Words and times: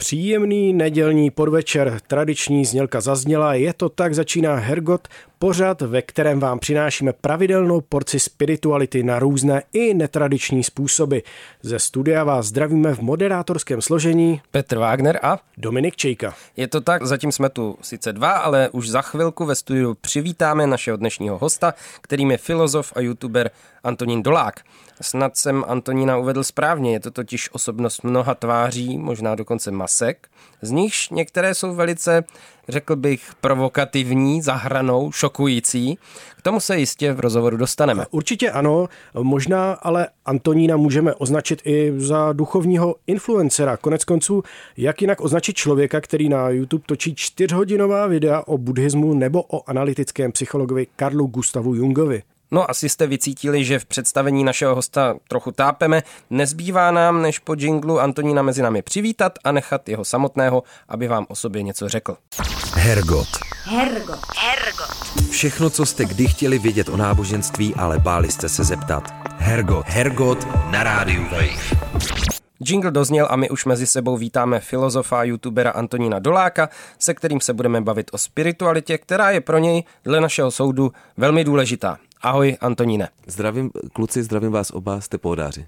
Příjemný 0.00 0.72
nedělní 0.72 1.30
podvečer, 1.30 2.00
tradiční 2.06 2.64
znělka 2.64 3.00
zazněla, 3.00 3.54
je 3.54 3.72
to 3.72 3.88
tak, 3.88 4.14
začíná 4.14 4.54
Hergot, 4.54 5.08
pořad, 5.38 5.80
ve 5.80 6.02
kterém 6.02 6.40
vám 6.40 6.58
přinášíme 6.58 7.12
pravidelnou 7.12 7.80
porci 7.80 8.20
spirituality 8.20 9.02
na 9.02 9.18
různé 9.18 9.62
i 9.72 9.94
netradiční 9.94 10.64
způsoby. 10.64 11.18
Ze 11.62 11.78
studia 11.78 12.24
vás 12.24 12.46
zdravíme 12.46 12.94
v 12.94 13.00
moderátorském 13.00 13.82
složení 13.82 14.40
Petr 14.50 14.78
Wagner 14.78 15.18
a 15.22 15.38
Dominik 15.56 15.96
Čejka. 15.96 16.34
Je 16.56 16.68
to 16.68 16.80
tak, 16.80 17.06
zatím 17.06 17.32
jsme 17.32 17.48
tu 17.48 17.78
sice 17.82 18.12
dva, 18.12 18.32
ale 18.32 18.68
už 18.72 18.88
za 18.90 19.02
chvilku 19.02 19.44
ve 19.44 19.54
studiu 19.54 19.94
přivítáme 20.00 20.66
našeho 20.66 20.96
dnešního 20.96 21.38
hosta, 21.38 21.74
kterým 22.00 22.30
je 22.30 22.38
filozof 22.38 22.92
a 22.96 23.00
youtuber 23.00 23.50
Antonín 23.84 24.22
Dolák. 24.22 24.60
Snad 25.00 25.36
jsem 25.36 25.64
Antonína 25.68 26.16
uvedl 26.16 26.44
správně, 26.44 26.92
je 26.92 27.00
to 27.00 27.10
totiž 27.10 27.50
osobnost 27.52 28.04
mnoha 28.04 28.34
tváří, 28.34 28.98
možná 28.98 29.34
dokonce 29.34 29.70
masek, 29.70 30.28
z 30.62 30.70
nichž 30.70 31.10
některé 31.10 31.54
jsou 31.54 31.74
velice, 31.74 32.24
řekl 32.68 32.96
bych, 32.96 33.30
provokativní, 33.40 34.42
zahranou, 34.42 35.12
šokující. 35.12 35.98
K 36.36 36.42
tomu 36.42 36.60
se 36.60 36.78
jistě 36.78 37.12
v 37.12 37.20
rozhovoru 37.20 37.56
dostaneme. 37.56 38.06
Určitě 38.10 38.50
ano, 38.50 38.88
možná 39.22 39.72
ale 39.72 40.08
Antonína 40.26 40.76
můžeme 40.76 41.14
označit 41.14 41.62
i 41.64 41.92
za 41.96 42.32
duchovního 42.32 42.94
influencera. 43.06 43.76
Konec 43.76 44.04
konců, 44.04 44.42
jak 44.76 45.02
jinak 45.02 45.20
označit 45.20 45.56
člověka, 45.56 46.00
který 46.00 46.28
na 46.28 46.48
YouTube 46.48 46.84
točí 46.86 47.14
čtyřhodinová 47.14 48.06
videa 48.06 48.42
o 48.46 48.58
buddhismu 48.58 49.14
nebo 49.14 49.42
o 49.42 49.70
analytickém 49.70 50.32
psychologovi 50.32 50.86
Karlu 50.96 51.26
Gustavu 51.26 51.74
Jungovi. 51.74 52.22
No 52.50 52.70
asi 52.70 52.88
jste 52.88 53.06
vycítili, 53.06 53.64
že 53.64 53.78
v 53.78 53.84
představení 53.86 54.44
našeho 54.44 54.74
hosta 54.74 55.14
trochu 55.28 55.52
tápeme. 55.52 56.02
Nezbývá 56.30 56.90
nám, 56.90 57.22
než 57.22 57.38
po 57.38 57.54
jinglu 57.58 58.00
Antonína 58.00 58.42
mezi 58.42 58.62
námi 58.62 58.82
přivítat 58.82 59.38
a 59.44 59.52
nechat 59.52 59.88
jeho 59.88 60.04
samotného, 60.04 60.62
aby 60.88 61.08
vám 61.08 61.26
o 61.28 61.34
sobě 61.34 61.62
něco 61.62 61.88
řekl. 61.88 62.16
Hergot. 62.74 63.28
Hergot. 63.64 64.20
Hergot. 64.36 65.30
Všechno, 65.30 65.70
co 65.70 65.86
jste 65.86 66.04
kdy 66.04 66.26
chtěli 66.26 66.58
vědět 66.58 66.88
o 66.88 66.96
náboženství, 66.96 67.74
ale 67.74 67.98
báli 67.98 68.30
jste 68.30 68.48
se 68.48 68.64
zeptat. 68.64 69.14
Hergot. 69.38 69.86
Hergot 69.86 70.48
na 70.70 70.82
rádiu 70.82 71.22
Wave. 71.22 71.78
Jingle 72.60 72.90
dozněl 72.90 73.28
a 73.30 73.36
my 73.36 73.50
už 73.50 73.64
mezi 73.64 73.86
sebou 73.86 74.16
vítáme 74.16 74.60
filozofa 74.60 75.20
a 75.20 75.22
youtubera 75.22 75.70
Antonína 75.70 76.18
Doláka, 76.18 76.68
se 76.98 77.14
kterým 77.14 77.40
se 77.40 77.52
budeme 77.52 77.80
bavit 77.80 78.10
o 78.12 78.18
spiritualitě, 78.18 78.98
která 78.98 79.30
je 79.30 79.40
pro 79.40 79.58
něj, 79.58 79.84
dle 80.04 80.20
našeho 80.20 80.50
soudu, 80.50 80.92
velmi 81.16 81.44
důležitá. 81.44 81.98
Ahoj, 82.22 82.56
Antoníne. 82.60 83.08
Zdravím, 83.26 83.70
kluci, 83.92 84.22
zdravím 84.22 84.52
vás 84.52 84.70
oba, 84.70 85.00
jste 85.00 85.18
pohodáři. 85.18 85.66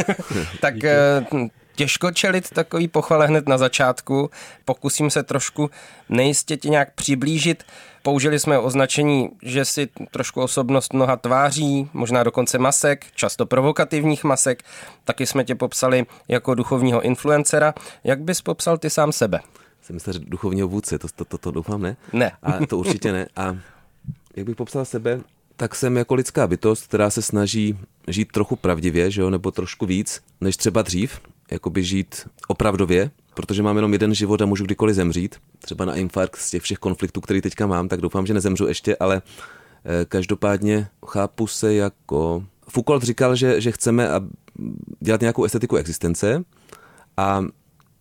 tak 0.60 0.84
eh, 0.84 1.26
těžko 1.74 2.10
čelit 2.10 2.50
takový 2.50 2.88
pochvale 2.88 3.26
hned 3.26 3.48
na 3.48 3.58
začátku. 3.58 4.30
Pokusím 4.64 5.10
se 5.10 5.22
trošku 5.22 5.70
nejistě 6.08 6.56
tě 6.56 6.68
nějak 6.68 6.94
přiblížit. 6.94 7.64
Použili 8.02 8.38
jsme 8.38 8.58
označení, 8.58 9.30
že 9.42 9.64
si 9.64 9.88
trošku 10.10 10.42
osobnost 10.42 10.92
mnoha 10.92 11.16
tváří, 11.16 11.88
možná 11.92 12.22
dokonce 12.22 12.58
masek, 12.58 13.06
často 13.14 13.46
provokativních 13.46 14.24
masek. 14.24 14.62
Taky 15.04 15.26
jsme 15.26 15.44
tě 15.44 15.54
popsali 15.54 16.06
jako 16.28 16.54
duchovního 16.54 17.00
influencera. 17.00 17.74
Jak 18.04 18.20
bys 18.20 18.40
popsal 18.40 18.78
ty 18.78 18.90
sám 18.90 19.12
sebe? 19.12 19.40
Jsem 19.82 19.94
myslel, 19.94 20.12
že 20.12 20.18
duchovního 20.18 20.68
vůdce, 20.68 20.98
to, 20.98 21.08
to, 21.16 21.24
to, 21.24 21.38
to 21.38 21.50
doufám, 21.50 21.82
ne? 21.82 21.96
Ne. 22.12 22.32
A 22.42 22.66
to 22.66 22.78
určitě 22.78 23.12
ne. 23.12 23.28
A 23.36 23.56
jak 24.36 24.46
bych 24.46 24.56
popsal 24.56 24.84
sebe, 24.84 25.20
tak 25.56 25.74
jsem 25.74 25.96
jako 25.96 26.14
lidská 26.14 26.46
bytost, 26.46 26.86
která 26.86 27.10
se 27.10 27.22
snaží 27.22 27.78
žít 28.08 28.32
trochu 28.32 28.56
pravdivě, 28.56 29.10
že 29.10 29.20
jo, 29.20 29.30
nebo 29.30 29.50
trošku 29.50 29.86
víc, 29.86 30.20
než 30.40 30.56
třeba 30.56 30.82
dřív, 30.82 31.20
jakoby 31.50 31.84
žít 31.84 32.28
opravdově, 32.48 33.10
protože 33.34 33.62
mám 33.62 33.76
jenom 33.76 33.92
jeden 33.92 34.14
život 34.14 34.42
a 34.42 34.46
můžu 34.46 34.64
kdykoliv 34.64 34.96
zemřít. 34.96 35.36
Třeba 35.58 35.84
na 35.84 35.94
infarkt 35.94 36.36
z 36.36 36.50
těch 36.50 36.62
všech 36.62 36.78
konfliktů, 36.78 37.20
který 37.20 37.40
teďka 37.40 37.66
mám, 37.66 37.88
tak 37.88 38.00
doufám, 38.00 38.26
že 38.26 38.34
nezemřu 38.34 38.66
ještě, 38.66 38.96
ale 38.96 39.22
eh, 39.84 40.04
každopádně 40.04 40.88
chápu 41.06 41.46
se 41.46 41.74
jako... 41.74 42.44
Foucault 42.68 43.02
říkal, 43.02 43.36
že, 43.36 43.60
že 43.60 43.72
chceme 43.72 44.08
dělat 45.00 45.20
nějakou 45.20 45.44
estetiku 45.44 45.76
existence 45.76 46.44
a 47.16 47.44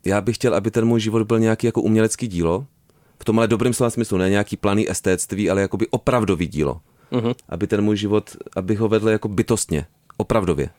já 0.06 0.22
bych 0.22 0.36
chtěl, 0.36 0.56
aby 0.56 0.72
ten 0.72 0.86
můj 0.86 1.00
život 1.00 1.28
byl 1.28 1.40
nějaký 1.40 1.68
jako 1.68 1.82
umělecký 1.82 2.28
dílo, 2.28 2.66
v 3.20 3.26
tom 3.26 3.40
ale 3.40 3.48
dobrým 3.48 3.74
slova 3.74 3.90
smyslu, 3.90 4.18
ne 4.18 4.30
nějaký 4.30 4.58
planý 4.58 4.92
estétství, 4.92 5.50
ale 5.50 5.62
jakoby 5.62 5.88
opravdový 5.88 6.48
dílo 6.48 6.82
uh-huh. 7.12 7.36
aby 7.50 7.68
ten 7.68 7.82
můj 7.82 7.98
život, 7.98 8.36
abych 8.56 8.80
ho 8.80 8.88
vedl 8.88 9.10
jako 9.10 9.28
bytostně, 9.28 9.86
opravdově. 10.18 10.70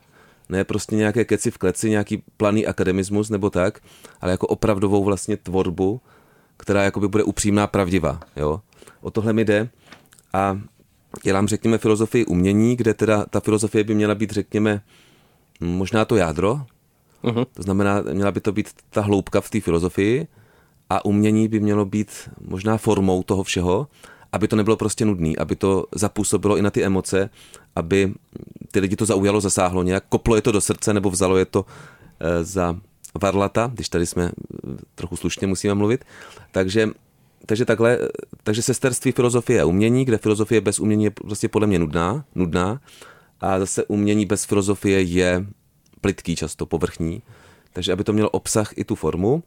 Ne 0.49 0.65
prostě 0.65 0.97
nějaké 0.97 1.25
keci 1.25 1.51
v 1.51 1.59
kleci, 1.59 1.91
nějaký 1.91 2.23
planý 2.37 2.67
akademismus 2.67 3.31
nebo 3.31 3.51
tak, 3.51 3.81
ale 4.21 4.33
jako 4.33 4.47
opravdovou 4.47 5.05
vlastně 5.05 5.37
tvorbu, 5.37 6.01
která 6.57 6.83
jakoby 6.83 7.09
bude 7.09 7.25
upřímná, 7.25 7.67
pravdivá. 7.67 8.21
Jo? 8.37 8.61
O 9.01 9.11
tohle 9.11 9.33
mi 9.33 9.45
jde 9.45 9.69
a 10.33 10.61
dělám, 11.23 11.49
řekněme, 11.49 11.79
filozofii 11.79 12.25
umění, 12.25 12.77
kde 12.77 12.95
teda 12.95 13.25
ta 13.31 13.41
filozofie 13.41 13.85
by 13.85 13.95
měla 13.95 14.15
být, 14.15 14.31
řekněme, 14.31 14.83
možná 15.61 16.05
to 16.05 16.17
jádro, 16.17 16.61
uh-huh. 17.25 17.47
to 17.55 17.63
znamená, 17.63 18.03
měla 18.13 18.33
by 18.33 18.41
to 18.41 18.53
být 18.53 18.69
ta 18.91 19.01
hloubka 19.01 19.41
v 19.41 19.51
té 19.51 19.61
filozofii 19.61 20.27
a 20.91 21.05
umění 21.05 21.49
by 21.49 21.61
mělo 21.61 21.85
být 21.85 22.31
možná 22.41 22.77
formou 22.77 23.23
toho 23.23 23.43
všeho 23.43 23.87
aby 24.35 24.49
to 24.49 24.57
nebylo 24.57 24.77
prostě 24.77 25.05
nudný, 25.05 25.39
aby 25.39 25.57
to 25.57 25.87
zapůsobilo 25.95 26.57
i 26.57 26.63
na 26.63 26.71
ty 26.71 26.85
emoce, 26.85 27.31
aby 27.77 28.15
ty 28.71 28.81
lidi 28.81 28.97
to 28.97 29.07
zaujalo, 29.07 29.41
zasáhlo 29.41 29.83
nějak, 29.83 30.05
koplo 30.09 30.37
je 30.37 30.43
to 30.43 30.53
do 30.53 30.61
srdce 30.61 30.95
nebo 30.95 31.11
vzalo 31.11 31.37
je 31.37 31.45
to 31.45 31.67
e, 32.21 32.45
za 32.45 32.77
varlata, 33.21 33.71
když 33.75 33.89
tady 33.89 34.07
jsme 34.07 34.25
eh, 34.25 34.71
trochu 34.95 35.17
slušně 35.17 35.47
musíme 35.47 35.75
mluvit. 35.75 36.05
Takže, 36.53 36.89
takže 37.47 37.65
takhle, 37.65 37.99
takže 38.43 38.63
sesterství 38.63 39.13
filozofie 39.13 39.61
a 39.61 39.65
umění, 39.65 40.05
kde 40.05 40.19
filozofie 40.19 40.61
bez 40.61 40.81
umění 40.81 41.05
je 41.05 41.11
prostě 41.11 41.49
podle 41.49 41.67
mě 41.67 41.79
nudná, 41.79 42.25
nudná 42.35 42.81
a 43.41 43.59
zase 43.59 43.85
umění 43.85 44.27
bez 44.27 44.45
filozofie 44.45 45.03
je 45.03 45.47
plitký, 46.01 46.37
často 46.37 46.67
povrchní. 46.67 47.23
Takže 47.73 47.93
aby 47.93 48.05
to 48.05 48.13
mělo 48.13 48.31
obsah 48.31 48.79
i 48.79 48.85
tu 48.85 48.95
formu. 48.95 49.43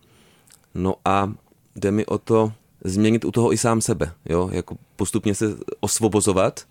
No 0.75 0.95
a 1.05 1.33
jde 1.75 1.91
mi 1.91 2.05
o 2.05 2.17
to, 2.17 2.53
změnit 2.83 3.25
u 3.25 3.31
toho 3.31 3.53
i 3.53 3.57
sám 3.57 3.81
sebe, 3.81 4.11
jo, 4.25 4.49
jako 4.51 4.75
postupně 4.95 5.35
se 5.35 5.45
osvobozovat 5.79 6.63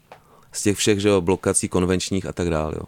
z 0.52 0.62
těch 0.62 0.76
všech, 0.76 1.00
že 1.00 1.08
jo, 1.08 1.20
blokací 1.20 1.68
konvenčních 1.68 2.26
a 2.26 2.32
tak 2.32 2.50
dále, 2.50 2.72
jo. 2.76 2.82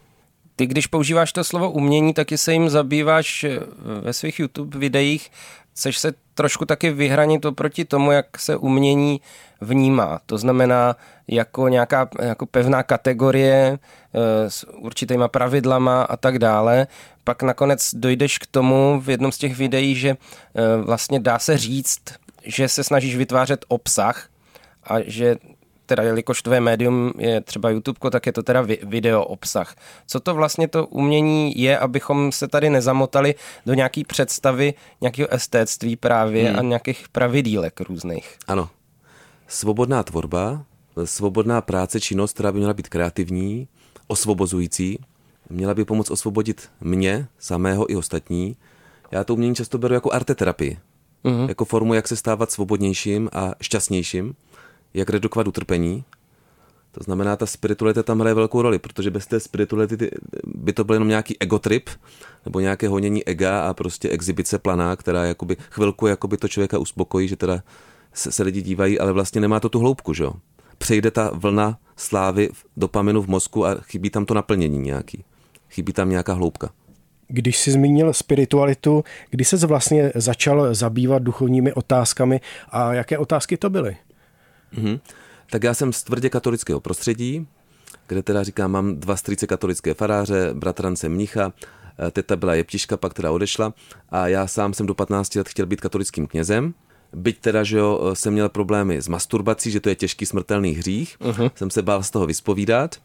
Ty, 0.57 0.67
když 0.67 0.87
používáš 0.87 1.33
to 1.33 1.45
slovo 1.45 1.71
umění, 1.71 2.15
taky 2.15 2.39
se 2.39 2.53
jim 2.53 2.71
zabýváš 2.71 3.45
eh, 3.45 3.61
ve 4.01 4.13
svých 4.13 4.41
YouTube 4.41 4.79
videích. 4.79 5.31
Chceš 5.73 5.99
se 5.99 6.13
trošku 6.35 6.65
taky 6.65 6.91
vyhranit 6.91 7.45
oproti 7.45 7.85
tomu, 7.85 8.13
jak 8.13 8.39
se 8.39 8.57
umění 8.57 9.21
vnímá. 9.61 10.21
To 10.27 10.39
znamená 10.39 10.97
jako 11.29 11.69
nějaká 11.69 12.09
jako 12.23 12.47
pevná 12.47 12.83
kategorie 12.83 13.79
e, 13.79 14.51
s 14.51 14.67
určitýma 14.71 15.29
pravidlama 15.29 16.03
a 16.03 16.17
tak 16.17 16.39
dále. 16.39 16.87
Pak 17.25 17.43
nakonec 17.43 17.91
dojdeš 17.95 18.39
k 18.39 18.47
tomu 18.47 19.01
v 19.01 19.11
jednom 19.11 19.33
z 19.33 19.39
těch 19.39 19.57
videí, 19.57 19.95
že 19.95 20.09
e, 20.09 20.17
vlastně 20.83 21.21
dá 21.21 21.39
se 21.39 21.59
říct, 21.59 22.01
že 22.49 22.69
se 22.69 22.85
snažíš 22.85 23.17
vytvářet 23.17 23.65
obsah 23.69 24.29
a 24.85 24.95
že 25.07 25.37
teda 25.87 26.03
jelikož 26.03 26.43
tvoje 26.43 26.61
médium 26.61 27.13
je 27.19 27.41
třeba 27.41 27.71
YouTube, 27.71 28.11
tak 28.11 28.27
je 28.27 28.33
to 28.33 28.43
teda 28.43 28.61
video 28.83 29.25
obsah. 29.25 29.77
Co 30.07 30.21
to 30.21 30.35
vlastně 30.35 30.69
to 30.69 30.87
umění 30.87 31.61
je, 31.61 31.79
abychom 31.79 32.33
se 32.33 32.49
tady 32.49 32.71
nezamotali 32.71 33.35
do 33.67 33.75
nějaký 33.75 34.05
představy 34.05 34.75
nějakého 35.01 35.33
estétství 35.33 35.97
právě 35.97 36.49
hmm. 36.49 36.59
a 36.59 36.63
nějakých 36.63 37.09
pravidílek 37.09 37.81
různých. 37.81 38.37
Ano. 38.47 38.69
Svobodná 39.47 40.03
tvorba, 40.03 40.65
svobodná 41.05 41.61
práce, 41.61 42.01
činnost, 42.01 42.33
která 42.33 42.53
by 42.53 42.59
měla 42.59 42.75
být 42.75 42.89
kreativní, 42.89 43.69
osvobozující, 44.07 44.99
měla 45.51 45.75
by 45.75 45.85
pomoct 45.85 46.11
osvobodit 46.11 46.69
mě, 46.81 47.29
samého 47.39 47.93
i 47.93 47.97
ostatní. 47.97 48.57
Já 49.11 49.25
to 49.25 49.35
umění 49.35 49.55
často 49.55 49.79
beru 49.79 49.95
jako 49.95 50.13
arteterapii 50.13 50.79
uh-huh. 51.25 51.49
jako 51.49 51.65
formu, 51.65 51.95
jak 51.95 52.09
se 52.09 52.17
stávat 52.17 52.51
svobodnějším 52.51 53.29
a 53.33 53.53
šťastnějším, 53.61 54.35
jak 54.95 55.11
redukovat 55.11 55.49
utrpení. 55.49 56.05
To 56.93 57.05
znamená, 57.05 57.37
ta 57.37 57.47
spiritualita 57.47 58.03
tam 58.03 58.21
hraje 58.21 58.35
velkou 58.35 58.63
roli, 58.63 58.79
protože 58.79 59.11
bez 59.11 59.27
té 59.27 59.41
spirituality 59.41 60.11
by 60.47 60.73
to 60.73 60.85
byl 60.85 60.95
jenom 60.95 61.09
nějaký 61.09 61.37
egotrip, 61.41 61.91
nebo 62.45 62.61
nějaké 62.61 62.89
honění 62.89 63.25
ega 63.25 63.61
a 63.61 63.75
prostě 63.75 64.09
exibice 64.09 64.59
planá, 64.59 64.97
která 64.97 65.25
jakoby 65.25 65.57
chvilku 65.71 66.07
jakoby 66.07 66.37
to 66.37 66.49
člověka 66.49 66.79
uspokojí, 66.79 67.29
že 67.29 67.37
teda 67.37 67.63
se, 68.13 68.33
se 68.33 68.43
lidi 68.43 68.63
dívají, 68.63 68.99
ale 68.99 69.13
vlastně 69.13 69.41
nemá 69.41 69.61
to 69.61 69.69
tu 69.69 69.79
hloubku, 69.79 70.15
že 70.15 70.25
jo. 70.25 70.33
Přejde 70.79 71.11
ta 71.11 71.31
vlna 71.35 71.79
slávy 71.97 72.51
dopaminu 72.77 73.23
v 73.23 73.29
mozku 73.29 73.67
a 73.67 73.75
chybí 73.75 74.11
tam 74.11 74.25
to 74.25 74.35
naplnění 74.35 74.79
nějaký. 74.79 75.25
Chybí 75.71 75.93
tam 75.93 76.11
nějaká 76.11 76.33
hloubka. 76.33 76.71
Když 77.29 77.59
jsi 77.59 77.71
zmínil 77.71 78.13
spiritualitu, 78.13 79.05
kdy 79.31 79.45
se 79.45 79.67
vlastně 79.67 80.13
začal 80.15 80.75
zabývat 80.75 81.23
duchovními 81.23 81.73
otázkami 81.73 82.41
a 82.71 82.95
jaké 82.95 83.19
otázky 83.19 83.57
to 83.57 83.71
byly? 83.71 83.97
Mm-hmm. 84.75 85.01
Tak 85.51 85.63
já 85.63 85.75
jsem 85.75 85.93
z 85.93 86.03
tvrdě 86.03 86.31
katolického 86.31 86.81
prostředí, 86.81 87.47
kde 88.07 88.23
teda 88.23 88.43
říkám, 88.43 88.71
mám 88.71 88.97
dva 88.97 89.17
strýce 89.17 89.47
katolické 89.47 89.95
faráře, 89.95 90.51
bratrance 90.53 91.09
mnicha, 91.09 91.53
eh, 92.07 92.11
teta 92.11 92.37
byla 92.37 92.55
jeptiška, 92.55 92.97
pak 92.97 93.15
teda 93.15 93.31
odešla 93.31 93.75
a 94.09 94.29
já 94.29 94.47
sám 94.47 94.75
jsem 94.75 94.87
do 94.87 94.95
15 94.95 95.39
let 95.39 95.49
chtěl 95.49 95.67
být 95.67 95.81
katolickým 95.81 96.27
knězem. 96.27 96.75
Byť 97.13 97.39
teda, 97.39 97.65
že 97.65 97.79
jo, 97.79 98.01
eh, 98.13 98.17
jsem 98.17 98.33
měl 98.33 98.49
problémy 98.49 99.03
s 99.03 99.09
masturbací, 99.09 99.71
že 99.71 99.81
to 99.81 99.89
je 99.89 99.95
těžký 99.95 100.27
smrtelný 100.27 100.73
hřích, 100.73 101.17
uh-huh. 101.21 101.51
jsem 101.55 101.71
se 101.71 101.83
bál 101.83 102.03
z 102.03 102.11
toho 102.11 102.27
vyspovídat 102.27 102.97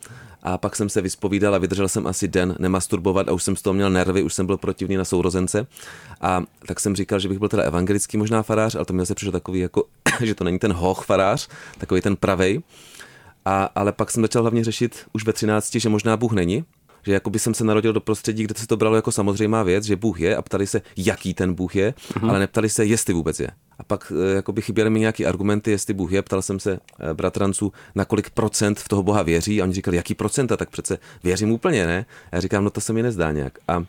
a 0.43 0.57
pak 0.57 0.75
jsem 0.75 0.89
se 0.89 1.01
vyspovídal 1.01 1.55
a 1.55 1.57
vydržel 1.57 1.87
jsem 1.87 2.07
asi 2.07 2.27
den 2.27 2.55
nemasturbovat 2.59 3.29
a 3.29 3.31
už 3.31 3.43
jsem 3.43 3.55
z 3.55 3.61
toho 3.61 3.73
měl 3.73 3.89
nervy, 3.89 4.23
už 4.23 4.33
jsem 4.33 4.45
byl 4.45 4.57
protivný 4.57 4.95
na 4.95 5.05
sourozence 5.05 5.67
a 6.21 6.43
tak 6.67 6.79
jsem 6.79 6.95
říkal, 6.95 7.19
že 7.19 7.29
bych 7.29 7.39
byl 7.39 7.49
teda 7.49 7.63
evangelický 7.63 8.17
možná 8.17 8.43
farář, 8.43 8.75
ale 8.75 8.85
to 8.85 8.93
mi 8.93 9.05
se 9.05 9.15
přišlo 9.15 9.31
takový 9.31 9.59
jako, 9.59 9.83
že 10.21 10.35
to 10.35 10.43
není 10.43 10.59
ten 10.59 10.73
hoch 10.73 11.05
farář, 11.05 11.49
takový 11.77 12.01
ten 12.01 12.15
pravej. 12.15 12.61
A, 13.45 13.69
ale 13.75 13.91
pak 13.91 14.11
jsem 14.11 14.23
začal 14.23 14.41
hlavně 14.41 14.63
řešit 14.63 15.05
už 15.13 15.25
ve 15.25 15.33
13, 15.33 15.75
že 15.75 15.89
možná 15.89 16.17
Bůh 16.17 16.31
není, 16.31 16.65
že 17.05 17.13
jako 17.13 17.29
by 17.29 17.39
jsem 17.39 17.53
se 17.53 17.63
narodil 17.63 17.93
do 17.93 18.01
prostředí, 18.01 18.43
kde 18.43 18.55
se 18.57 18.67
to 18.67 18.77
bralo 18.77 18.95
jako 18.95 19.11
samozřejmá 19.11 19.63
věc, 19.63 19.83
že 19.83 19.95
Bůh 19.95 20.19
je 20.19 20.35
a 20.35 20.41
ptali 20.41 20.67
se, 20.67 20.81
jaký 20.97 21.33
ten 21.33 21.53
Bůh 21.53 21.75
je, 21.75 21.91
mm-hmm. 21.91 22.29
ale 22.29 22.39
neptali 22.39 22.69
se, 22.69 22.85
jestli 22.85 23.13
vůbec 23.13 23.39
je. 23.39 23.47
A 23.79 23.83
pak 23.83 24.13
eh, 24.15 24.35
jako 24.35 24.51
by 24.51 24.61
chyběly 24.61 24.89
mi 24.89 24.99
nějaké 24.99 25.25
argumenty, 25.25 25.71
jestli 25.71 25.93
Bůh 25.93 26.11
je. 26.11 26.21
Ptal 26.21 26.41
jsem 26.41 26.59
se 26.59 26.79
eh, 26.99 27.13
bratranců, 27.13 27.71
na 27.95 28.05
kolik 28.05 28.29
procent 28.29 28.79
v 28.79 28.87
toho 28.87 29.03
Boha 29.03 29.21
věří 29.21 29.61
a 29.61 29.63
oni 29.63 29.73
říkali, 29.73 29.97
jaký 29.97 30.13
procenta, 30.13 30.57
tak 30.57 30.69
přece 30.69 30.97
věřím 31.23 31.51
úplně, 31.51 31.87
ne? 31.87 32.05
A 32.31 32.35
já 32.35 32.41
říkám, 32.41 32.63
no 32.63 32.69
to 32.69 32.81
se 32.81 32.93
mi 32.93 33.03
nezdá 33.03 33.31
nějak. 33.31 33.59
A 33.67 33.79
eh, 33.79 33.85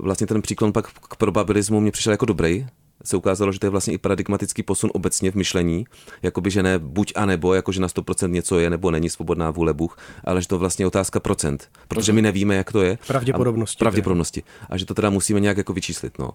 vlastně 0.00 0.26
ten 0.26 0.42
příklon 0.42 0.72
pak 0.72 0.88
k 0.92 1.16
probabilismu 1.16 1.80
mě 1.80 1.92
přišel 1.92 2.10
jako 2.12 2.26
dobrý, 2.26 2.66
se 3.04 3.16
ukázalo, 3.16 3.52
že 3.52 3.60
to 3.60 3.66
je 3.66 3.70
vlastně 3.70 3.94
i 3.94 3.98
paradigmatický 3.98 4.62
posun 4.62 4.90
obecně 4.94 5.30
v 5.30 5.34
myšlení, 5.34 5.86
jakoby, 6.22 6.50
že 6.50 6.62
ne 6.62 6.78
buď 6.78 7.12
a 7.16 7.26
nebo, 7.26 7.54
jako 7.54 7.72
že 7.72 7.80
na 7.80 7.88
100% 7.88 8.30
něco 8.30 8.58
je 8.58 8.70
nebo 8.70 8.90
není 8.90 9.10
svobodná 9.10 9.50
vůle 9.50 9.74
Bůh, 9.74 9.98
ale 10.24 10.42
že 10.42 10.48
to 10.48 10.58
vlastně 10.58 10.82
je 10.82 10.86
otázka 10.86 11.20
procent, 11.20 11.70
protože 11.88 12.12
my 12.12 12.22
nevíme, 12.22 12.54
jak 12.54 12.72
to 12.72 12.82
je. 12.82 12.98
Pravděpodobnosti. 13.06 13.76
A, 13.76 13.78
pravděpodobnosti. 13.78 14.42
A 14.70 14.76
že 14.78 14.86
to 14.86 14.94
teda 14.94 15.10
musíme 15.10 15.40
nějak 15.40 15.56
jako 15.56 15.72
vyčíslit. 15.72 16.18
No. 16.18 16.30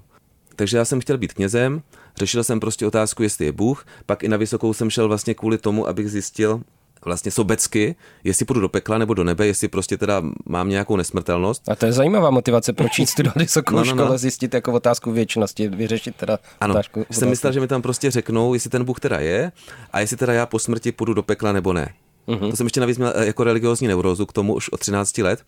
Takže 0.55 0.77
já 0.77 0.85
jsem 0.85 1.01
chtěl 1.01 1.17
být 1.17 1.33
knězem, 1.33 1.81
řešil 2.17 2.43
jsem 2.43 2.59
prostě 2.59 2.87
otázku, 2.87 3.23
jestli 3.23 3.45
je 3.45 3.51
Bůh, 3.51 3.85
pak 4.05 4.23
i 4.23 4.27
na 4.27 4.37
vysokou 4.37 4.73
jsem 4.73 4.89
šel 4.89 5.07
vlastně 5.07 5.33
kvůli 5.33 5.57
tomu, 5.57 5.87
abych 5.87 6.11
zjistil, 6.11 6.61
vlastně 7.05 7.31
sobecky, 7.31 7.95
jestli 8.23 8.45
půjdu 8.45 8.61
do 8.61 8.69
pekla 8.69 8.97
nebo 8.97 9.13
do 9.13 9.23
nebe, 9.23 9.47
jestli 9.47 9.67
prostě 9.67 9.97
teda 9.97 10.21
mám 10.45 10.69
nějakou 10.69 10.95
nesmrtelnost. 10.95 11.69
A 11.69 11.75
to 11.75 11.85
je 11.85 11.93
zajímavá 11.93 12.29
motivace, 12.29 12.73
proč 12.73 12.99
jít 12.99 13.07
studovat 13.07 13.35
vysokou 13.41 13.75
no, 13.75 13.83
no, 13.83 13.95
no. 13.95 14.03
škole, 14.03 14.17
zjistit 14.17 14.53
jako 14.53 14.73
otázku 14.73 15.11
věčnosti, 15.11 15.67
vyřešit 15.67 16.15
teda 16.15 16.39
ano, 16.61 16.73
otázku. 16.73 17.05
jsem 17.11 17.29
myslel, 17.29 17.53
že 17.53 17.59
mi 17.59 17.67
tam 17.67 17.81
prostě 17.81 18.11
řeknou, 18.11 18.53
jestli 18.53 18.69
ten 18.69 18.83
Bůh 18.83 18.99
teda 18.99 19.19
je 19.19 19.51
a 19.93 19.99
jestli 19.99 20.17
teda 20.17 20.33
já 20.33 20.45
po 20.45 20.59
smrti 20.59 20.91
půjdu 20.91 21.13
do 21.13 21.23
pekla 21.23 21.51
nebo 21.51 21.73
ne. 21.73 21.93
Mm-hmm. 22.29 22.49
To 22.49 22.57
jsem 22.57 22.65
ještě 22.65 22.79
navíc 22.79 22.97
měl 22.97 23.13
eh, 23.15 23.25
jako 23.25 23.43
religiozní 23.43 23.87
neurózu 23.87 24.25
k 24.25 24.33
tomu 24.33 24.53
už 24.53 24.69
od 24.69 24.79
13 24.79 25.17
let, 25.17 25.43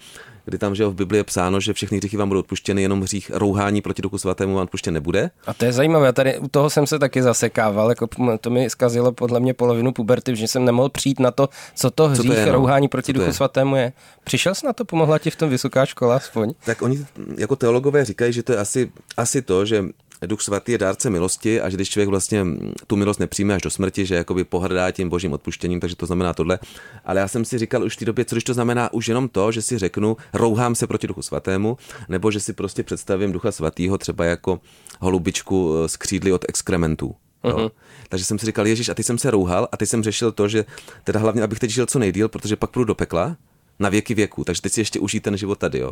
kdy 0.45 0.57
tam 0.57 0.75
že 0.75 0.85
v 0.85 0.93
Bibli 0.93 1.17
je 1.17 1.23
psáno, 1.23 1.59
že 1.59 1.73
všechny 1.73 1.97
hříchy 1.97 2.17
vám 2.17 2.27
budou 2.27 2.39
odpuštěny, 2.39 2.81
jenom 2.81 3.01
hřích 3.01 3.31
rouhání 3.33 3.81
proti 3.81 4.01
duchu 4.01 4.17
svatému 4.17 4.55
vám 4.55 4.63
odpuštěn 4.63 4.93
nebude. 4.93 5.29
A 5.47 5.53
to 5.53 5.65
je 5.65 5.73
zajímavé, 5.73 6.13
tady 6.13 6.37
u 6.37 6.47
toho 6.47 6.69
jsem 6.69 6.87
se 6.87 6.99
taky 6.99 7.21
zasekával, 7.21 7.89
jako 7.89 8.07
to 8.41 8.49
mi 8.49 8.69
zkazilo 8.69 9.11
podle 9.11 9.39
mě 9.39 9.53
polovinu 9.53 9.91
puberty, 9.91 10.35
že 10.35 10.47
jsem 10.47 10.65
nemohl 10.65 10.89
přijít 10.89 11.19
na 11.19 11.31
to, 11.31 11.49
co 11.75 11.91
to 11.91 12.07
hřích 12.07 12.21
co 12.21 12.33
to 12.33 12.39
je, 12.39 12.45
no? 12.45 12.51
rouhání 12.51 12.87
proti 12.87 13.05
co 13.05 13.13
duchu 13.13 13.27
je? 13.27 13.33
svatému 13.33 13.75
je. 13.75 13.93
Přišel 14.23 14.55
jsi 14.55 14.65
na 14.65 14.73
to, 14.73 14.85
pomohla 14.85 15.19
ti 15.19 15.29
v 15.29 15.35
tom 15.35 15.49
vysoká 15.49 15.85
škola 15.85 16.15
aspoň? 16.15 16.53
Tak 16.65 16.81
oni 16.81 17.05
jako 17.37 17.55
teologové 17.55 18.05
říkají, 18.05 18.33
že 18.33 18.43
to 18.43 18.51
je 18.51 18.57
asi, 18.57 18.91
asi 19.17 19.41
to, 19.41 19.65
že 19.65 19.85
Duch 20.27 20.41
svatý 20.41 20.71
je 20.71 20.77
dárce 20.77 21.09
milosti 21.09 21.61
a 21.61 21.69
že 21.69 21.77
když 21.77 21.89
člověk 21.89 22.09
vlastně 22.09 22.45
tu 22.87 22.95
milost 22.95 23.19
nepřijme 23.19 23.55
až 23.55 23.61
do 23.61 23.69
smrti, 23.69 24.05
že 24.05 24.15
jakoby 24.15 24.43
pohrdá 24.43 24.91
tím 24.91 25.09
božím 25.09 25.33
odpuštěním, 25.33 25.79
takže 25.79 25.95
to 25.95 26.05
znamená 26.05 26.33
tohle. 26.33 26.59
Ale 27.05 27.19
já 27.19 27.27
jsem 27.27 27.45
si 27.45 27.57
říkal 27.57 27.83
už 27.83 27.95
v 27.95 27.99
té 27.99 28.05
době, 28.05 28.25
co 28.25 28.35
když 28.35 28.43
to 28.43 28.53
znamená 28.53 28.93
už 28.93 29.07
jenom 29.07 29.29
to, 29.29 29.51
že 29.51 29.61
si 29.61 29.77
řeknu, 29.77 30.17
rouhám 30.33 30.75
se 30.75 30.87
proti 30.87 31.07
Duchu 31.07 31.21
svatému, 31.21 31.77
nebo 32.09 32.31
že 32.31 32.39
si 32.39 32.53
prostě 32.53 32.83
představím 32.83 33.31
Ducha 33.31 33.51
svatého 33.51 33.97
třeba 33.97 34.25
jako 34.25 34.59
holubičku 34.99 35.73
z 35.87 35.97
křídly 35.97 36.33
od 36.33 36.45
exkrementů. 36.49 37.15
Uh-huh. 37.43 37.71
Takže 38.09 38.25
jsem 38.25 38.39
si 38.39 38.45
říkal, 38.45 38.67
Ježíš, 38.67 38.89
a 38.89 38.93
ty 38.93 39.03
jsem 39.03 39.17
se 39.17 39.31
rouhal 39.31 39.67
a 39.71 39.77
ty 39.77 39.85
jsem 39.85 40.03
řešil 40.03 40.31
to, 40.31 40.47
že 40.47 40.65
teda 41.03 41.19
hlavně, 41.19 41.43
abych 41.43 41.59
teď 41.59 41.69
žil 41.69 41.85
co 41.85 41.99
nejdíl, 41.99 42.29
protože 42.29 42.55
pak 42.55 42.69
půjdu 42.69 42.85
do 42.85 42.95
pekla 42.95 43.37
na 43.79 43.89
věky 43.89 44.13
věku, 44.13 44.43
takže 44.43 44.61
teď 44.61 44.73
si 44.73 44.81
ještě 44.81 44.99
užij 44.99 45.19
ten 45.19 45.37
život 45.37 45.59
tady, 45.59 45.79
jo. 45.79 45.91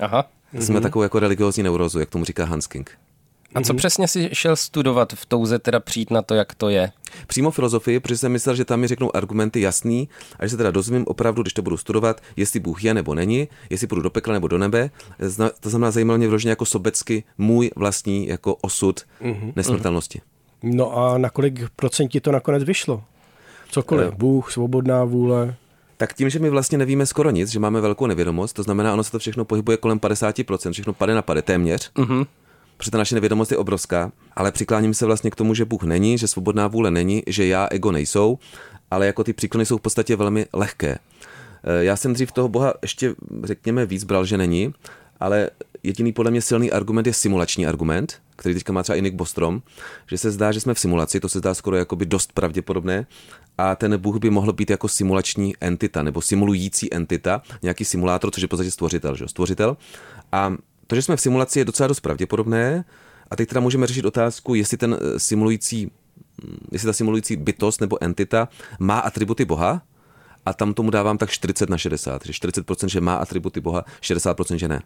Aha. 0.00 0.30
Jsme 0.58 0.78
uh-huh. 0.78 0.82
takovou 0.82 1.02
jako 1.02 1.18
religiózní 1.18 1.62
neurozu, 1.62 1.98
jak 1.98 2.10
tomu 2.10 2.24
říká 2.24 2.44
Hans 2.44 2.66
King. 2.66 2.98
A 3.56 3.60
co 3.60 3.72
mm-hmm. 3.72 3.76
přesně 3.76 4.08
si 4.08 4.28
šel 4.32 4.56
studovat 4.56 5.12
v 5.12 5.26
touze 5.26 5.58
teda 5.58 5.80
přijít 5.80 6.10
na 6.10 6.22
to, 6.22 6.34
jak 6.34 6.54
to 6.54 6.68
je? 6.68 6.90
Přímo 7.26 7.50
filozofii, 7.50 8.00
protože 8.00 8.16
jsem 8.16 8.32
myslel, 8.32 8.54
že 8.54 8.64
tam 8.64 8.80
mi 8.80 8.88
řeknou 8.88 9.16
argumenty 9.16 9.60
jasný 9.60 10.08
a 10.38 10.46
že 10.46 10.50
se 10.50 10.56
teda 10.56 10.70
dozvím 10.70 11.04
opravdu, 11.06 11.42
když 11.42 11.52
to 11.52 11.62
budu 11.62 11.76
studovat, 11.76 12.20
jestli 12.36 12.60
Bůh 12.60 12.84
je 12.84 12.94
nebo 12.94 13.14
není, 13.14 13.48
jestli 13.70 13.86
půjdu 13.86 14.02
do 14.02 14.10
pekla 14.10 14.32
nebo 14.32 14.48
do 14.48 14.58
nebe. 14.58 14.90
To 15.60 15.70
znamená 15.70 15.90
zajímalo 15.90 16.18
mě 16.18 16.28
vložně 16.28 16.50
jako 16.50 16.64
sobecky 16.64 17.24
můj 17.38 17.70
vlastní 17.76 18.26
jako 18.26 18.54
osud 18.54 19.00
mm-hmm. 19.22 19.52
nesmrtelnosti. 19.56 20.20
No 20.62 20.96
a 20.96 21.18
na 21.18 21.30
kolik 21.30 21.60
procentí 21.76 22.20
to 22.20 22.32
nakonec 22.32 22.64
vyšlo? 22.64 23.02
Cokoliv, 23.70 24.08
uh, 24.08 24.14
Bůh, 24.14 24.52
svobodná 24.52 25.04
vůle? 25.04 25.54
Tak 25.96 26.14
tím, 26.14 26.30
že 26.30 26.38
my 26.38 26.50
vlastně 26.50 26.78
nevíme 26.78 27.06
skoro 27.06 27.30
nic, 27.30 27.50
že 27.50 27.58
máme 27.58 27.80
velkou 27.80 28.06
nevědomost, 28.06 28.52
to 28.52 28.62
znamená, 28.62 28.92
ono 28.92 29.04
se 29.04 29.12
to 29.12 29.18
všechno 29.18 29.44
pohybuje 29.44 29.76
kolem 29.76 29.98
50%, 29.98 30.72
všechno 30.72 30.92
pade 30.92 31.14
na 31.14 31.22
pade, 31.22 31.42
téměř. 31.42 31.92
Mm-hmm 31.92 32.26
protože 32.76 32.90
ta 32.90 32.98
naše 32.98 33.14
nevědomost 33.14 33.50
je 33.50 33.56
obrovská, 33.56 34.12
ale 34.36 34.52
přikláním 34.52 34.94
se 34.94 35.06
vlastně 35.06 35.30
k 35.30 35.36
tomu, 35.36 35.54
že 35.54 35.64
Bůh 35.64 35.82
není, 35.82 36.18
že 36.18 36.28
svobodná 36.28 36.68
vůle 36.68 36.90
není, 36.90 37.22
že 37.26 37.46
já, 37.46 37.68
ego 37.70 37.92
nejsou, 37.92 38.38
ale 38.90 39.06
jako 39.06 39.24
ty 39.24 39.32
příklony 39.32 39.66
jsou 39.66 39.78
v 39.78 39.80
podstatě 39.80 40.16
velmi 40.16 40.46
lehké. 40.52 40.98
Eh, 41.64 41.84
já 41.84 41.96
jsem 41.96 42.12
dřív 42.12 42.32
toho 42.32 42.48
Boha 42.48 42.74
ještě, 42.82 43.14
řekněme, 43.44 43.86
víc 43.86 44.04
bral, 44.04 44.24
že 44.26 44.38
není, 44.38 44.74
ale 45.20 45.50
jediný 45.82 46.12
podle 46.12 46.30
mě 46.30 46.42
silný 46.42 46.72
argument 46.72 47.06
je 47.06 47.12
simulační 47.12 47.66
argument, 47.66 48.20
který 48.36 48.54
teďka 48.54 48.72
má 48.72 48.82
třeba 48.82 48.96
i 48.96 49.02
Nick 49.02 49.16
Bostrom, 49.16 49.62
že 50.10 50.18
se 50.18 50.30
zdá, 50.30 50.52
že 50.52 50.60
jsme 50.60 50.74
v 50.74 50.78
simulaci, 50.78 51.20
to 51.20 51.28
se 51.28 51.38
zdá 51.38 51.54
skoro 51.54 51.76
jakoby 51.76 52.06
dost 52.06 52.32
pravděpodobné, 52.32 53.06
a 53.58 53.76
ten 53.76 53.98
Bůh 53.98 54.16
by 54.16 54.30
mohl 54.30 54.52
být 54.52 54.70
jako 54.70 54.88
simulační 54.88 55.54
entita 55.60 56.02
nebo 56.02 56.22
simulující 56.22 56.94
entita, 56.94 57.42
nějaký 57.62 57.84
simulátor, 57.84 58.30
což 58.30 58.42
je 58.42 58.46
v 58.46 58.50
podstatě 58.50 58.70
stvořitel, 58.70 59.16
že? 59.16 59.28
stvořitel. 59.28 59.76
A 60.32 60.52
to, 60.86 60.96
že 60.96 61.02
jsme 61.02 61.16
v 61.16 61.20
simulaci, 61.20 61.58
je 61.58 61.64
docela 61.64 61.86
dost 61.86 62.00
pravděpodobné. 62.00 62.84
A 63.30 63.36
teď 63.36 63.48
teda 63.48 63.60
můžeme 63.60 63.86
řešit 63.86 64.04
otázku, 64.04 64.54
jestli 64.54 64.76
ten 64.76 64.98
eh, 65.00 65.18
simulující, 65.18 65.90
hm, 66.44 66.58
jestli 66.72 66.86
ta 66.86 66.92
simulující 66.92 67.36
bytost 67.36 67.80
nebo 67.80 68.02
entita 68.02 68.48
má 68.78 68.98
atributy 68.98 69.44
Boha, 69.44 69.82
a 70.46 70.52
tam 70.52 70.74
tomu 70.74 70.90
dávám 70.90 71.18
tak 71.18 71.30
40 71.30 71.70
na 71.70 71.78
60, 71.78 72.22
že 72.26 72.32
40% 72.32 72.88
že 72.88 73.00
má 73.00 73.14
atributy 73.14 73.60
Boha, 73.60 73.84
60% 74.02 74.56
že 74.56 74.68
ne. 74.68 74.80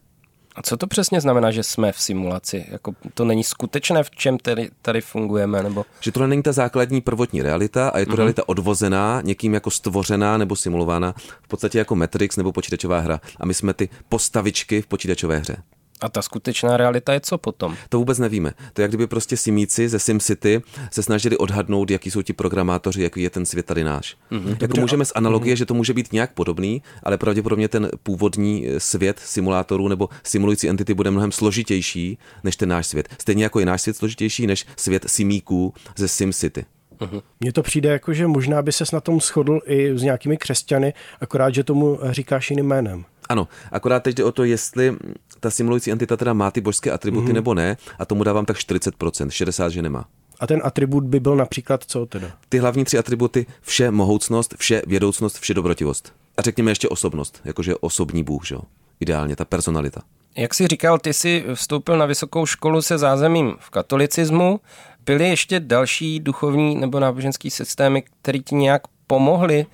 A 0.56 0.62
co 0.62 0.76
to 0.76 0.86
přesně 0.86 1.20
znamená, 1.20 1.50
že 1.50 1.62
jsme 1.62 1.92
v 1.92 2.00
simulaci? 2.00 2.66
Jako 2.68 2.92
to 3.14 3.24
není 3.24 3.44
skutečné, 3.44 4.02
v 4.02 4.10
čem 4.10 4.38
tady, 4.38 4.70
tady 4.82 5.00
fungujeme? 5.00 5.62
Nebo... 5.62 5.84
Že 6.00 6.12
tohle 6.12 6.28
není 6.28 6.42
ta 6.42 6.52
základní 6.52 7.00
prvotní 7.00 7.42
realita 7.42 7.88
a 7.88 7.98
je 7.98 8.06
to 8.06 8.12
mm-hmm. 8.12 8.16
realita 8.16 8.48
odvozená, 8.48 9.20
někým 9.24 9.54
jako 9.54 9.70
stvořená 9.70 10.36
nebo 10.36 10.56
simulována, 10.56 11.14
v 11.42 11.48
podstatě 11.48 11.78
jako 11.78 11.96
Matrix 11.96 12.36
nebo 12.36 12.52
počítačová 12.52 13.00
hra. 13.00 13.20
A 13.40 13.46
my 13.46 13.54
jsme 13.54 13.74
ty 13.74 13.88
postavičky 14.08 14.82
v 14.82 14.86
počítačové 14.86 15.38
hře. 15.38 15.56
A 16.00 16.08
ta 16.08 16.22
skutečná 16.22 16.76
realita 16.76 17.12
je 17.12 17.20
co 17.20 17.38
potom? 17.38 17.76
To 17.88 17.98
vůbec 17.98 18.18
nevíme. 18.18 18.52
To 18.72 18.80
je 18.80 18.82
jak 18.82 18.90
kdyby 18.90 19.06
prostě 19.06 19.36
simíci 19.36 19.88
ze 19.88 19.98
SimCity 19.98 20.62
se 20.90 21.02
snažili 21.02 21.36
odhadnout, 21.36 21.90
jaký 21.90 22.10
jsou 22.10 22.22
ti 22.22 22.32
programátoři, 22.32 23.02
jaký 23.02 23.22
je 23.22 23.30
ten 23.30 23.46
svět 23.46 23.66
tady 23.66 23.84
náš. 23.84 24.16
Mm-hmm. 24.32 24.56
Jako 24.60 24.80
můžeme 24.80 25.04
z 25.04 25.12
analogie, 25.14 25.54
mm-hmm. 25.54 25.58
že 25.58 25.66
to 25.66 25.74
může 25.74 25.94
být 25.94 26.12
nějak 26.12 26.32
podobný, 26.32 26.82
ale 27.02 27.18
pravděpodobně 27.18 27.68
ten 27.68 27.90
původní 28.02 28.68
eh, 28.68 28.80
svět 28.80 29.18
simulátorů 29.24 29.88
nebo 29.88 30.08
simulující 30.22 30.68
entity 30.68 30.94
bude 30.94 31.10
mnohem 31.10 31.32
složitější 31.32 32.18
než 32.44 32.56
ten 32.56 32.68
náš 32.68 32.86
svět. 32.86 33.08
Stejně 33.20 33.44
jako 33.44 33.60
je 33.60 33.66
náš 33.66 33.82
svět 33.82 33.96
složitější 33.96 34.46
než 34.46 34.66
svět 34.76 35.04
simíků 35.08 35.74
ze 35.96 36.08
SimCity. 36.08 36.64
Uh-huh. 37.00 37.22
Mně 37.40 37.52
to 37.52 37.62
přijde 37.62 37.88
jako, 37.88 38.12
že 38.12 38.26
možná 38.26 38.62
by 38.62 38.72
ses 38.72 38.92
na 38.92 39.00
tom 39.00 39.20
shodl 39.20 39.60
i 39.66 39.98
s 39.98 40.02
nějakými 40.02 40.36
křesťany, 40.36 40.94
akorát, 41.20 41.54
že 41.54 41.64
tomu 41.64 41.98
říkáš 42.10 42.50
jiným 42.50 42.66
jménem. 42.66 43.04
Ano, 43.30 43.48
akorát 43.72 44.02
teď 44.02 44.16
jde 44.16 44.24
o 44.24 44.32
to, 44.32 44.44
jestli 44.44 44.96
ta 45.40 45.50
simulující 45.50 45.92
entita 45.92 46.16
teda 46.16 46.32
má 46.32 46.50
ty 46.50 46.60
božské 46.60 46.90
atributy 46.90 47.26
mm-hmm. 47.26 47.34
nebo 47.34 47.54
ne, 47.54 47.76
a 47.98 48.04
tomu 48.04 48.24
dávám 48.24 48.44
tak 48.46 48.56
40%, 48.56 48.90
60% 48.90 49.68
že 49.68 49.82
nemá. 49.82 50.04
A 50.40 50.46
ten 50.46 50.60
atribut 50.64 51.04
by 51.04 51.20
byl 51.20 51.36
například 51.36 51.84
co 51.84 52.06
teda? 52.06 52.28
Ty 52.48 52.58
hlavní 52.58 52.84
tři 52.84 52.98
atributy, 52.98 53.46
vše 53.62 53.90
mohoucnost, 53.90 54.54
vše 54.58 54.82
vědoucnost, 54.86 55.38
vše 55.38 55.54
dobrotivost. 55.54 56.12
A 56.36 56.42
řekněme 56.42 56.70
ještě 56.70 56.88
osobnost, 56.88 57.40
jakože 57.44 57.76
osobní 57.76 58.24
bůh, 58.24 58.46
že 58.46 58.54
jo? 58.54 58.60
Ideálně, 59.00 59.36
ta 59.36 59.44
personalita. 59.44 60.02
Jak 60.36 60.54
jsi 60.54 60.66
říkal, 60.68 60.98
ty 60.98 61.12
jsi 61.12 61.44
vstoupil 61.54 61.98
na 61.98 62.06
vysokou 62.06 62.46
školu 62.46 62.82
se 62.82 62.98
zázemím 62.98 63.56
v 63.58 63.70
katolicismu. 63.70 64.60
Byly 65.06 65.28
ještě 65.28 65.60
další 65.60 66.20
duchovní 66.20 66.74
nebo 66.74 67.00
náboženský 67.00 67.50
systémy, 67.50 68.02
které 68.02 68.38
ti 68.38 68.54
nějak 68.54 68.82
pomohly 69.06 69.66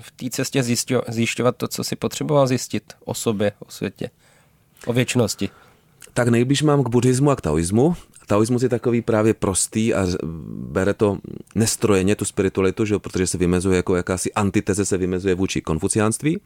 v 0.00 0.10
té 0.10 0.30
cestě 0.30 0.62
zjišťovat 1.08 1.56
to, 1.56 1.68
co 1.68 1.84
si 1.84 1.96
potřeboval 1.96 2.46
zjistit 2.46 2.92
o 3.04 3.14
sobě, 3.14 3.52
o 3.58 3.70
světě? 3.70 4.10
o 4.86 4.92
věčnosti? 4.92 5.50
Tak 6.14 6.28
nejblíž 6.28 6.62
mám 6.62 6.84
k 6.84 6.88
buddhismu 6.88 7.30
a 7.30 7.36
k 7.36 7.40
taoismu. 7.40 7.96
Taoismus 8.26 8.62
je 8.62 8.68
takový 8.68 9.02
právě 9.02 9.34
prostý 9.34 9.94
a 9.94 10.06
bere 10.72 10.94
to 10.94 11.18
nestrojeně, 11.54 12.14
tu 12.14 12.24
spiritualitu, 12.24 12.84
že? 12.84 12.98
protože 12.98 13.26
se 13.26 13.38
vymezuje 13.38 13.76
jako 13.76 13.96
jakási 13.96 14.32
antiteze, 14.32 14.84
se 14.84 14.96
vymezuje 14.96 15.34
vůči 15.34 15.60
konfuciánství. 15.60 16.40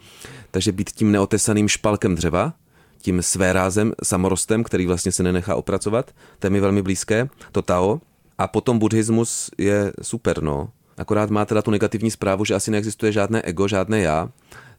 Takže 0.50 0.72
být 0.72 0.90
tím 0.90 1.12
neotesaným 1.12 1.68
špalkem 1.68 2.14
dřeva, 2.14 2.52
tím 2.98 3.22
svérázem, 3.22 3.92
samorostem, 4.02 4.64
který 4.64 4.86
vlastně 4.86 5.12
se 5.12 5.22
nenechá 5.22 5.54
opracovat, 5.54 6.10
to 6.38 6.46
je 6.46 6.50
mi 6.50 6.60
velmi 6.60 6.82
blízké, 6.82 7.28
to 7.52 7.62
Tao. 7.62 8.00
A 8.38 8.48
potom 8.48 8.78
buddhismus 8.78 9.50
je 9.58 9.92
super, 10.02 10.42
no. 10.42 10.70
Akorát 11.00 11.30
má 11.30 11.44
teda 11.44 11.62
tu 11.62 11.70
negativní 11.70 12.10
zprávu, 12.10 12.44
že 12.44 12.54
asi 12.54 12.70
neexistuje 12.70 13.12
žádné 13.12 13.42
ego, 13.42 13.68
žádné 13.68 14.00
já, 14.00 14.28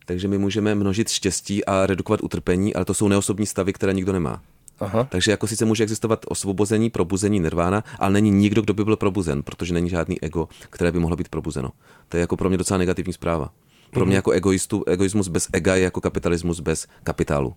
takže 0.06 0.28
my 0.28 0.38
můžeme 0.38 0.76
množit 0.76 1.10
štěstí 1.10 1.66
a 1.66 1.86
redukovat 1.86 2.24
utrpení, 2.24 2.76
ale 2.76 2.86
to 2.86 2.94
jsou 2.94 3.08
neosobní 3.08 3.46
stavy, 3.46 3.74
které 3.74 3.94
nikdo 3.94 4.14
nemá. 4.14 4.42
Aha. 4.80 5.08
Takže 5.10 5.32
jako 5.32 5.48
sice 5.48 5.66
může 5.66 5.84
existovat 5.84 6.26
osvobození, 6.28 6.90
probuzení, 6.90 7.40
nirvána, 7.40 7.84
ale 8.00 8.14
není 8.14 8.32
nikdo, 8.32 8.62
kdo 8.62 8.74
by 8.74 8.86
byl 8.86 8.98
probuzen, 8.98 9.44
protože 9.44 9.74
není 9.74 9.90
žádný 9.90 10.24
ego, 10.24 10.50
které 10.70 10.92
by 10.92 11.00
mohlo 11.00 11.18
být 11.18 11.30
probuzeno. 11.30 11.70
To 12.10 12.18
je 12.18 12.22
jako 12.22 12.38
pro 12.38 12.50
mě 12.50 12.58
docela 12.58 12.78
negativní 12.78 13.14
zpráva. 13.14 13.50
Pro 13.92 14.06
mě 14.06 14.14
mhm. 14.14 14.16
jako 14.16 14.32
egoistu, 14.32 14.84
egoismus 14.88 15.28
bez 15.28 15.48
ega 15.54 15.76
je 15.76 15.84
jako 15.84 16.02
kapitalismus 16.02 16.60
bez 16.60 16.88
kapitálu. 17.04 17.54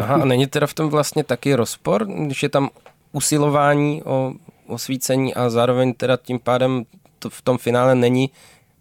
Aha, 0.00 0.14
a 0.14 0.24
není 0.24 0.46
teda 0.46 0.66
v 0.66 0.74
tom 0.74 0.88
vlastně 0.90 1.24
taky 1.24 1.54
rozpor, 1.54 2.06
když 2.06 2.42
je 2.42 2.48
tam 2.48 2.70
usilování 3.12 4.02
o 4.02 4.32
osvícení 4.66 5.34
a 5.34 5.50
zároveň 5.50 5.94
teda 5.94 6.16
tím 6.16 6.38
pádem 6.38 6.84
to 7.20 7.30
v 7.30 7.42
tom 7.42 7.58
finále 7.58 7.94
není 7.94 8.30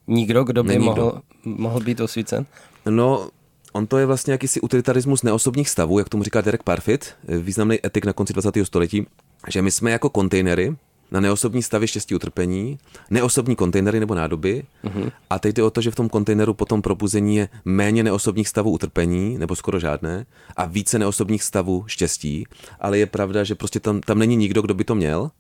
nikdo, 0.08 0.44
kdo 0.44 0.64
by 0.64 0.70
není 0.70 0.86
mohl, 0.86 1.22
mohl 1.44 1.80
být 1.80 2.00
osvícen? 2.00 2.46
No, 2.90 3.30
On 3.74 3.88
to 3.88 3.98
je 3.98 4.06
vlastně 4.06 4.32
jakýsi 4.32 4.62
utilitarismus 4.62 5.24
neosobních 5.24 5.70
stavů, 5.70 6.00
jak 6.00 6.10
tomu 6.10 6.24
říká 6.24 6.42
Derek 6.42 6.64
Parfit, 6.64 7.14
významný 7.28 7.86
etik 7.86 8.06
na 8.06 8.14
konci 8.14 8.34
20. 8.34 8.52
století, 8.64 9.06
že 9.48 9.62
my 9.62 9.72
jsme 9.72 9.92
jako 9.92 10.10
kontejnery 10.10 10.76
na 11.12 11.20
neosobní 11.20 11.64
stavy 11.64 11.88
štěstí 11.88 12.16
utrpení, 12.16 12.80
neosobní 13.10 13.56
kontejnery 13.56 14.00
nebo 14.00 14.16
nádoby 14.16 14.64
uh-huh. 14.84 15.12
a 15.30 15.40
teď 15.40 15.56
jde 15.56 15.64
o 15.64 15.70
to, 15.70 15.82
že 15.82 15.92
v 15.92 15.96
tom 15.96 16.10
kontejneru 16.10 16.54
potom 16.54 16.82
probuzení 16.82 17.36
je 17.36 17.50
méně 17.66 18.04
neosobních 18.04 18.48
stavů 18.48 18.72
utrpení, 18.72 19.38
nebo 19.38 19.56
skoro 19.56 19.80
žádné, 19.80 20.26
a 20.58 20.66
více 20.66 21.00
neosobních 21.00 21.44
stavů 21.44 21.84
štěstí, 21.88 22.48
ale 22.80 22.98
je 22.98 23.06
pravda, 23.06 23.44
že 23.44 23.56
prostě 23.56 23.80
tam, 23.80 24.02
tam 24.02 24.20
není 24.20 24.36
nikdo, 24.36 24.62
kdo 24.62 24.74
by 24.74 24.84
to 24.84 24.96
měl, 24.96 25.32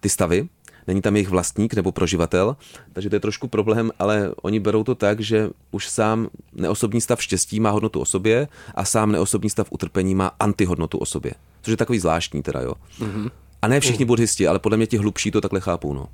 ty 0.00 0.08
stavy, 0.08 0.48
není 0.90 1.02
tam 1.02 1.16
jejich 1.16 1.28
vlastník 1.28 1.74
nebo 1.74 1.92
proživatel, 1.92 2.56
takže 2.92 3.10
to 3.10 3.16
je 3.16 3.20
trošku 3.20 3.48
problém, 3.48 3.90
ale 3.98 4.30
oni 4.42 4.60
berou 4.60 4.84
to 4.84 4.94
tak, 4.94 5.20
že 5.20 5.48
už 5.70 5.88
sám 5.88 6.28
neosobní 6.52 7.00
stav 7.00 7.22
štěstí 7.22 7.60
má 7.60 7.70
hodnotu 7.70 8.00
o 8.00 8.04
sobě 8.04 8.48
a 8.74 8.84
sám 8.84 9.12
neosobní 9.12 9.50
stav 9.50 9.66
utrpení 9.70 10.14
má 10.14 10.30
antihodnotu 10.40 10.98
o 10.98 11.06
sobě. 11.06 11.32
Což 11.62 11.70
je 11.70 11.76
takový 11.76 11.98
zvláštní 11.98 12.42
teda, 12.42 12.60
jo. 12.60 12.74
Mm-hmm. 12.98 13.30
A 13.62 13.68
ne 13.68 13.80
všichni 13.80 14.04
mm. 14.04 14.06
buddhisti, 14.06 14.46
ale 14.46 14.58
podle 14.58 14.76
mě 14.76 14.86
ti 14.86 14.96
hlubší 14.96 15.30
to 15.30 15.40
takhle 15.40 15.60
chápou, 15.60 15.94
no. 15.94 16.06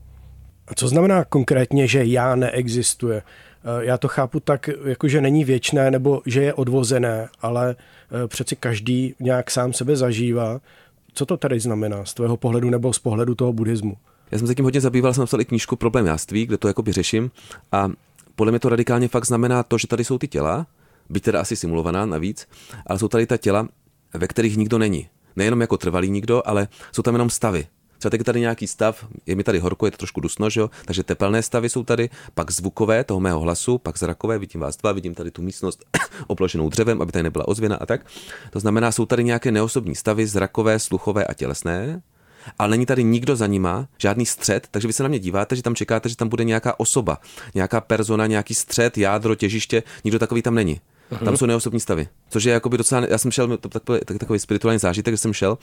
A 0.69 0.75
co 0.75 0.89
znamená 0.89 1.25
konkrétně, 1.25 1.87
že 1.87 2.05
já 2.05 2.35
neexistuje? 2.35 3.23
Eh, 3.65 3.85
já 3.85 3.99
to 3.99 4.09
chápu 4.09 4.41
tak, 4.41 4.71
jako 4.85 5.09
že 5.09 5.21
není 5.21 5.45
věčné 5.45 5.91
nebo 5.91 6.23
že 6.27 6.43
je 6.43 6.55
odvozené, 6.55 7.29
ale 7.41 7.77
eh, 7.77 8.29
přeci 8.29 8.57
každý 8.57 9.15
nějak 9.21 9.51
sám 9.51 9.73
sebe 9.73 9.97
zažívá. 9.97 10.61
Co 11.15 11.27
to 11.27 11.37
tady 11.37 11.61
znamená 11.61 12.05
z 12.05 12.15
tvého 12.15 12.37
pohledu 12.37 12.71
nebo 12.71 12.93
z 12.93 12.99
pohledu 12.99 13.35
toho 13.35 13.53
buddhismu? 13.53 13.97
Já 14.31 14.39
jsem 14.39 14.47
se 14.47 14.55
tím 14.55 14.65
hodně 14.65 14.81
zabýval, 14.81 15.15
jsem 15.15 15.23
napsal 15.23 15.41
i 15.41 15.45
knížku 15.45 15.77
Problém 15.77 16.07
jáství, 16.07 16.47
kde 16.47 16.57
to 16.57 16.69
jakoby 16.69 16.93
řeším 16.93 17.31
a 17.73 17.89
podle 18.35 18.53
mě 18.53 18.59
to 18.59 18.69
radikálně 18.69 19.09
fakt 19.09 19.27
znamená 19.27 19.63
to, 19.63 19.79
že 19.79 19.87
tady 19.87 20.05
jsou 20.05 20.19
ty 20.19 20.29
těla, 20.29 20.67
byť 21.09 21.23
teda 21.25 21.41
asi 21.41 21.57
simulovaná 21.57 22.07
navíc, 22.07 22.49
ale 22.87 22.99
jsou 22.99 23.09
tady 23.09 23.27
ta 23.27 23.37
těla, 23.37 23.69
ve 24.15 24.29
kterých 24.29 24.57
nikdo 24.57 24.79
není. 24.79 25.09
Nejenom 25.37 25.61
jako 25.61 25.77
trvalý 25.77 26.11
nikdo, 26.11 26.43
ale 26.47 26.69
jsou 26.93 27.03
tam 27.03 27.15
jenom 27.15 27.31
stavy. 27.31 27.67
Třeba 27.99 28.11
teď 28.11 28.23
tady 28.23 28.41
nějaký 28.41 28.67
stav, 28.67 29.07
je 29.27 29.35
mi 29.35 29.45
tady 29.45 29.59
horko, 29.59 29.87
je 29.87 29.91
to 29.91 29.97
trošku 29.97 30.21
dusno, 30.21 30.51
že 30.51 30.61
jo? 30.61 30.71
takže 30.85 31.03
tepelné 31.03 31.43
stavy 31.43 31.69
jsou 31.69 31.85
tady, 31.85 32.11
pak 32.35 32.51
zvukové 32.51 33.05
toho 33.05 33.21
mého 33.21 33.41
hlasu, 33.41 33.79
pak 33.79 33.99
zrakové, 33.99 34.39
vidím 34.39 34.61
vás 34.61 34.77
dva, 34.77 34.93
vidím 34.93 35.15
tady 35.15 35.31
tu 35.31 35.43
místnost 35.43 35.85
oplošenou 36.27 36.69
dřevem, 36.69 37.03
aby 37.03 37.13
tady 37.13 37.23
nebyla 37.23 37.49
ozvěna 37.49 37.77
a 37.77 37.87
tak. 37.87 38.07
To 38.51 38.61
znamená, 38.61 38.93
jsou 38.93 39.07
tady 39.07 39.25
nějaké 39.25 39.53
neosobní 39.53 39.95
stavy, 39.95 40.27
zrakové, 40.27 40.79
sluchové 40.79 41.25
a 41.25 41.35
tělesné, 41.35 42.03
ale 42.59 42.71
není 42.71 42.87
tady 42.87 43.05
nikdo 43.05 43.37
za 43.37 43.47
nima, 43.47 43.89
žádný 43.99 44.27
střed, 44.27 44.69
takže 44.71 44.89
vy 44.89 44.93
se 44.93 45.03
na 45.03 45.09
mě 45.09 45.19
díváte, 45.19 45.57
že 45.57 45.63
tam 45.63 45.75
čekáte, 45.75 46.09
že 46.09 46.17
tam 46.17 46.29
bude 46.29 46.45
nějaká 46.45 46.81
osoba, 46.81 47.19
nějaká 47.55 47.81
persona, 47.81 48.27
nějaký 48.27 48.55
střed, 48.55 48.99
jádro, 48.99 49.35
těžiště, 49.35 49.83
nikdo 50.05 50.19
takový 50.19 50.43
tam 50.43 50.55
není. 50.55 50.81
Tam 51.25 51.37
jsou 51.37 51.47
neosobní 51.47 51.81
stavy, 51.81 52.09
což 52.31 52.45
je 52.45 52.53
jakoby 52.53 52.79
docela, 52.79 53.07
já 53.09 53.19
jsem 53.19 53.31
šel, 53.31 53.57
to 53.57 53.69
takový, 53.69 54.01
takový 54.19 54.39
spirituální 54.39 54.79
zážitek, 54.79 55.13
že 55.15 55.19
jsem 55.19 55.33
šel 55.33 55.59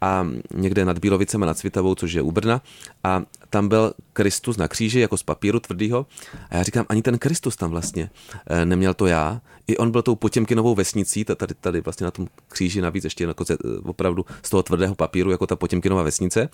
a 0.00 0.26
někde 0.54 0.84
nad 0.84 0.98
Bílovicem 0.98 1.42
a 1.42 1.46
nad 1.46 1.58
Svitavou, 1.58 1.94
což 1.94 2.12
je 2.12 2.22
u 2.22 2.32
Brna 2.32 2.62
a 3.04 3.22
tam 3.50 3.68
byl 3.68 3.92
Kristus 4.12 4.56
na 4.56 4.68
kříži 4.68 5.00
jako 5.00 5.16
z 5.16 5.22
papíru 5.22 5.60
tvrdýho 5.60 6.06
a 6.50 6.56
já 6.56 6.62
říkám, 6.62 6.86
ani 6.88 7.02
ten 7.02 7.18
Kristus 7.18 7.56
tam 7.56 7.70
vlastně 7.70 8.10
eh, 8.46 8.64
neměl 8.64 8.94
to 8.94 9.06
já, 9.06 9.40
i 9.66 9.76
on 9.76 9.90
byl 9.90 10.02
tou 10.02 10.14
Potěmkinovou 10.14 10.74
vesnicí, 10.74 11.24
tady, 11.24 11.54
tady 11.60 11.80
vlastně 11.80 12.04
na 12.04 12.10
tom 12.10 12.28
kříži 12.48 12.80
navíc 12.80 13.04
ještě 13.04 13.24
jako 13.24 13.44
ze, 13.44 13.56
opravdu 13.84 14.26
z 14.42 14.50
toho 14.50 14.62
tvrdého 14.62 14.94
papíru, 14.94 15.30
jako 15.30 15.46
ta 15.46 15.56
Potěmkinova 15.56 16.02
vesnice 16.02 16.48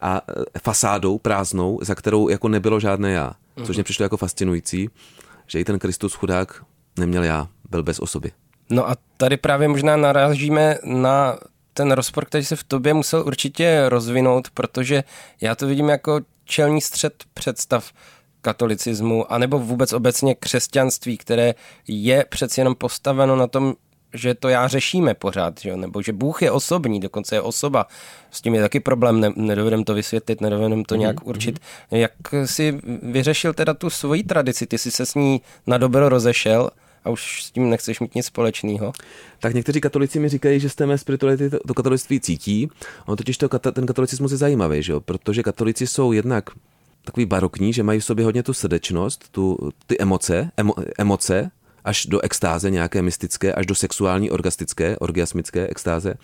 a 0.00 0.20
eh, 0.28 0.58
fasádou 0.62 1.18
prázdnou, 1.18 1.78
za 1.82 1.94
kterou 1.94 2.28
jako 2.28 2.48
nebylo 2.48 2.80
žádné 2.80 3.12
já, 3.12 3.32
což 3.64 3.76
mě 3.76 3.84
přišlo 3.84 4.02
jako 4.02 4.16
fascinující, 4.16 4.90
že 5.46 5.60
i 5.60 5.64
ten 5.64 5.78
Kristus 5.78 6.14
chudák 6.14 6.64
neměl 6.98 7.24
já, 7.24 7.48
byl 7.70 7.82
bez 7.82 7.98
osoby. 7.98 8.32
No 8.70 8.90
a 8.90 8.96
tady 9.16 9.36
právě 9.36 9.68
možná 9.68 9.96
narážíme 9.96 10.78
na 10.84 11.38
ten 11.74 11.92
rozpor, 11.92 12.24
který 12.24 12.44
se 12.44 12.56
v 12.56 12.64
tobě 12.64 12.94
musel 12.94 13.22
určitě 13.26 13.88
rozvinout, 13.88 14.50
protože 14.50 15.04
já 15.40 15.54
to 15.54 15.66
vidím 15.66 15.88
jako 15.88 16.20
čelní 16.44 16.80
střed 16.80 17.24
představ 17.34 17.92
katolicismu, 18.40 19.32
anebo 19.32 19.58
vůbec 19.58 19.92
obecně 19.92 20.34
křesťanství, 20.34 21.18
které 21.18 21.54
je 21.88 22.24
přeci 22.28 22.60
jenom 22.60 22.74
postaveno 22.74 23.36
na 23.36 23.46
tom, 23.46 23.74
že 24.14 24.34
to 24.34 24.48
já 24.48 24.68
řešíme 24.68 25.14
pořád, 25.14 25.60
že? 25.60 25.76
nebo 25.76 26.02
že 26.02 26.12
Bůh 26.12 26.42
je 26.42 26.50
osobní, 26.50 27.00
dokonce 27.00 27.36
je 27.36 27.40
osoba. 27.40 27.86
S 28.30 28.40
tím 28.40 28.54
je 28.54 28.60
taky 28.60 28.80
problém, 28.80 29.20
ne, 29.20 29.30
nedovedem 29.36 29.84
to 29.84 29.94
vysvětlit, 29.94 30.40
nedovedem 30.40 30.84
to 30.84 30.94
nějak 30.94 31.16
mm-hmm. 31.16 31.28
určit. 31.28 31.58
Jak 31.90 32.12
si 32.44 32.80
vyřešil 33.02 33.52
teda 33.52 33.74
tu 33.74 33.90
svoji 33.90 34.22
tradici? 34.22 34.66
Ty 34.66 34.78
jsi 34.78 34.90
se 34.90 35.06
s 35.06 35.14
ní 35.14 35.40
na 35.66 35.78
dobro 35.78 36.08
rozešel 36.08 36.70
a 37.04 37.10
už 37.10 37.44
s 37.44 37.50
tím 37.50 37.70
nechceš 37.70 38.00
mít 38.00 38.14
nic 38.14 38.26
společného. 38.26 38.92
Tak 39.40 39.54
někteří 39.54 39.80
katolici 39.80 40.20
mi 40.20 40.28
říkají, 40.28 40.60
že 40.60 40.68
z 40.68 40.74
té 40.74 40.86
mé 40.86 40.98
spirituality 40.98 41.50
to, 41.50 41.58
to 41.66 41.74
katolictví 41.74 42.20
cítí. 42.20 42.70
On 43.06 43.16
totiž 43.16 43.38
to, 43.38 43.48
ten 43.48 43.86
katolicismus 43.86 44.32
je 44.32 44.38
zajímavý, 44.38 44.82
že 44.82 44.92
jo? 44.92 45.00
protože 45.00 45.42
katolici 45.42 45.86
jsou 45.86 46.12
jednak 46.12 46.50
takový 47.04 47.26
barokní, 47.26 47.72
že 47.72 47.82
mají 47.82 48.00
v 48.00 48.04
sobě 48.04 48.24
hodně 48.24 48.42
tu 48.42 48.52
srdečnost, 48.52 49.28
tu, 49.30 49.58
ty 49.86 49.98
emoce, 49.98 50.50
emo, 50.56 50.74
emoce, 50.98 51.50
až 51.84 52.06
do 52.06 52.20
extáze 52.20 52.70
nějaké 52.70 53.02
mystické, 53.02 53.52
až 53.52 53.66
do 53.66 53.74
sexuální 53.74 54.30
orgastické, 54.30 54.96
orgasmické 54.98 55.66
extáze. 55.66 56.14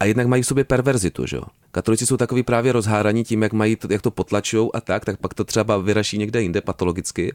A 0.00 0.04
jednak 0.04 0.26
mají 0.26 0.42
v 0.42 0.46
sobě 0.46 0.64
perverzitu, 0.64 1.26
že 1.26 1.36
jo. 1.36 1.42
Katolici 1.70 2.06
jsou 2.06 2.16
takový 2.16 2.42
právě 2.42 2.72
rozháraní 2.72 3.24
tím, 3.24 3.42
jak, 3.42 3.52
mají 3.52 3.76
jak 3.90 4.02
to 4.02 4.10
potlačují 4.10 4.68
a 4.74 4.80
tak, 4.80 5.04
tak 5.04 5.16
pak 5.20 5.34
to 5.34 5.44
třeba 5.44 5.78
vyraší 5.78 6.18
někde 6.18 6.42
jinde 6.42 6.60
patologicky. 6.60 7.34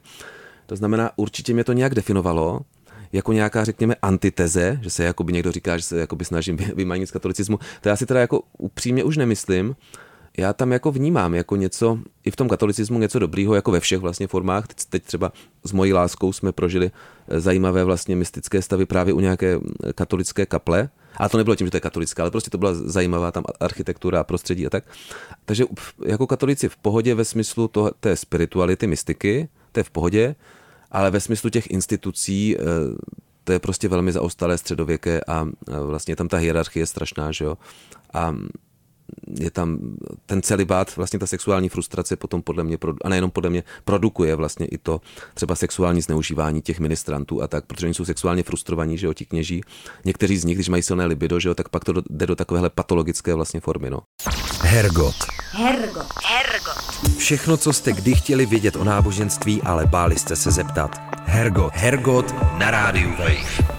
To 0.65 0.75
znamená, 0.75 1.11
určitě 1.15 1.53
mě 1.53 1.63
to 1.63 1.73
nějak 1.73 1.95
definovalo, 1.95 2.59
jako 3.13 3.33
nějaká, 3.33 3.63
řekněme, 3.63 3.95
antiteze, 4.01 4.79
že 4.81 4.89
se 4.89 5.03
jakoby 5.03 5.33
někdo 5.33 5.51
říká, 5.51 5.77
že 5.77 5.83
se 5.83 5.99
jakoby 5.99 6.25
snažím 6.25 6.57
vymanit 6.75 7.09
z 7.09 7.11
katolicismu. 7.11 7.59
To 7.81 7.89
já 7.89 7.95
si 7.95 8.05
teda 8.05 8.19
jako 8.19 8.41
upřímně 8.57 9.03
už 9.03 9.17
nemyslím. 9.17 9.75
Já 10.37 10.53
tam 10.53 10.71
jako 10.71 10.91
vnímám 10.91 11.33
jako 11.33 11.55
něco, 11.55 11.99
i 12.23 12.31
v 12.31 12.35
tom 12.35 12.49
katolicismu 12.49 12.99
něco 12.99 13.19
dobrýho, 13.19 13.55
jako 13.55 13.71
ve 13.71 13.79
všech 13.79 13.99
vlastně 13.99 14.27
formách. 14.27 14.67
Teď, 14.67 14.77
teď 14.89 15.03
třeba 15.03 15.31
s 15.65 15.71
mojí 15.71 15.93
láskou 15.93 16.33
jsme 16.33 16.51
prožili 16.51 16.91
eh, 17.27 17.39
zajímavé 17.39 17.83
vlastně 17.83 18.15
mystické 18.15 18.61
stavy 18.61 18.85
právě 18.85 19.13
u 19.13 19.19
nějaké 19.19 19.55
eh, 19.55 19.93
katolické 19.93 20.45
kaple, 20.45 20.89
a 21.17 21.29
to 21.29 21.37
nebylo 21.37 21.55
tím, 21.55 21.67
že 21.67 21.71
to 21.71 21.77
je 21.77 21.81
katolická, 21.81 22.23
ale 22.23 22.31
prostě 22.31 22.49
to 22.49 22.57
byla 22.57 22.73
zajímavá 22.73 23.31
tam 23.31 23.43
architektura 23.59 24.19
a 24.19 24.23
prostředí 24.23 24.65
a 24.65 24.69
tak. 24.69 24.83
Takže 25.45 25.65
jako 26.05 26.27
katolici 26.27 26.69
v 26.69 26.77
pohodě 26.77 27.15
ve 27.15 27.25
smyslu 27.25 27.67
toho, 27.67 27.91
té 27.99 28.15
spirituality, 28.15 28.87
mystiky, 28.87 29.49
to 29.71 29.79
je 29.79 29.83
v 29.83 29.89
pohodě, 29.89 30.35
ale 30.93 31.11
ve 31.11 31.19
smyslu 31.19 31.49
těch 31.49 31.71
institucí 31.71 32.57
eh, 32.57 32.61
to 33.43 33.51
je 33.51 33.59
prostě 33.59 33.87
velmi 33.87 34.11
zaostalé 34.11 34.57
středověké 34.57 35.21
a 35.27 35.47
vlastně 35.81 36.15
tam 36.15 36.27
ta 36.27 36.37
hierarchie 36.37 36.81
je 36.81 36.87
strašná, 36.87 37.31
že 37.31 37.45
jo. 37.45 37.57
A 38.13 38.35
je 39.39 39.51
tam 39.51 39.79
ten 40.25 40.41
celibát, 40.41 40.95
vlastně 40.95 41.19
ta 41.19 41.27
sexuální 41.27 41.69
frustrace 41.69 42.15
potom 42.15 42.41
podle 42.41 42.63
mě, 42.63 42.77
a 43.03 43.09
nejenom 43.09 43.31
podle 43.31 43.49
mě, 43.49 43.63
produkuje 43.83 44.35
vlastně 44.35 44.65
i 44.65 44.77
to 44.77 45.01
třeba 45.33 45.55
sexuální 45.55 46.01
zneužívání 46.01 46.61
těch 46.61 46.79
ministrantů 46.79 47.41
a 47.41 47.47
tak, 47.47 47.65
protože 47.65 47.85
oni 47.85 47.93
jsou 47.93 48.05
sexuálně 48.05 48.43
frustrovaní, 48.43 48.97
že 48.97 49.05
jo, 49.05 49.13
ti 49.13 49.25
kněží. 49.25 49.61
Někteří 50.05 50.37
z 50.37 50.45
nich, 50.45 50.57
když 50.57 50.69
mají 50.69 50.83
silné 50.83 51.05
libido, 51.05 51.39
že 51.39 51.49
jo, 51.49 51.55
tak 51.55 51.69
pak 51.69 51.83
to 51.83 51.93
jde 52.09 52.27
do 52.27 52.35
takovéhle 52.35 52.69
patologické 52.69 53.33
vlastně 53.33 53.59
formy, 53.59 53.89
no. 53.89 53.99
Hergot. 54.61 55.15
Hergot. 55.55 56.07
Hergot. 56.25 57.17
Všechno, 57.17 57.57
co 57.57 57.73
jste 57.73 57.93
kdy 57.93 58.15
chtěli 58.15 58.45
vědět 58.45 58.75
o 58.75 58.83
náboženství, 58.83 59.61
ale 59.61 59.85
báli 59.85 60.15
jste 60.19 60.35
se 60.35 60.51
zeptat. 60.51 61.01
Hergot. 61.25 61.73
Hergot 61.73 62.35
na 62.57 62.71
rádiu 62.71 63.09
Wave. 63.09 63.73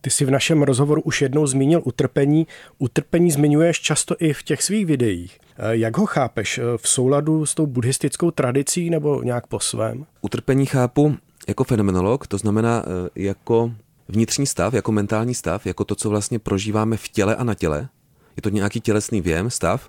Ty 0.00 0.10
si 0.10 0.24
v 0.24 0.30
našem 0.30 0.62
rozhovoru 0.62 1.02
už 1.02 1.22
jednou 1.22 1.46
zmínil 1.46 1.82
utrpení. 1.84 2.46
Utrpení 2.78 3.30
zmiňuješ 3.30 3.80
často 3.80 4.14
i 4.18 4.32
v 4.32 4.42
těch 4.42 4.62
svých 4.62 4.86
videích. 4.86 5.38
Eh, 5.58 5.76
jak 5.76 5.98
ho 5.98 6.06
chápeš? 6.06 6.58
Eh, 6.58 6.62
v 6.76 6.88
souladu 6.88 7.46
s 7.46 7.54
tou 7.54 7.66
buddhistickou 7.66 8.30
tradicí 8.30 8.90
nebo 8.90 9.22
nějak 9.22 9.46
po 9.46 9.60
svém? 9.60 10.06
Utrpení 10.20 10.66
chápu 10.66 11.16
jako 11.48 11.64
fenomenolog, 11.64 12.26
to 12.26 12.38
znamená 12.38 12.82
eh, 12.86 13.10
jako 13.14 13.72
vnitřní 14.08 14.46
stav, 14.46 14.74
jako 14.74 14.92
mentální 14.92 15.34
stav, 15.34 15.66
jako 15.66 15.84
to, 15.84 15.94
co 15.94 16.10
vlastně 16.10 16.38
prožíváme 16.38 16.96
v 16.96 17.08
těle 17.08 17.36
a 17.36 17.44
na 17.44 17.54
těle. 17.54 17.88
Je 18.36 18.42
to 18.42 18.48
nějaký 18.48 18.80
tělesný 18.80 19.20
věm, 19.20 19.50
stav, 19.50 19.88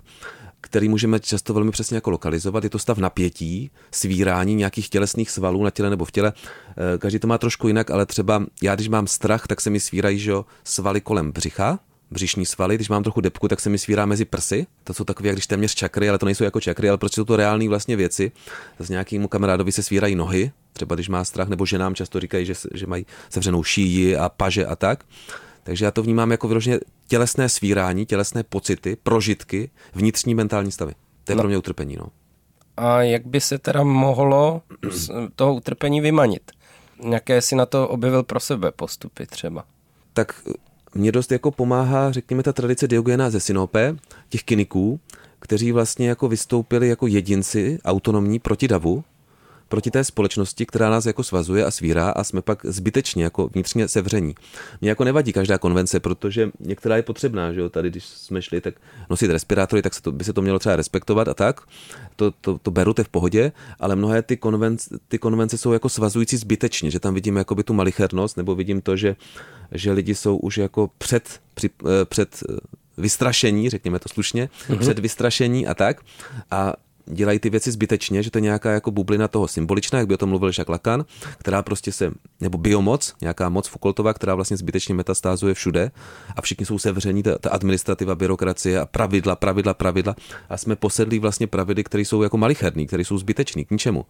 který 0.64 0.88
můžeme 0.88 1.20
často 1.20 1.54
velmi 1.54 1.70
přesně 1.70 1.94
jako 1.94 2.10
lokalizovat. 2.10 2.64
Je 2.64 2.70
to 2.70 2.78
stav 2.78 2.98
napětí, 2.98 3.70
svírání 3.90 4.54
nějakých 4.54 4.88
tělesných 4.88 5.30
svalů 5.30 5.64
na 5.64 5.70
těle 5.70 5.90
nebo 5.90 6.04
v 6.04 6.12
těle. 6.12 6.32
Každý 6.98 7.18
to 7.18 7.26
má 7.26 7.38
trošku 7.38 7.68
jinak, 7.68 7.90
ale 7.90 8.06
třeba 8.06 8.46
já, 8.62 8.74
když 8.74 8.88
mám 8.88 9.06
strach, 9.06 9.46
tak 9.46 9.60
se 9.60 9.70
mi 9.70 9.80
svírají 9.80 10.18
že 10.18 10.32
svaly 10.64 11.00
kolem 11.00 11.32
břicha, 11.32 11.78
břišní 12.10 12.46
svaly, 12.46 12.74
když 12.74 12.88
mám 12.88 13.02
trochu 13.02 13.20
depku, 13.20 13.48
tak 13.48 13.60
se 13.60 13.70
mi 13.70 13.78
svírá 13.78 14.06
mezi 14.06 14.24
prsy. 14.24 14.66
To 14.84 14.94
jsou 14.94 15.04
takové, 15.04 15.28
jak 15.28 15.36
když 15.36 15.46
téměř 15.46 15.74
čakry, 15.74 16.08
ale 16.08 16.18
to 16.18 16.26
nejsou 16.26 16.44
jako 16.44 16.60
čakry, 16.60 16.88
ale 16.88 16.98
prostě 16.98 17.20
jsou 17.20 17.24
to 17.24 17.36
reální 17.36 17.68
vlastně 17.68 17.96
věci. 17.96 18.32
S 18.78 18.88
nějakému 18.88 19.28
kamarádovi 19.28 19.72
se 19.72 19.82
svírají 19.82 20.14
nohy, 20.14 20.52
třeba 20.72 20.94
když 20.94 21.08
má 21.08 21.24
strach, 21.24 21.48
nebo 21.48 21.66
ženám 21.66 21.94
často 21.94 22.20
říkají, 22.20 22.46
že, 22.46 22.54
že 22.74 22.86
mají 22.86 23.06
sevřenou 23.28 23.62
šíji 23.62 24.16
a 24.16 24.28
paže 24.28 24.66
a 24.66 24.76
tak. 24.76 25.04
Takže 25.64 25.84
já 25.84 25.90
to 25.90 26.02
vnímám 26.02 26.30
jako 26.30 26.48
vyloženě 26.48 26.80
tělesné 27.06 27.48
svírání, 27.48 28.06
tělesné 28.06 28.42
pocity, 28.42 28.96
prožitky, 29.02 29.70
vnitřní 29.94 30.34
mentální 30.34 30.72
stavy. 30.72 30.92
To 31.24 31.32
je 31.32 31.36
no. 31.36 31.42
pro 31.42 31.48
mě 31.48 31.58
utrpení. 31.58 31.96
No. 31.96 32.06
A 32.76 33.02
jak 33.02 33.26
by 33.26 33.40
se 33.40 33.58
teda 33.58 33.82
mohlo 33.82 34.62
z 34.90 35.10
toho 35.36 35.54
utrpení 35.54 36.00
vymanit? 36.00 36.52
Jaké 37.10 37.40
si 37.40 37.56
na 37.56 37.66
to 37.66 37.88
objevil 37.88 38.22
pro 38.22 38.40
sebe 38.40 38.72
postupy 38.72 39.26
třeba? 39.26 39.64
Tak 40.12 40.42
mě 40.94 41.12
dost 41.12 41.32
jako 41.32 41.50
pomáhá, 41.50 42.12
řekněme, 42.12 42.42
ta 42.42 42.52
tradice 42.52 42.88
Diogena 42.88 43.30
ze 43.30 43.40
Sinope, 43.40 43.96
těch 44.28 44.42
kyniků, 44.42 45.00
kteří 45.38 45.72
vlastně 45.72 46.08
jako 46.08 46.28
vystoupili 46.28 46.88
jako 46.88 47.06
jedinci 47.06 47.78
autonomní 47.84 48.38
proti 48.38 48.68
davu, 48.68 49.04
proti 49.74 49.90
té 49.90 50.04
společnosti, 50.04 50.66
která 50.66 50.90
nás 50.90 51.06
jako 51.06 51.22
svazuje 51.22 51.64
a 51.64 51.70
svírá 51.70 52.10
a 52.10 52.24
jsme 52.24 52.42
pak 52.42 52.66
zbytečně 52.66 53.24
jako 53.24 53.48
vnitřně 53.48 53.88
sevření. 53.88 54.34
Mně 54.80 54.90
jako 54.90 55.04
nevadí 55.04 55.32
každá 55.32 55.58
konvence, 55.58 56.00
protože 56.00 56.50
některá 56.60 56.96
je 56.96 57.02
potřebná, 57.02 57.52
že 57.52 57.60
jo? 57.60 57.68
Tady, 57.68 57.90
když 57.90 58.04
jsme 58.04 58.42
šli, 58.42 58.60
tak 58.60 58.74
nosit 59.10 59.30
respirátory, 59.30 59.82
tak 59.82 59.94
se 59.94 60.02
to, 60.02 60.12
by 60.12 60.24
se 60.24 60.32
to 60.32 60.42
mělo 60.42 60.58
třeba 60.58 60.76
respektovat 60.76 61.28
a 61.28 61.34
tak. 61.34 61.60
To, 62.16 62.30
to, 62.30 62.58
to 62.58 62.70
beru, 62.70 62.94
to 62.94 63.00
je 63.00 63.04
v 63.04 63.08
pohodě, 63.08 63.52
ale 63.80 63.96
mnohé 63.96 64.22
ty 64.22 64.36
konvence, 64.36 64.98
ty 65.08 65.18
konvence 65.18 65.58
jsou 65.58 65.72
jako 65.72 65.88
svazující 65.88 66.36
zbytečně, 66.36 66.90
že 66.90 67.00
tam 67.00 67.14
vidím 67.14 67.36
jakoby 67.36 67.62
tu 67.62 67.74
malichernost, 67.74 68.36
nebo 68.36 68.54
vidím 68.54 68.80
to, 68.80 68.96
že, 68.96 69.16
že 69.72 69.92
lidi 69.92 70.14
jsou 70.14 70.36
už 70.36 70.58
jako 70.58 70.90
před, 70.98 71.40
při, 71.54 71.70
eh, 71.82 72.04
před 72.04 72.42
eh, 72.48 72.56
vystrašení, 72.96 73.70
řekněme 73.70 73.98
to 73.98 74.08
slušně, 74.08 74.48
mm-hmm. 74.68 74.78
před 74.78 74.98
vystrašení 74.98 75.66
a 75.66 75.74
tak. 75.74 76.00
A 76.50 76.74
dělají 77.06 77.38
ty 77.38 77.50
věci 77.50 77.72
zbytečně, 77.72 78.22
že 78.22 78.30
to 78.30 78.38
je 78.38 78.42
nějaká 78.42 78.70
jako 78.70 78.90
bublina 78.90 79.28
toho 79.28 79.48
symboličná, 79.48 79.98
jak 79.98 80.08
by 80.08 80.14
o 80.14 80.16
tom 80.16 80.28
mluvil 80.28 80.48
Jacques 80.48 80.68
Lacan, 80.68 81.04
která 81.38 81.62
prostě 81.62 81.92
se, 81.92 82.10
nebo 82.40 82.58
biomoc, 82.58 83.14
nějaká 83.20 83.48
moc 83.48 83.68
Foucaultová, 83.68 84.14
která 84.14 84.34
vlastně 84.34 84.56
zbytečně 84.56 84.94
metastázuje 84.94 85.54
všude 85.54 85.90
a 86.36 86.42
všichni 86.42 86.66
jsou 86.66 86.78
sevření, 86.78 87.22
ta, 87.22 87.38
ta 87.38 87.50
administrativa, 87.50 88.14
byrokracie 88.14 88.80
a 88.80 88.86
pravidla, 88.86 89.36
pravidla, 89.36 89.74
pravidla 89.74 90.16
a 90.48 90.56
jsme 90.56 90.76
posedlí 90.76 91.18
vlastně 91.18 91.46
pravidly, 91.46 91.84
které 91.84 92.04
jsou 92.04 92.22
jako 92.22 92.36
malicherný, 92.36 92.86
které 92.86 93.04
jsou 93.04 93.18
zbytečný 93.18 93.64
k 93.64 93.70
ničemu. 93.70 94.06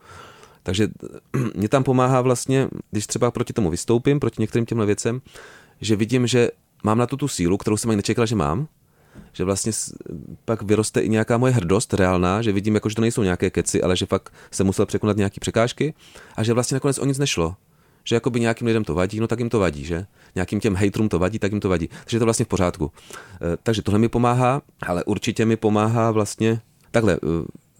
Takže 0.62 0.88
mě 1.54 1.68
tam 1.68 1.84
pomáhá 1.84 2.20
vlastně, 2.20 2.68
když 2.90 3.06
třeba 3.06 3.30
proti 3.30 3.52
tomu 3.52 3.70
vystoupím, 3.70 4.20
proti 4.20 4.42
některým 4.42 4.66
těmhle 4.66 4.86
věcem, 4.86 5.20
že 5.80 5.96
vidím, 5.96 6.26
že 6.26 6.50
mám 6.84 6.98
na 6.98 7.06
to 7.06 7.16
tu 7.16 7.28
sílu, 7.28 7.58
kterou 7.58 7.76
jsem 7.76 7.90
ani 7.90 7.96
nečekal, 7.96 8.26
že 8.26 8.36
mám, 8.36 8.68
že 9.32 9.44
vlastně 9.44 9.72
pak 10.44 10.62
vyroste 10.62 11.00
i 11.00 11.08
nějaká 11.08 11.38
moje 11.38 11.52
hrdost 11.52 11.94
reálná, 11.94 12.42
že 12.42 12.52
vidím, 12.52 12.74
jako, 12.74 12.88
že 12.88 12.94
to 12.94 13.00
nejsou 13.00 13.22
nějaké 13.22 13.50
keci, 13.50 13.82
ale 13.82 13.96
že 13.96 14.06
fakt 14.06 14.32
se 14.50 14.64
musel 14.64 14.86
překonat 14.86 15.16
nějaké 15.16 15.40
překážky 15.40 15.94
a 16.36 16.42
že 16.42 16.52
vlastně 16.52 16.74
nakonec 16.74 16.98
o 16.98 17.04
nic 17.04 17.18
nešlo. 17.18 17.56
Že 18.04 18.16
jako 18.16 18.30
by 18.30 18.40
nějakým 18.40 18.66
lidem 18.66 18.84
to 18.84 18.94
vadí, 18.94 19.20
no 19.20 19.26
tak 19.26 19.38
jim 19.38 19.50
to 19.50 19.58
vadí, 19.58 19.84
že? 19.84 20.06
Nějakým 20.34 20.60
těm 20.60 20.76
hejtrům 20.76 21.08
to 21.08 21.18
vadí, 21.18 21.38
tak 21.38 21.52
jim 21.52 21.60
to 21.60 21.68
vadí. 21.68 21.88
Takže 21.88 22.16
je 22.16 22.18
to 22.18 22.24
vlastně 22.24 22.44
v 22.44 22.48
pořádku. 22.48 22.92
E, 22.94 23.56
takže 23.62 23.82
tohle 23.82 23.98
mi 23.98 24.08
pomáhá, 24.08 24.62
ale 24.86 25.04
určitě 25.04 25.44
mi 25.44 25.56
pomáhá 25.56 26.10
vlastně 26.10 26.60
takhle. 26.90 27.12
E, 27.14 27.18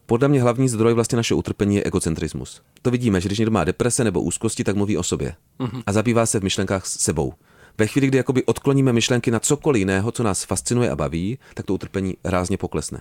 podle 0.07 0.29
mě 0.29 0.43
hlavní 0.43 0.69
zdroj 0.69 0.95
vlastně 0.95 1.17
našeho 1.17 1.39
utrpení 1.39 1.77
je 1.77 1.83
egocentrismus. 1.83 2.63
To 2.83 2.91
vidíme, 2.91 3.21
že 3.21 3.29
když 3.29 3.39
někdo 3.39 3.53
má 3.53 3.65
deprese 3.65 4.05
nebo 4.05 4.23
úzkosti, 4.23 4.65
tak 4.65 4.77
mluví 4.77 4.97
o 4.97 5.03
sobě. 5.03 5.35
Mm-hmm. 5.61 5.83
A 5.87 5.93
zabývá 5.93 6.27
se 6.27 6.41
v 6.41 6.43
myšlenkách 6.43 6.87
s 6.87 7.01
sebou. 7.01 7.33
Ve 7.79 7.87
chvíli, 7.87 8.07
kdy 8.07 8.19
jakoby 8.19 8.45
odkloníme 8.45 8.93
myšlenky 8.93 9.31
na 9.31 9.41
cokoliv 9.41 9.79
jiného, 9.79 10.13
co 10.13 10.23
nás 10.23 10.45
fascinuje 10.45 10.91
a 10.91 10.97
baví, 10.97 11.39
tak 11.55 11.67
to 11.67 11.75
utrpení 11.75 12.17
rázně 12.25 12.57
poklesne 12.57 13.01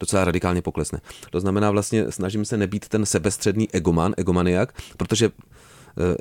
docela 0.00 0.24
radikálně 0.24 0.62
poklesne. 0.62 1.00
To 1.30 1.40
znamená 1.40 1.70
vlastně, 1.70 2.12
snažím 2.12 2.44
se 2.44 2.56
nebýt 2.56 2.88
ten 2.88 3.06
sebestředný 3.06 3.68
egoman, 3.72 4.14
egomaniak, 4.16 4.82
protože 4.96 5.30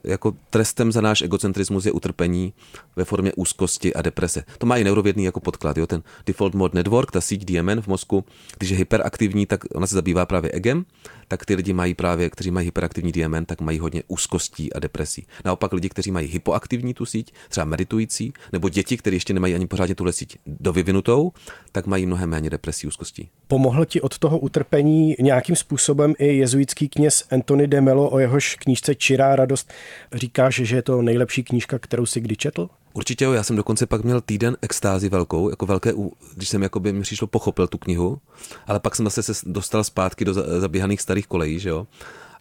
jako 0.04 0.34
trestem 0.50 0.92
za 0.92 1.02
náš 1.02 1.22
egocentrismus 1.22 1.86
je 1.86 1.92
utrpení 1.92 2.54
ve 2.96 3.06
formě 3.06 3.34
úzkosti 3.34 3.94
a 3.94 4.02
deprese. 4.02 4.44
To 4.58 4.66
má 4.66 4.78
i 4.78 4.84
neurovědný 4.84 5.24
jako 5.24 5.40
podklad. 5.40 5.78
Jo? 5.78 5.88
Ten 5.88 6.04
Default 6.26 6.54
Mode 6.54 6.72
Network, 6.76 7.12
ta 7.12 7.22
síť 7.22 7.46
DMN 7.46 7.82
v 7.82 7.88
mozku, 7.88 8.26
když 8.58 8.70
je 8.70 8.78
hyperaktivní, 8.78 9.46
tak 9.46 9.62
ona 9.76 9.88
se 9.88 9.96
zabývá 9.96 10.26
právě 10.26 10.52
egem, 10.52 10.86
tak 11.28 11.46
ty 11.46 11.56
lidi 11.56 11.74
mají 11.74 11.94
právě, 11.94 12.30
kteří 12.30 12.52
mají 12.52 12.66
hyperaktivní 12.66 13.12
DMN, 13.12 13.46
tak 13.46 13.62
mají 13.62 13.80
hodně 13.80 14.04
úzkostí 14.08 14.74
a 14.74 14.80
depresí. 14.80 15.26
Naopak 15.46 15.74
lidi, 15.74 15.90
kteří 15.90 16.12
mají 16.12 16.28
hypoaktivní 16.28 16.94
tu 16.94 17.06
síť, 17.06 17.34
třeba 17.50 17.66
meditující, 17.66 18.34
nebo 18.54 18.70
děti, 18.70 18.98
kteří 18.98 19.16
ještě 19.16 19.34
nemají 19.34 19.56
ani 19.56 19.68
pořádně 19.68 19.96
tuhle 19.96 20.14
síť 20.14 20.38
dovyvinutou, 20.46 21.32
tak 21.72 21.88
mají 21.88 22.06
mnohem 22.06 22.30
méně 22.30 22.50
depresí 22.50 22.88
úzkostí. 22.88 23.30
Pomohl 23.48 23.86
ti 23.86 24.02
od 24.02 24.18
toho 24.18 24.40
utrpení 24.40 25.16
nějakým 25.20 25.56
způsobem 25.56 26.14
i 26.20 26.28
jezuitský 26.28 26.90
kněz 26.90 27.24
Anthony 27.32 27.68
de 27.68 27.82
Mello, 27.82 28.10
o 28.10 28.20
jehož 28.20 28.56
knížce 28.56 28.96
Čirá 28.96 29.36
radost 29.36 29.67
říkáš, 30.14 30.56
že 30.56 30.76
je 30.76 30.82
to 30.82 31.02
nejlepší 31.02 31.44
knížka, 31.44 31.80
kterou 31.80 32.06
si 32.06 32.22
kdy 32.22 32.36
četl? 32.36 32.70
Určitě 32.94 33.26
jo, 33.26 33.34
já 33.34 33.44
jsem 33.44 33.56
dokonce 33.56 33.86
pak 33.86 34.04
měl 34.04 34.22
týden 34.22 34.58
extázi 34.62 35.10
velkou, 35.10 35.50
jako 35.50 35.66
velké, 35.66 35.94
když 36.36 36.50
jsem 36.50 36.64
jakoby 36.64 36.94
mi 36.94 37.02
přišlo 37.02 37.28
pochopil 37.28 37.68
tu 37.68 37.78
knihu, 37.78 38.20
ale 38.68 38.80
pak 38.80 38.96
jsem 38.96 39.06
zase 39.06 39.24
se 39.24 39.34
dostal 39.46 39.84
zpátky 39.84 40.26
do 40.26 40.34
zaběhaných 40.34 41.02
starých 41.02 41.28
kolejí, 41.28 41.60
že 41.60 41.70
jo. 41.70 41.88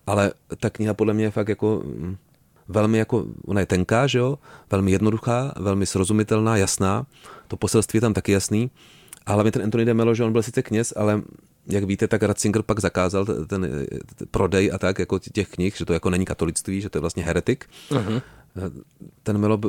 Ale 0.07 0.33
ta 0.61 0.71
kniha 0.71 0.95
podle 0.95 1.15
mě 1.15 1.25
je 1.25 1.31
fakt 1.31 1.49
jako 1.49 1.83
mm, 1.85 2.17
velmi 2.69 2.99
jako, 2.99 3.27
ona 3.47 3.61
je 3.61 3.67
tenká, 3.67 4.07
že 4.07 4.19
jo, 4.19 4.39
velmi 4.71 4.93
jednoduchá, 4.93 5.55
velmi 5.57 5.87
srozumitelná, 5.87 6.57
jasná, 6.57 7.07
to 7.49 7.57
poselství 7.57 7.97
je 7.97 8.01
tam 8.01 8.15
taky 8.15 8.33
jasný, 8.33 8.71
ale 9.27 9.45
mi 9.45 9.51
ten 9.51 9.63
Anthony 9.63 9.85
de 9.85 9.95
Mello, 9.95 10.15
že 10.15 10.25
on 10.25 10.33
byl 10.33 10.43
sice 10.43 10.63
kněz, 10.63 10.93
ale 10.97 11.23
jak 11.69 11.85
víte, 11.85 12.09
tak 12.09 12.23
Ratzinger 12.23 12.63
pak 12.63 12.81
zakázal 12.81 13.25
ten, 13.25 13.47
ten 13.47 13.69
prodej 14.31 14.71
a 14.73 14.79
tak 14.79 14.99
jako 14.99 15.19
těch 15.19 15.49
knih, 15.49 15.77
že 15.77 15.85
to 15.85 15.93
jako 15.93 16.11
není 16.11 16.25
katolictví, 16.25 16.81
že 16.81 16.91
to 16.91 16.99
je 16.99 17.01
vlastně 17.01 17.23
heretik. 17.23 17.67
Uh-huh. 17.91 18.23
Ten 19.23 19.39
Melo, 19.39 19.61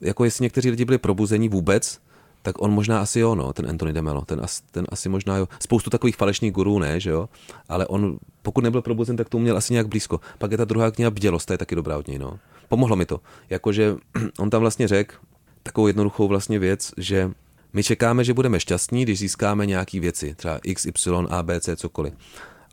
jako 0.00 0.24
jestli 0.24 0.42
někteří 0.42 0.70
lidi 0.70 0.84
byli 0.84 0.98
probuzení 0.98 1.48
vůbec, 1.48 2.00
tak 2.42 2.62
on 2.62 2.72
možná 2.72 3.00
asi 3.00 3.20
jo, 3.20 3.34
no, 3.34 3.52
ten 3.52 3.70
Anthony 3.70 3.92
de 3.92 4.02
Melo, 4.02 4.24
ten, 4.24 4.40
as, 4.42 4.60
ten 4.60 4.86
asi 4.88 5.08
možná 5.08 5.36
jo. 5.36 5.48
Spoustu 5.60 5.90
takových 5.90 6.16
falešných 6.16 6.52
gurů 6.52 6.78
ne, 6.78 7.00
že 7.00 7.10
jo, 7.10 7.28
ale 7.68 7.86
on, 7.86 8.18
pokud 8.42 8.64
nebyl 8.64 8.82
probuzen, 8.82 9.16
tak 9.16 9.28
to 9.28 9.38
měl 9.38 9.56
asi 9.56 9.72
nějak 9.72 9.88
blízko. 9.88 10.20
Pak 10.38 10.50
je 10.50 10.56
ta 10.56 10.64
druhá 10.64 10.90
kniha 10.90 11.10
Bdělost, 11.10 11.48
ta 11.48 11.54
je 11.54 11.58
taky 11.58 11.74
dobrá 11.74 11.98
od 11.98 12.08
něj, 12.08 12.18
no. 12.18 12.38
Pomohlo 12.68 12.96
mi 12.96 13.06
to. 13.06 13.20
Jakože 13.50 13.96
on 14.38 14.50
tam 14.50 14.60
vlastně 14.60 14.88
řekl 14.88 15.14
takovou 15.62 15.86
jednoduchou 15.86 16.28
vlastně 16.28 16.58
věc, 16.58 16.92
že 16.96 17.30
my 17.72 17.82
čekáme, 17.82 18.24
že 18.24 18.34
budeme 18.34 18.60
šťastní, 18.60 19.02
když 19.02 19.18
získáme 19.18 19.66
nějaké 19.66 20.00
věci, 20.00 20.34
třeba 20.34 20.60
X, 20.64 20.86
Y, 20.86 21.26
A, 21.30 21.42
B, 21.42 21.60
C, 21.60 21.76
cokoliv. 21.76 22.14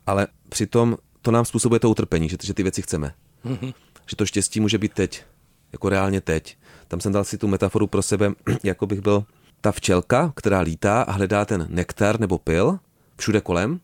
Ale 0.06 0.26
přitom 0.48 0.96
to 1.22 1.30
nám 1.30 1.44
způsobuje 1.44 1.80
to 1.80 1.90
utrpení, 1.90 2.28
že, 2.28 2.36
že 2.42 2.54
ty 2.54 2.62
věci 2.62 2.82
chceme. 2.82 3.14
Mm-hmm. 3.44 3.74
Že 4.10 4.16
to 4.16 4.26
štěstí 4.26 4.60
může 4.60 4.78
být 4.78 4.92
teď, 4.92 5.24
jako 5.72 5.88
reálně 5.88 6.20
teď. 6.20 6.56
Tam 6.88 7.00
jsem 7.00 7.12
dal 7.12 7.24
si 7.24 7.38
tu 7.38 7.48
metaforu 7.48 7.86
pro 7.86 8.02
sebe, 8.02 8.32
jako 8.62 8.86
bych 8.86 9.00
byl 9.00 9.24
ta 9.60 9.72
včelka, 9.72 10.32
která 10.36 10.60
lítá 10.60 11.02
a 11.02 11.12
hledá 11.12 11.44
ten 11.44 11.66
nektar 11.70 12.20
nebo 12.20 12.38
pil 12.38 12.78
všude 13.16 13.40
kolem 13.40 13.80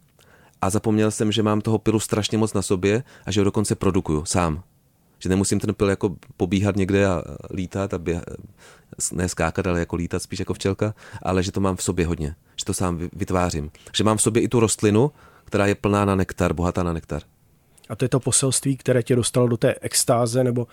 a 0.62 0.70
zapomněl 0.70 1.10
jsem, 1.10 1.32
že 1.32 1.42
mám 1.42 1.60
toho 1.60 1.78
pilu 1.78 2.00
strašně 2.00 2.38
moc 2.38 2.52
na 2.52 2.62
sobě 2.62 3.02
a 3.26 3.30
že 3.30 3.40
ho 3.40 3.44
dokonce 3.44 3.74
produkuju 3.74 4.24
sám. 4.24 4.62
Že 5.18 5.28
nemusím 5.28 5.60
ten 5.60 5.74
pil 5.74 5.90
jako 5.90 6.16
pobíhat 6.36 6.76
někde 6.76 7.06
a 7.06 7.22
lítat 7.54 7.94
a 7.94 7.98
běha, 7.98 8.22
ne 9.12 9.28
skákat, 9.28 9.66
ale 9.66 9.78
jako 9.78 9.96
lítat 9.96 10.22
spíš 10.22 10.38
jako 10.38 10.54
včelka, 10.54 10.94
ale 11.22 11.42
že 11.42 11.52
to 11.52 11.60
mám 11.60 11.76
v 11.76 11.82
sobě 11.82 12.06
hodně, 12.06 12.34
že 12.56 12.64
to 12.64 12.74
sám 12.74 13.08
vytvářím. 13.12 13.70
Že 13.96 14.04
mám 14.04 14.16
v 14.16 14.22
sobě 14.22 14.42
i 14.42 14.48
tu 14.48 14.60
rostlinu, 14.60 15.12
která 15.44 15.66
je 15.66 15.74
plná 15.74 16.04
na 16.04 16.14
nektar, 16.14 16.52
bohatá 16.52 16.82
na 16.82 16.92
nektar. 16.92 17.22
A 17.88 17.96
to 17.96 18.04
je 18.04 18.08
to 18.08 18.20
poselství, 18.20 18.76
které 18.76 19.02
tě 19.02 19.16
dostalo 19.16 19.48
do 19.48 19.56
té 19.56 19.74
extáze, 19.80 20.44
nebo 20.44 20.66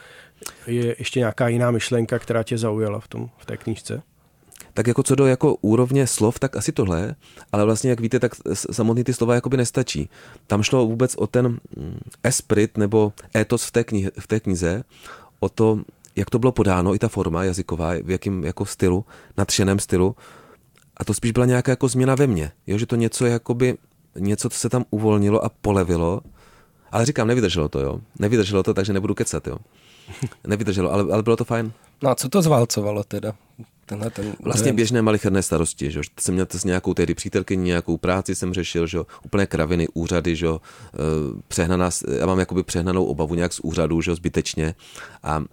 je 0.68 0.96
ještě 1.00 1.20
nějaká 1.20 1.48
jiná 1.48 1.72
myšlenka, 1.72 2.20
která 2.20 2.44
tě 2.44 2.58
zaujala 2.58 3.00
v, 3.00 3.08
tom, 3.08 3.30
v 3.38 3.46
té 3.46 3.58
knížce? 3.58 4.02
Tak 4.74 4.88
jako 4.88 5.04
co 5.04 5.16
do 5.16 5.26
jako 5.26 5.56
úrovně 5.56 6.08
slov, 6.08 6.40
tak 6.40 6.56
asi 6.56 6.72
tohle, 6.72 7.16
ale 7.52 7.66
vlastně, 7.66 7.90
jak 7.90 8.00
víte, 8.00 8.20
tak 8.20 8.32
samotný 8.54 9.04
ty 9.04 9.14
slova 9.14 9.36
jakoby 9.36 9.58
nestačí. 9.58 10.10
Tam 10.48 10.64
šlo 10.64 10.86
vůbec 10.86 11.16
o 11.16 11.28
ten 11.28 11.48
mm, 11.48 12.00
esprit 12.24 12.78
nebo 12.78 13.14
étos 13.36 13.64
v 13.66 13.72
té, 13.72 13.84
knihe, 13.84 14.12
v 14.20 14.28
té 14.28 14.40
knize, 14.40 14.84
o 15.40 15.50
to, 15.50 15.82
jak 16.16 16.30
to 16.30 16.40
bylo 16.40 16.52
podáno, 16.52 16.96
i 16.96 17.00
ta 17.00 17.08
forma 17.08 17.44
jazyková, 17.44 17.94
v 18.04 18.10
jakém 18.10 18.44
jako 18.44 18.66
stylu, 18.66 19.06
nadšeném 19.38 19.80
stylu. 19.80 20.16
A 20.98 21.06
to 21.06 21.14
spíš 21.14 21.32
byla 21.32 21.46
nějaká 21.46 21.72
jako 21.72 21.88
změna 21.88 22.16
ve 22.16 22.28
mně, 22.28 22.52
jo, 22.68 22.78
že 22.78 22.86
to 22.86 22.96
něco 22.96 23.26
jakoby, 23.26 23.78
něco, 24.16 24.50
co 24.50 24.58
se 24.58 24.70
tam 24.70 24.86
uvolnilo 24.90 25.46
a 25.46 25.50
polevilo. 25.62 26.22
Ale 26.92 27.06
říkám, 27.06 27.28
nevydrželo 27.28 27.70
to, 27.70 27.80
jo. 27.80 28.02
Nevydrželo 28.20 28.64
to, 28.64 28.74
takže 28.74 28.94
nebudu 28.94 29.16
kecat, 29.16 29.48
jo. 29.48 29.58
Nevydrželo, 30.48 30.94
ale, 30.94 31.14
ale 31.14 31.24
bylo 31.24 31.38
to 31.38 31.46
fajn. 31.46 31.72
No 32.02 32.10
a 32.10 32.16
co 32.16 32.30
to 32.30 32.42
zválcovalo 32.42 33.04
teda? 33.04 33.34
Tenhle 33.92 34.10
ten 34.10 34.34
Vlastně 34.40 34.74
běžné 34.74 35.02
malicherné 35.02 35.44
starosti, 35.44 35.92
že 35.92 36.02
jsem 36.20 36.34
měl 36.34 36.48
s 36.52 36.64
nějakou 36.64 36.94
tehdy 36.94 37.14
přítelkyní, 37.14 37.64
nějakou 37.64 37.98
práci 37.98 38.36
jsem 38.36 38.54
řešil, 38.54 38.88
že 38.88 39.00
úplně 39.26 39.46
kraviny, 39.46 39.88
úřady, 39.94 40.36
že 40.36 40.48
přehnaná, 41.48 41.90
já 42.20 42.26
mám 42.26 42.40
jakoby 42.40 42.64
přehnanou 42.64 43.06
obavu 43.06 43.36
nějak 43.36 43.54
z 43.54 43.60
úřadu, 43.60 44.02
že 44.02 44.16
zbytečně 44.16 44.76
a 45.24 45.44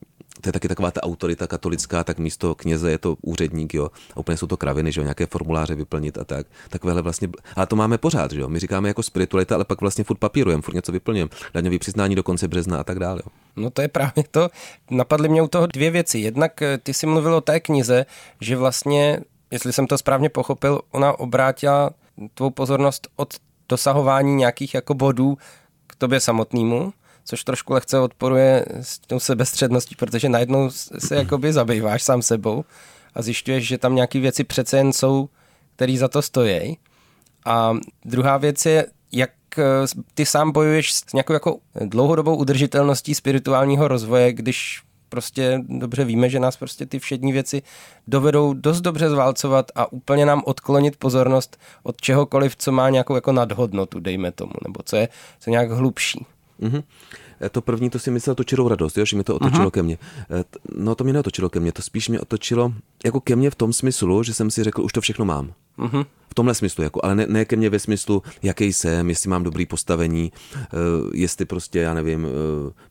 to 0.40 0.48
je 0.48 0.52
taky 0.52 0.68
taková 0.68 0.90
ta 0.90 1.02
autorita 1.02 1.46
katolická, 1.46 2.04
tak 2.04 2.18
místo 2.18 2.54
kněze 2.54 2.90
je 2.90 2.98
to 2.98 3.16
úředník, 3.22 3.74
jo. 3.74 3.90
A 4.14 4.16
úplně 4.16 4.36
jsou 4.36 4.46
to 4.46 4.56
kraviny, 4.56 4.92
že 4.92 5.00
jo, 5.00 5.02
nějaké 5.02 5.26
formuláře 5.26 5.74
vyplnit 5.74 6.18
a 6.18 6.24
tak. 6.24 6.46
Takovéhle 6.70 7.02
vlastně, 7.02 7.28
ale 7.56 7.66
to 7.66 7.76
máme 7.76 7.98
pořád, 7.98 8.32
že 8.32 8.40
jo. 8.40 8.48
My 8.48 8.58
říkáme 8.58 8.88
jako 8.88 9.02
spiritualita, 9.02 9.54
ale 9.54 9.64
pak 9.64 9.80
vlastně 9.80 10.04
furt 10.04 10.16
papírujeme, 10.16 10.62
furt 10.62 10.74
něco 10.74 10.92
vyplňujeme. 10.92 11.30
Daňový 11.54 11.78
přiznání 11.78 12.14
do 12.14 12.22
konce 12.22 12.48
března 12.48 12.80
a 12.80 12.84
tak 12.84 12.98
dále. 12.98 13.22
Jo. 13.24 13.32
No 13.58 13.70
to 13.70 13.82
je 13.82 13.88
právě 13.88 14.24
to. 14.30 14.48
Napadly 14.90 15.28
mě 15.28 15.42
u 15.42 15.48
toho 15.48 15.66
dvě 15.66 15.90
věci. 15.90 16.18
Jednak 16.18 16.62
eh, 16.62 16.78
ty 16.78 16.94
si 16.94 17.06
mluvil 17.06 17.34
o 17.34 17.40
té 17.40 17.60
knize, 17.60 18.06
že 18.40 18.56
vlastně, 18.56 19.20
jestli 19.50 19.72
jsem 19.72 19.86
to 19.86 19.98
správně 19.98 20.28
pochopil, 20.28 20.80
ona 20.90 21.18
obrátila 21.18 21.90
tvou 22.34 22.50
pozornost 22.50 23.08
od 23.16 23.34
dosahování 23.68 24.34
nějakých 24.34 24.74
jako 24.74 24.94
bodů 24.94 25.38
k 25.86 25.96
tobě 25.96 26.20
samotnému 26.20 26.92
což 27.28 27.44
trošku 27.44 27.72
lehce 27.72 27.98
odporuje 27.98 28.64
s 28.80 28.98
tou 28.98 29.20
sebestředností, 29.20 29.94
protože 29.94 30.28
najednou 30.28 30.70
se 30.98 31.16
jakoby 31.16 31.52
zabýváš 31.52 32.02
sám 32.02 32.22
sebou 32.22 32.64
a 33.14 33.22
zjišťuješ, 33.22 33.66
že 33.66 33.78
tam 33.78 33.94
nějaké 33.94 34.20
věci 34.20 34.44
přece 34.44 34.76
jen 34.76 34.92
jsou, 34.92 35.28
které 35.76 35.96
za 35.96 36.08
to 36.08 36.22
stojí. 36.22 36.78
A 37.44 37.76
druhá 38.04 38.36
věc 38.36 38.66
je, 38.66 38.86
ty 40.14 40.26
sám 40.26 40.52
bojuješ 40.52 40.92
s 40.92 41.12
nějakou 41.12 41.32
jako 41.32 41.58
dlouhodobou 41.84 42.36
udržitelností 42.36 43.14
spirituálního 43.14 43.88
rozvoje, 43.88 44.32
když 44.32 44.82
prostě 45.08 45.60
dobře 45.68 46.04
víme, 46.04 46.30
že 46.30 46.40
nás 46.40 46.56
prostě 46.56 46.86
ty 46.86 46.98
všední 46.98 47.32
věci 47.32 47.62
dovedou 48.06 48.52
dost 48.52 48.80
dobře 48.80 49.10
zválcovat 49.10 49.70
a 49.74 49.92
úplně 49.92 50.26
nám 50.26 50.42
odklonit 50.46 50.96
pozornost 50.96 51.58
od 51.82 52.00
čehokoliv, 52.00 52.56
co 52.56 52.72
má 52.72 52.90
nějakou 52.90 53.14
jako 53.14 53.32
nadhodnotu, 53.32 54.00
dejme 54.00 54.32
tomu, 54.32 54.52
nebo 54.66 54.80
co 54.84 54.96
je, 54.96 55.08
co 55.40 55.50
je 55.50 55.52
nějak 55.52 55.70
hlubší. 55.70 56.26
Mm-hmm. 56.60 56.82
To 57.50 57.60
první, 57.60 57.90
to 57.90 57.98
si 57.98 58.10
myslel 58.10 58.34
to 58.34 58.44
čirou 58.44 58.68
radost, 58.68 58.98
jo? 58.98 59.04
že 59.04 59.16
mi 59.16 59.24
to 59.24 59.36
otočilo 59.36 59.66
uh-huh. 59.66 59.70
ke 59.70 59.82
mně. 59.82 59.98
E, 60.30 60.44
no 60.74 60.94
to 60.94 61.04
mě 61.04 61.12
neotočilo 61.12 61.48
ke 61.48 61.60
mně, 61.60 61.72
to 61.72 61.82
spíš 61.82 62.08
mě 62.08 62.20
otočilo 62.20 62.72
jako 63.04 63.20
ke 63.20 63.36
mně 63.36 63.50
v 63.50 63.54
tom 63.54 63.72
smyslu, 63.72 64.22
že 64.22 64.34
jsem 64.34 64.50
si 64.50 64.64
řekl, 64.64 64.82
už 64.82 64.92
to 64.92 65.00
všechno 65.00 65.24
mám. 65.24 65.52
Uh-huh 65.78 66.06
v 66.30 66.34
tomhle 66.34 66.54
smyslu, 66.54 66.84
jako, 66.84 67.00
ale 67.04 67.14
ne, 67.14 67.26
ne 67.28 67.44
ke 67.44 67.56
mně 67.56 67.70
ve 67.70 67.78
smyslu, 67.78 68.22
jaký 68.42 68.72
jsem, 68.72 69.08
jestli 69.08 69.30
mám 69.30 69.42
dobrý 69.44 69.66
postavení, 69.66 70.32
uh, 70.54 71.10
jestli 71.14 71.44
prostě, 71.44 71.78
já 71.78 71.94
nevím, 71.94 72.26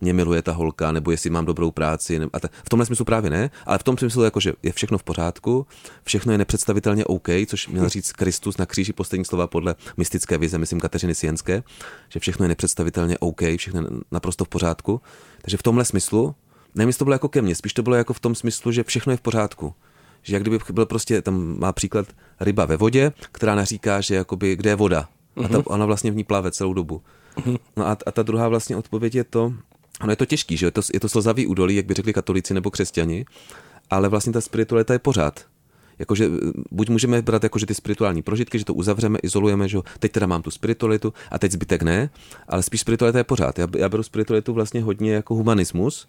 mě 0.02 0.14
miluje 0.14 0.42
ta 0.42 0.52
holka, 0.52 0.92
nebo 0.92 1.12
jestli 1.12 1.30
mám 1.30 1.46
dobrou 1.46 1.72
práci. 1.72 2.20
Ne, 2.20 2.28
a 2.34 2.40
ta, 2.40 2.48
v 2.66 2.70
tomhle 2.70 2.86
smyslu 2.86 3.06
právě 3.06 3.30
ne, 3.30 3.50
ale 3.66 3.78
v 3.78 3.84
tom 3.84 3.98
smyslu, 3.98 4.24
jako, 4.24 4.40
že 4.40 4.54
je 4.64 4.72
všechno 4.72 4.98
v 4.98 5.04
pořádku, 5.04 5.68
všechno 6.04 6.32
je 6.32 6.38
nepředstavitelně 6.38 7.06
OK, 7.06 7.28
což 7.48 7.68
měl 7.68 7.90
říct 7.90 8.12
Kristus 8.12 8.58
na 8.58 8.66
kříži 8.66 8.94
poslední 8.94 9.26
slova 9.26 9.48
podle 9.48 9.76
mystické 9.98 10.38
vize, 10.38 10.58
myslím 10.58 10.80
Kateřiny 10.80 11.16
Sienské, 11.16 11.64
že 12.10 12.20
všechno 12.20 12.44
je 12.46 12.50
nepředstavitelně 12.50 13.18
OK, 13.18 13.42
všechno 13.58 13.82
je 13.82 13.88
naprosto 14.12 14.37
v 14.46 14.50
pořádku. 14.50 15.02
Takže 15.42 15.58
v 15.58 15.64
tomhle 15.64 15.86
smyslu, 15.86 16.36
nevím, 16.76 16.90
jestli 16.90 17.00
to 17.00 17.06
bylo 17.06 17.14
jako 17.14 17.30
ke 17.30 17.42
mně, 17.42 17.56
spíš 17.56 17.74
to 17.74 17.84
bylo 17.84 17.96
jako 17.96 18.14
v 18.14 18.20
tom 18.20 18.36
smyslu, 18.36 18.72
že 18.72 18.84
všechno 18.84 19.14
je 19.14 19.18
v 19.18 19.22
pořádku 19.22 19.74
že 20.28 20.36
jak 20.36 20.44
kdyby 20.44 20.60
byl 20.72 20.86
prostě, 20.86 21.22
tam 21.22 21.60
má 21.60 21.74
příklad 21.74 22.08
ryba 22.40 22.66
ve 22.66 22.78
vodě, 22.78 23.12
která 23.32 23.56
naříká, 23.56 24.02
že 24.02 24.16
jakoby, 24.16 24.56
kde 24.56 24.70
je 24.70 24.76
voda. 24.76 25.10
A 25.46 25.48
ta, 25.48 25.58
mhm. 25.58 25.64
ona 25.66 25.86
vlastně 25.86 26.12
v 26.12 26.16
ní 26.16 26.24
plave 26.24 26.52
celou 26.52 26.74
dobu. 26.74 27.02
Mhm. 27.46 27.58
No 27.78 27.88
a, 27.88 27.98
a 28.06 28.12
ta 28.12 28.24
druhá 28.24 28.48
vlastně 28.48 28.76
odpověď 28.76 29.16
je 29.16 29.24
to, 29.24 29.54
ono 30.02 30.12
je 30.12 30.16
to 30.16 30.26
těžký, 30.26 30.58
že 30.58 30.66
je 30.66 30.72
to, 30.72 30.82
je 30.94 31.00
to 31.00 31.10
slzavý 31.10 31.48
údolí, 31.48 31.76
jak 31.76 31.86
by 31.86 31.94
řekli 31.94 32.14
katolíci 32.14 32.54
nebo 32.54 32.72
křesťani, 32.72 33.26
ale 33.90 34.10
vlastně 34.10 34.34
ta 34.34 34.42
spiritualita 34.42 34.94
je 34.94 35.00
pořád. 35.00 35.46
Jakože 36.00 36.30
buď 36.72 36.90
můžeme 36.90 37.22
brát 37.22 37.44
jako, 37.44 37.60
že 37.60 37.66
ty 37.66 37.76
spirituální 37.76 38.22
prožitky, 38.22 38.60
že 38.60 38.66
to 38.66 38.74
uzavřeme, 38.74 39.20
izolujeme, 39.24 39.68
že 39.68 39.78
teď 40.00 40.12
teda 40.12 40.28
mám 40.28 40.42
tu 40.42 40.52
spiritualitu 40.52 41.14
a 41.32 41.40
teď 41.40 41.52
zbytek 41.52 41.84
ne, 41.84 42.10
ale 42.48 42.64
spíš 42.64 42.82
spiritualita 42.82 43.18
je 43.18 43.24
pořád. 43.24 43.60
Já, 43.60 43.68
já 43.78 43.90
beru 43.90 44.04
spiritualitu 44.04 44.54
vlastně 44.54 44.82
hodně 44.82 45.14
jako 45.14 45.36
humanismus, 45.36 46.08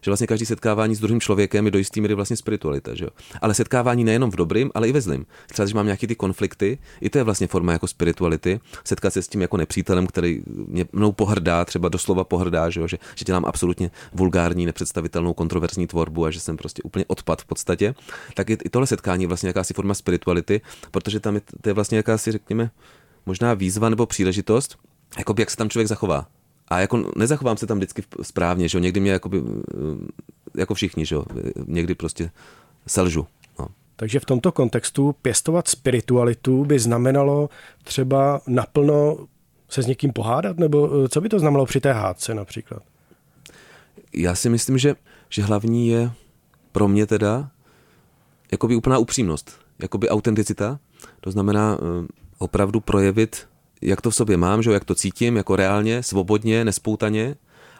že 0.00 0.10
vlastně 0.10 0.26
každý 0.26 0.46
setkávání 0.46 0.94
s 0.94 1.00
druhým 1.00 1.20
člověkem 1.20 1.64
je 1.64 1.70
do 1.70 1.78
jistý 1.78 2.00
míry 2.00 2.14
vlastně 2.14 2.36
spiritualita, 2.36 2.94
že 2.94 3.04
jo? 3.04 3.10
Ale 3.42 3.54
setkávání 3.54 4.04
nejenom 4.04 4.30
v 4.30 4.36
dobrým, 4.36 4.70
ale 4.74 4.88
i 4.88 4.92
ve 4.92 5.00
zlým. 5.00 5.26
Třeba 5.46 5.64
když 5.64 5.74
mám 5.74 5.86
nějaký 5.86 6.06
ty 6.06 6.14
konflikty, 6.14 6.78
i 7.00 7.10
to 7.10 7.18
je 7.18 7.24
vlastně 7.24 7.46
forma 7.46 7.72
jako 7.72 7.86
spirituality, 7.86 8.60
setkat 8.84 9.12
se 9.12 9.22
s 9.22 9.28
tím 9.28 9.42
jako 9.42 9.56
nepřítelem, 9.56 10.06
který 10.06 10.42
mě 10.46 10.84
mnou 10.92 11.12
pohrdá, 11.12 11.64
třeba 11.64 11.88
doslova 11.88 12.24
pohrdá, 12.24 12.70
že, 12.70 12.80
jo? 12.80 12.86
Že, 12.86 12.98
že 13.14 13.24
dělám 13.24 13.44
absolutně 13.44 13.90
vulgární, 14.12 14.66
nepředstavitelnou, 14.66 15.34
kontroverzní 15.34 15.86
tvorbu 15.86 16.24
a 16.24 16.30
že 16.30 16.40
jsem 16.40 16.56
prostě 16.56 16.82
úplně 16.82 17.04
odpad 17.08 17.42
v 17.42 17.44
podstatě, 17.44 17.94
tak 18.34 18.50
i, 18.50 18.58
i 18.64 18.68
tohle 18.70 18.86
setkání 18.86 19.24
je 19.24 19.28
vlastně 19.28 19.46
jakási 19.46 19.74
forma 19.74 19.94
spirituality, 19.94 20.60
protože 20.90 21.20
tam 21.20 21.34
je, 21.34 21.40
to 21.60 21.68
je 21.68 21.72
vlastně 21.72 21.96
jakási, 21.96 22.32
řekněme, 22.32 22.70
možná 23.26 23.54
výzva 23.54 23.88
nebo 23.88 24.06
příležitost, 24.06 24.76
jako 25.18 25.34
jak 25.38 25.50
se 25.50 25.56
tam 25.56 25.70
člověk 25.70 25.88
zachová. 25.88 26.26
A 26.68 26.80
jako 26.80 27.10
nezachovám 27.16 27.56
se 27.56 27.66
tam 27.66 27.76
vždycky 27.76 28.02
správně, 28.22 28.68
že 28.68 28.78
jo, 28.78 28.82
někdy 28.82 29.00
mě 29.00 29.10
jakoby, 29.10 29.42
eh, 29.42 30.60
jako 30.60 30.74
všichni, 30.74 31.06
že 31.06 31.14
jo, 31.14 31.24
někdy 31.66 31.94
prostě 31.94 32.30
selžu. 32.86 33.26
No. 33.58 33.68
Takže 33.96 34.20
v 34.20 34.24
tomto 34.24 34.52
kontextu 34.52 35.14
pěstovat 35.22 35.68
spiritualitu 35.68 36.64
by 36.64 36.78
znamenalo 36.78 37.48
třeba 37.84 38.40
naplno 38.46 39.26
se 39.68 39.82
s 39.82 39.86
někým 39.86 40.12
pohádat, 40.12 40.58
nebo 40.58 41.04
eh, 41.04 41.08
co 41.08 41.20
by 41.20 41.28
to 41.28 41.38
znamenalo 41.38 41.66
při 41.66 41.80
té 41.80 41.92
hádce 41.92 42.34
například? 42.34 42.82
Já 44.12 44.34
si 44.34 44.48
myslím, 44.48 44.78
že, 44.78 44.94
že 45.28 45.42
hlavní 45.42 45.88
je 45.88 46.10
pro 46.72 46.88
mě 46.88 47.06
teda 47.06 47.50
jakoby 48.52 48.76
úplná 48.76 48.98
upřímnost, 48.98 49.60
jakoby 49.82 50.08
autenticita, 50.08 50.78
to 51.20 51.30
znamená 51.30 51.78
eh, 51.80 52.06
opravdu 52.38 52.80
projevit 52.80 53.48
jak 53.82 54.00
to 54.00 54.10
v 54.10 54.14
sobě 54.14 54.36
mám, 54.36 54.62
že 54.62 54.72
jak 54.72 54.84
to 54.84 54.94
cítím, 54.94 55.36
jako 55.36 55.56
reálně, 55.56 56.02
svobodně, 56.02 56.64
nespoutaně, 56.64 57.36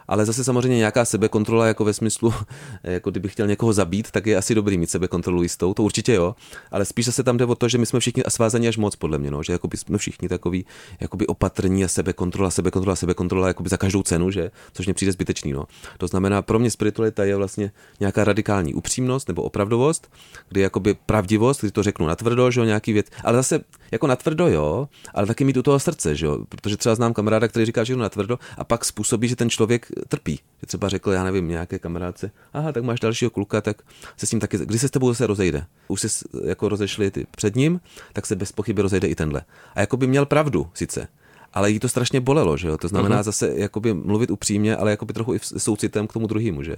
ale 0.09 0.25
zase 0.25 0.43
samozřejmě 0.43 0.77
nějaká 0.77 1.05
sebekontrola 1.05 1.67
jako 1.67 1.85
ve 1.85 1.93
smyslu, 1.93 2.33
jako 2.83 3.11
kdybych 3.11 3.31
chtěl 3.31 3.47
někoho 3.47 3.73
zabít, 3.73 4.11
tak 4.11 4.25
je 4.25 4.37
asi 4.37 4.55
dobrý 4.55 4.77
mít 4.77 4.89
sebekontrolu 4.89 5.43
jistou, 5.43 5.73
to 5.73 5.83
určitě 5.83 6.13
jo, 6.13 6.35
ale 6.71 6.85
spíš 6.85 7.15
se 7.15 7.23
tam 7.23 7.37
jde 7.37 7.45
o 7.45 7.55
to, 7.55 7.69
že 7.69 7.77
my 7.77 7.85
jsme 7.85 7.99
všichni 7.99 8.23
svázaní 8.27 8.67
až 8.67 8.77
moc 8.77 8.95
podle 8.95 9.17
mě, 9.17 9.31
no, 9.31 9.43
že 9.43 9.53
jakoby 9.53 9.77
jsme 9.77 9.97
všichni 9.97 10.29
takový 10.29 10.65
jakoby 10.99 11.27
opatrní 11.27 11.85
a 11.85 11.87
sebekontrola, 11.87 12.51
sebekontrola, 12.51 12.95
sebekontrola 12.95 13.47
jakoby 13.47 13.69
za 13.69 13.77
každou 13.77 14.03
cenu, 14.03 14.31
že, 14.31 14.51
což 14.73 14.85
mě 14.85 14.93
přijde 14.93 15.11
zbytečný. 15.11 15.53
No. 15.53 15.65
To 15.97 16.07
znamená, 16.07 16.41
pro 16.41 16.59
mě 16.59 16.71
spiritualita 16.71 17.23
je 17.23 17.35
vlastně 17.35 17.71
nějaká 17.99 18.23
radikální 18.23 18.73
upřímnost 18.73 19.27
nebo 19.27 19.41
opravdovost, 19.41 20.11
kdy 20.49 20.61
jakoby 20.61 20.93
pravdivost, 21.05 21.61
kdy 21.61 21.71
to 21.71 21.83
řeknu 21.83 22.07
natvrdo, 22.07 22.51
že 22.51 22.59
jo, 22.59 22.65
nějaký 22.65 22.93
věc, 22.93 23.07
ale 23.23 23.37
zase 23.37 23.59
jako 23.91 24.07
natvrdo 24.07 24.47
jo, 24.47 24.89
ale 25.13 25.27
taky 25.27 25.43
mít 25.43 25.57
u 25.57 25.61
toho 25.61 25.79
srdce, 25.79 26.15
že 26.15 26.25
jo, 26.25 26.45
protože 26.49 26.77
třeba 26.77 26.95
znám 26.95 27.13
kamaráda, 27.13 27.47
který 27.47 27.65
říká, 27.65 27.83
že 27.83 27.95
natvrdo 27.95 28.39
a 28.57 28.63
pak 28.63 28.85
způsobí, 28.85 29.27
že 29.27 29.35
ten 29.35 29.49
člověk 29.49 29.87
trpí. 30.07 30.39
Že 30.61 30.67
třeba 30.67 30.89
řekl, 30.89 31.11
já 31.11 31.23
nevím, 31.23 31.47
nějaké 31.47 31.79
kamarádce, 31.79 32.31
aha, 32.53 32.71
tak 32.71 32.83
máš 32.83 32.99
dalšího 32.99 33.31
kluka, 33.31 33.61
tak 33.61 33.81
se 34.17 34.25
s 34.25 34.31
ním 34.31 34.39
taky, 34.39 34.57
když 34.57 34.81
se 34.81 34.87
s 34.87 34.91
tebou 34.91 35.09
zase 35.09 35.27
rozejde, 35.27 35.65
už 35.87 36.01
se 36.01 36.07
jako 36.45 36.69
rozešli 36.69 37.11
ty 37.11 37.27
před 37.35 37.55
ním, 37.55 37.81
tak 38.13 38.25
se 38.25 38.35
bez 38.35 38.51
pochyby 38.51 38.81
rozejde 38.81 39.07
i 39.07 39.15
tenhle. 39.15 39.41
A 39.75 39.79
jako 39.79 39.97
by 39.97 40.07
měl 40.07 40.25
pravdu 40.25 40.67
sice, 40.73 41.07
ale 41.53 41.71
jí 41.71 41.79
to 41.79 41.89
strašně 41.89 42.21
bolelo, 42.21 42.57
že 42.57 42.67
jo? 42.67 42.77
To 42.77 42.87
znamená 42.87 43.19
uh-huh. 43.19 43.23
zase 43.23 43.53
jakoby 43.55 43.93
mluvit 43.93 44.31
upřímně, 44.31 44.75
ale 44.75 44.91
jakoby 44.91 45.13
trochu 45.13 45.33
i 45.33 45.39
soucitem 45.39 46.07
k 46.07 46.13
tomu 46.13 46.27
druhému, 46.27 46.63
že? 46.63 46.75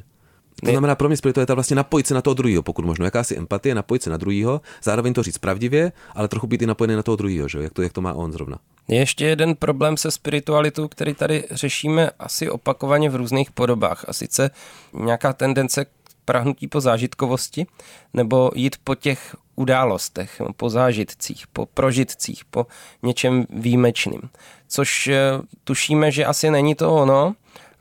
To 0.65 0.71
znamená 0.71 0.95
pro 0.95 1.07
mě 1.07 1.17
spiritualita 1.17 1.53
vlastně 1.53 1.75
napojit 1.75 2.07
se 2.07 2.13
na 2.13 2.21
toho 2.21 2.33
druhého, 2.33 2.63
pokud 2.63 2.85
možno. 2.85 3.05
Jakási 3.05 3.37
empatie, 3.37 3.75
napojit 3.75 4.03
se 4.03 4.09
na 4.09 4.17
druhého, 4.17 4.61
zároveň 4.83 5.13
to 5.13 5.23
říct 5.23 5.37
pravdivě, 5.37 5.91
ale 6.15 6.27
trochu 6.27 6.47
být 6.47 6.61
i 6.61 6.65
napojený 6.65 6.95
na 6.95 7.03
toho 7.03 7.15
druhého, 7.15 7.47
že? 7.47 7.59
Jak, 7.63 7.73
to, 7.73 7.81
jak 7.81 7.93
to 7.93 8.01
má 8.01 8.13
on 8.13 8.31
zrovna. 8.31 8.57
Je 8.87 8.99
ještě 8.99 9.25
jeden 9.25 9.55
problém 9.55 9.97
se 9.97 10.11
spiritualitou, 10.11 10.87
který 10.87 11.13
tady 11.13 11.43
řešíme 11.51 12.09
asi 12.19 12.49
opakovaně 12.49 13.09
v 13.09 13.15
různých 13.15 13.51
podobách. 13.51 14.05
A 14.07 14.13
sice 14.13 14.51
nějaká 14.93 15.33
tendence 15.33 15.85
k 15.85 15.89
prahnutí 16.25 16.67
po 16.67 16.81
zážitkovosti 16.81 17.65
nebo 18.13 18.51
jít 18.55 18.75
po 18.83 18.95
těch 18.95 19.35
událostech, 19.55 20.41
po 20.57 20.69
zážitcích, 20.69 21.47
po 21.47 21.65
prožitcích, 21.65 22.45
po 22.45 22.67
něčem 23.03 23.45
výjimečným. 23.49 24.21
Což 24.67 25.07
eh, 25.07 25.17
tušíme, 25.63 26.11
že 26.11 26.25
asi 26.25 26.51
není 26.51 26.75
to 26.75 26.95
ono, 26.95 27.35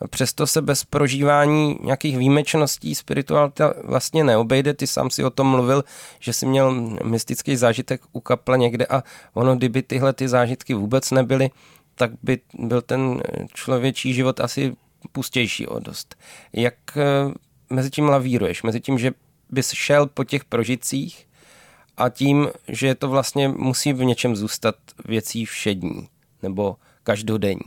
Přesto 0.08 0.46
se 0.46 0.62
bez 0.62 0.84
prožívání 0.84 1.78
nějakých 1.82 2.18
výjimečností 2.18 2.94
spiritualita 2.94 3.74
vlastně 3.84 4.24
neobejde. 4.24 4.74
Ty 4.74 4.86
sám 4.86 5.10
si 5.10 5.24
o 5.24 5.30
tom 5.30 5.46
mluvil, 5.46 5.84
že 6.18 6.32
si 6.32 6.46
měl 6.46 6.72
mystický 7.04 7.56
zážitek 7.56 8.00
u 8.12 8.20
kaple 8.20 8.58
někde 8.58 8.86
a 8.86 9.02
ono, 9.34 9.56
kdyby 9.56 9.82
tyhle 9.82 10.12
ty 10.12 10.28
zážitky 10.28 10.74
vůbec 10.74 11.10
nebyly, 11.10 11.50
tak 11.94 12.10
by 12.22 12.38
byl 12.58 12.82
ten 12.82 13.22
člověčí 13.54 14.14
život 14.14 14.40
asi 14.40 14.76
pustější 15.12 15.66
o 15.66 15.78
dost. 15.78 16.16
Jak 16.52 16.74
eh, 16.96 17.34
mezi 17.70 17.90
tím 17.90 18.08
lavíruješ, 18.08 18.62
mezi 18.62 18.80
tím, 18.80 18.98
že 18.98 19.12
bys 19.50 19.70
šel 19.70 20.06
po 20.06 20.24
těch 20.24 20.44
prožitcích 20.44 21.26
a 21.96 22.08
tím, 22.08 22.48
že 22.68 22.94
to 22.94 23.08
vlastně 23.08 23.48
musí 23.48 23.92
v 23.92 24.04
něčem 24.04 24.36
zůstat 24.36 24.74
věcí 25.04 25.44
všední 25.44 26.08
nebo 26.42 26.76
každodenní. 27.02 27.60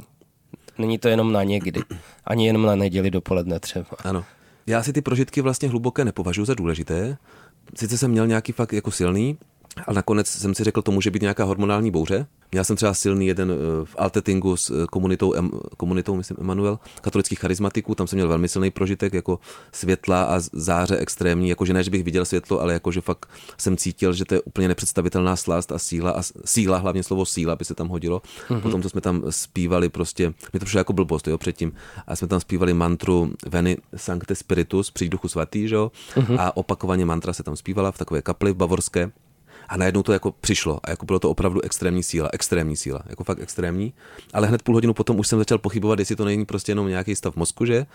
Není 0.77 0.97
to 0.97 1.07
jenom 1.07 1.31
na 1.31 1.43
někdy, 1.43 1.81
ani 2.25 2.47
jenom 2.47 2.65
na 2.65 2.75
neděli 2.75 3.11
dopoledne 3.11 3.59
třeba. 3.59 3.85
Ano. 4.03 4.25
Já 4.67 4.83
si 4.83 4.93
ty 4.93 5.01
prožitky 5.01 5.41
vlastně 5.41 5.69
hluboké 5.69 6.05
nepovažuji 6.05 6.45
za 6.45 6.53
důležité. 6.53 7.17
Sice 7.75 7.97
jsem 7.97 8.11
měl 8.11 8.27
nějaký 8.27 8.51
fakt 8.51 8.73
jako 8.73 8.91
silný, 8.91 9.37
a 9.87 9.93
nakonec 9.93 10.27
jsem 10.27 10.55
si 10.55 10.63
řekl, 10.63 10.81
to 10.81 10.91
může 10.91 11.11
být 11.11 11.21
nějaká 11.21 11.43
hormonální 11.43 11.91
bouře. 11.91 12.27
Měl 12.51 12.63
jsem 12.63 12.75
třeba 12.75 12.93
silný 12.93 13.27
jeden 13.27 13.51
eh, 13.51 13.85
v 13.85 13.95
Altetingu 13.97 14.57
s 14.57 14.69
eh, 14.69 14.87
komunitou, 14.91 15.33
komunitou 15.77 16.15
myslím 16.15 16.37
Emanuel, 16.39 16.79
katolických 17.01 17.39
charismatiků, 17.39 17.95
tam 17.95 18.07
jsem 18.07 18.17
měl 18.17 18.27
velmi 18.27 18.47
silný 18.47 18.71
prožitek, 18.71 19.13
jako 19.13 19.39
světla 19.71 20.23
a 20.23 20.39
záře 20.53 20.97
extrémní, 20.97 21.49
jakože 21.49 21.73
ne, 21.73 21.83
že 21.83 21.91
bych 21.91 22.03
viděl 22.03 22.25
světlo, 22.25 22.61
ale 22.61 22.73
jakože 22.73 23.01
fakt 23.01 23.25
jsem 23.57 23.77
cítil, 23.77 24.13
že 24.13 24.25
to 24.25 24.33
je 24.33 24.41
úplně 24.41 24.67
nepředstavitelná 24.67 25.35
slast 25.35 25.71
a 25.71 25.79
síla, 25.79 26.11
a 26.11 26.21
síla, 26.45 26.77
hlavně 26.77 27.03
slovo 27.03 27.25
síla 27.25 27.55
by 27.55 27.65
se 27.65 27.75
tam 27.75 27.87
hodilo. 27.87 28.21
Mm-hmm. 28.49 28.61
Potom, 28.61 28.81
co 28.81 28.89
jsme 28.89 29.01
tam 29.01 29.23
zpívali 29.29 29.89
prostě, 29.89 30.33
mi 30.53 30.59
to 30.59 30.65
přišlo 30.65 30.79
jako 30.79 30.93
blbost, 30.93 31.27
jo, 31.27 31.37
předtím, 31.37 31.73
a 32.07 32.15
jsme 32.15 32.27
tam 32.27 32.39
zpívali 32.39 32.73
mantru 32.73 33.33
Veni 33.47 33.77
Sancte 33.95 34.35
Spiritus, 34.35 34.91
přijď 34.91 35.11
duchu 35.11 35.27
svatý, 35.27 35.67
že 35.67 35.75
jo, 35.75 35.91
mm-hmm. 36.15 36.35
a 36.39 36.57
opakovaně 36.57 37.05
mantra 37.05 37.33
se 37.33 37.43
tam 37.43 37.55
zpívala 37.55 37.91
v 37.91 37.97
takové 37.97 38.21
kapli 38.21 38.51
v 38.51 38.55
Bavorské 38.55 39.11
a 39.69 39.77
najednou 39.77 40.03
to 40.03 40.13
jako 40.13 40.31
přišlo 40.31 40.79
a 40.83 40.89
jako 40.89 41.05
bylo 41.05 41.19
to 41.19 41.29
opravdu 41.29 41.61
extrémní 41.61 42.03
síla, 42.03 42.29
extrémní 42.33 42.77
síla, 42.77 43.01
jako 43.05 43.23
fakt 43.23 43.39
extrémní. 43.39 43.93
Ale 44.33 44.47
hned 44.47 44.61
půl 44.61 44.75
hodinu 44.75 44.93
potom 44.93 45.19
už 45.19 45.27
jsem 45.27 45.39
začal 45.39 45.57
pochybovat, 45.57 45.99
jestli 45.99 46.15
to 46.15 46.25
není 46.25 46.45
prostě 46.45 46.71
jenom 46.71 46.87
nějaký 46.87 47.15
stav 47.15 47.35
mozku, 47.35 47.65
že? 47.65 47.85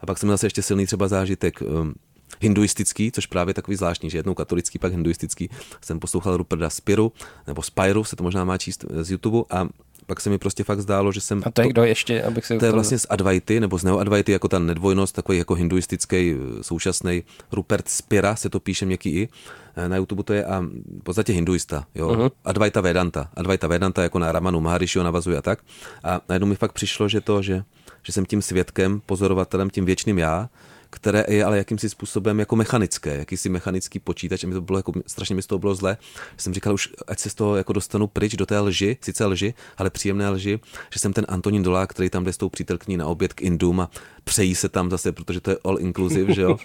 A 0.00 0.06
pak 0.06 0.18
jsem 0.18 0.28
zase 0.28 0.46
ještě 0.46 0.62
silný 0.62 0.86
třeba 0.86 1.08
zážitek 1.08 1.62
um, 1.62 1.94
hinduistický, 2.40 3.12
což 3.12 3.26
právě 3.26 3.54
takový 3.54 3.76
zvláštní, 3.76 4.10
že 4.10 4.18
jednou 4.18 4.34
katolický, 4.34 4.78
pak 4.78 4.92
hinduistický. 4.92 5.50
Jsem 5.80 6.00
poslouchal 6.00 6.36
Ruperta 6.36 6.70
Spiru, 6.70 7.12
nebo 7.46 7.62
Spyru, 7.62 8.04
se 8.04 8.16
to 8.16 8.22
možná 8.22 8.44
má 8.44 8.58
číst 8.58 8.84
z 9.00 9.10
YouTube 9.10 9.44
a 9.50 9.68
pak 10.08 10.20
se 10.20 10.30
mi 10.30 10.38
prostě 10.38 10.64
fakt 10.64 10.80
zdálo, 10.80 11.12
že 11.12 11.20
jsem... 11.20 11.42
A 11.46 11.50
to 11.50 11.62
je 11.62 11.68
kdo 11.68 11.84
ještě, 11.84 12.22
abych 12.22 12.46
se... 12.46 12.56
To 12.56 12.64
je 12.64 12.72
vlastně 12.72 12.98
z 12.98 13.06
Advaity, 13.10 13.60
nebo 13.60 13.78
z 13.78 13.84
Neo 13.84 13.98
Advaity, 13.98 14.32
jako 14.32 14.48
ta 14.48 14.58
nedvojnost, 14.58 15.14
takový 15.14 15.38
jako 15.38 15.54
hinduistický 15.54 16.34
eh, 16.34 16.62
současný 16.62 17.22
Rupert 17.52 17.88
Spira, 17.88 18.36
se 18.36 18.50
to 18.50 18.60
píše 18.60 18.86
měkký 18.86 19.10
i, 19.10 19.28
eh, 19.76 19.88
na 19.88 19.96
YouTube 19.96 20.22
to 20.22 20.32
je 20.32 20.44
a 20.44 20.60
v 21.00 21.02
podstatě 21.02 21.32
hinduista, 21.32 21.86
jo. 21.94 22.08
Uh-huh. 22.08 22.30
Advaita 22.44 22.80
Vedanta. 22.80 23.30
Advaita 23.36 23.66
Vedanta 23.66 24.02
jako 24.02 24.18
na 24.18 24.32
Ramanu 24.32 24.60
Maharishiho 24.60 25.04
navazuje 25.04 25.38
a 25.38 25.42
tak. 25.42 25.58
A 26.04 26.20
najednou 26.28 26.48
mi 26.48 26.56
fakt 26.56 26.72
přišlo, 26.72 27.08
že 27.08 27.20
to, 27.20 27.42
že, 27.42 27.62
že 28.02 28.12
jsem 28.12 28.26
tím 28.26 28.42
svědkem, 28.42 29.00
pozorovatelem, 29.06 29.70
tím 29.70 29.84
věčným 29.84 30.18
já, 30.18 30.48
které 30.90 31.24
je 31.28 31.44
ale 31.44 31.58
jakýmsi 31.58 31.88
způsobem 31.88 32.38
jako 32.38 32.56
mechanické, 32.56 33.16
jakýsi 33.16 33.48
mechanický 33.48 33.98
počítač. 33.98 34.44
A 34.44 34.46
mi 34.46 34.54
to 34.54 34.60
bylo 34.60 34.78
jako, 34.78 34.92
strašně 35.06 35.34
mi 35.34 35.42
z 35.42 35.46
toho 35.46 35.58
bylo 35.58 35.74
zle. 35.74 35.96
Že 36.36 36.42
jsem 36.42 36.54
říkal 36.54 36.74
už, 36.74 36.88
ať 37.08 37.18
se 37.18 37.30
z 37.30 37.34
toho 37.34 37.56
jako 37.56 37.72
dostanu 37.72 38.06
pryč 38.06 38.36
do 38.36 38.46
té 38.46 38.60
lži, 38.60 38.96
sice 39.00 39.26
lži, 39.26 39.54
ale 39.76 39.90
příjemné 39.90 40.28
lži, 40.30 40.60
že 40.92 41.00
jsem 41.00 41.12
ten 41.12 41.24
Antonín 41.28 41.62
Dolák, 41.62 41.90
který 41.90 42.10
tam 42.10 42.24
jde 42.24 42.32
s 42.32 42.36
tou 42.36 42.48
přítelkyní 42.48 42.96
na 42.96 43.06
oběd 43.06 43.32
k 43.32 43.42
Indům 43.42 43.80
a 43.80 43.90
přejí 44.24 44.54
se 44.54 44.68
tam 44.68 44.90
zase, 44.90 45.12
protože 45.12 45.40
to 45.40 45.50
je 45.50 45.56
all 45.64 45.80
inclusive, 45.80 46.34
že 46.34 46.42
jo. 46.42 46.56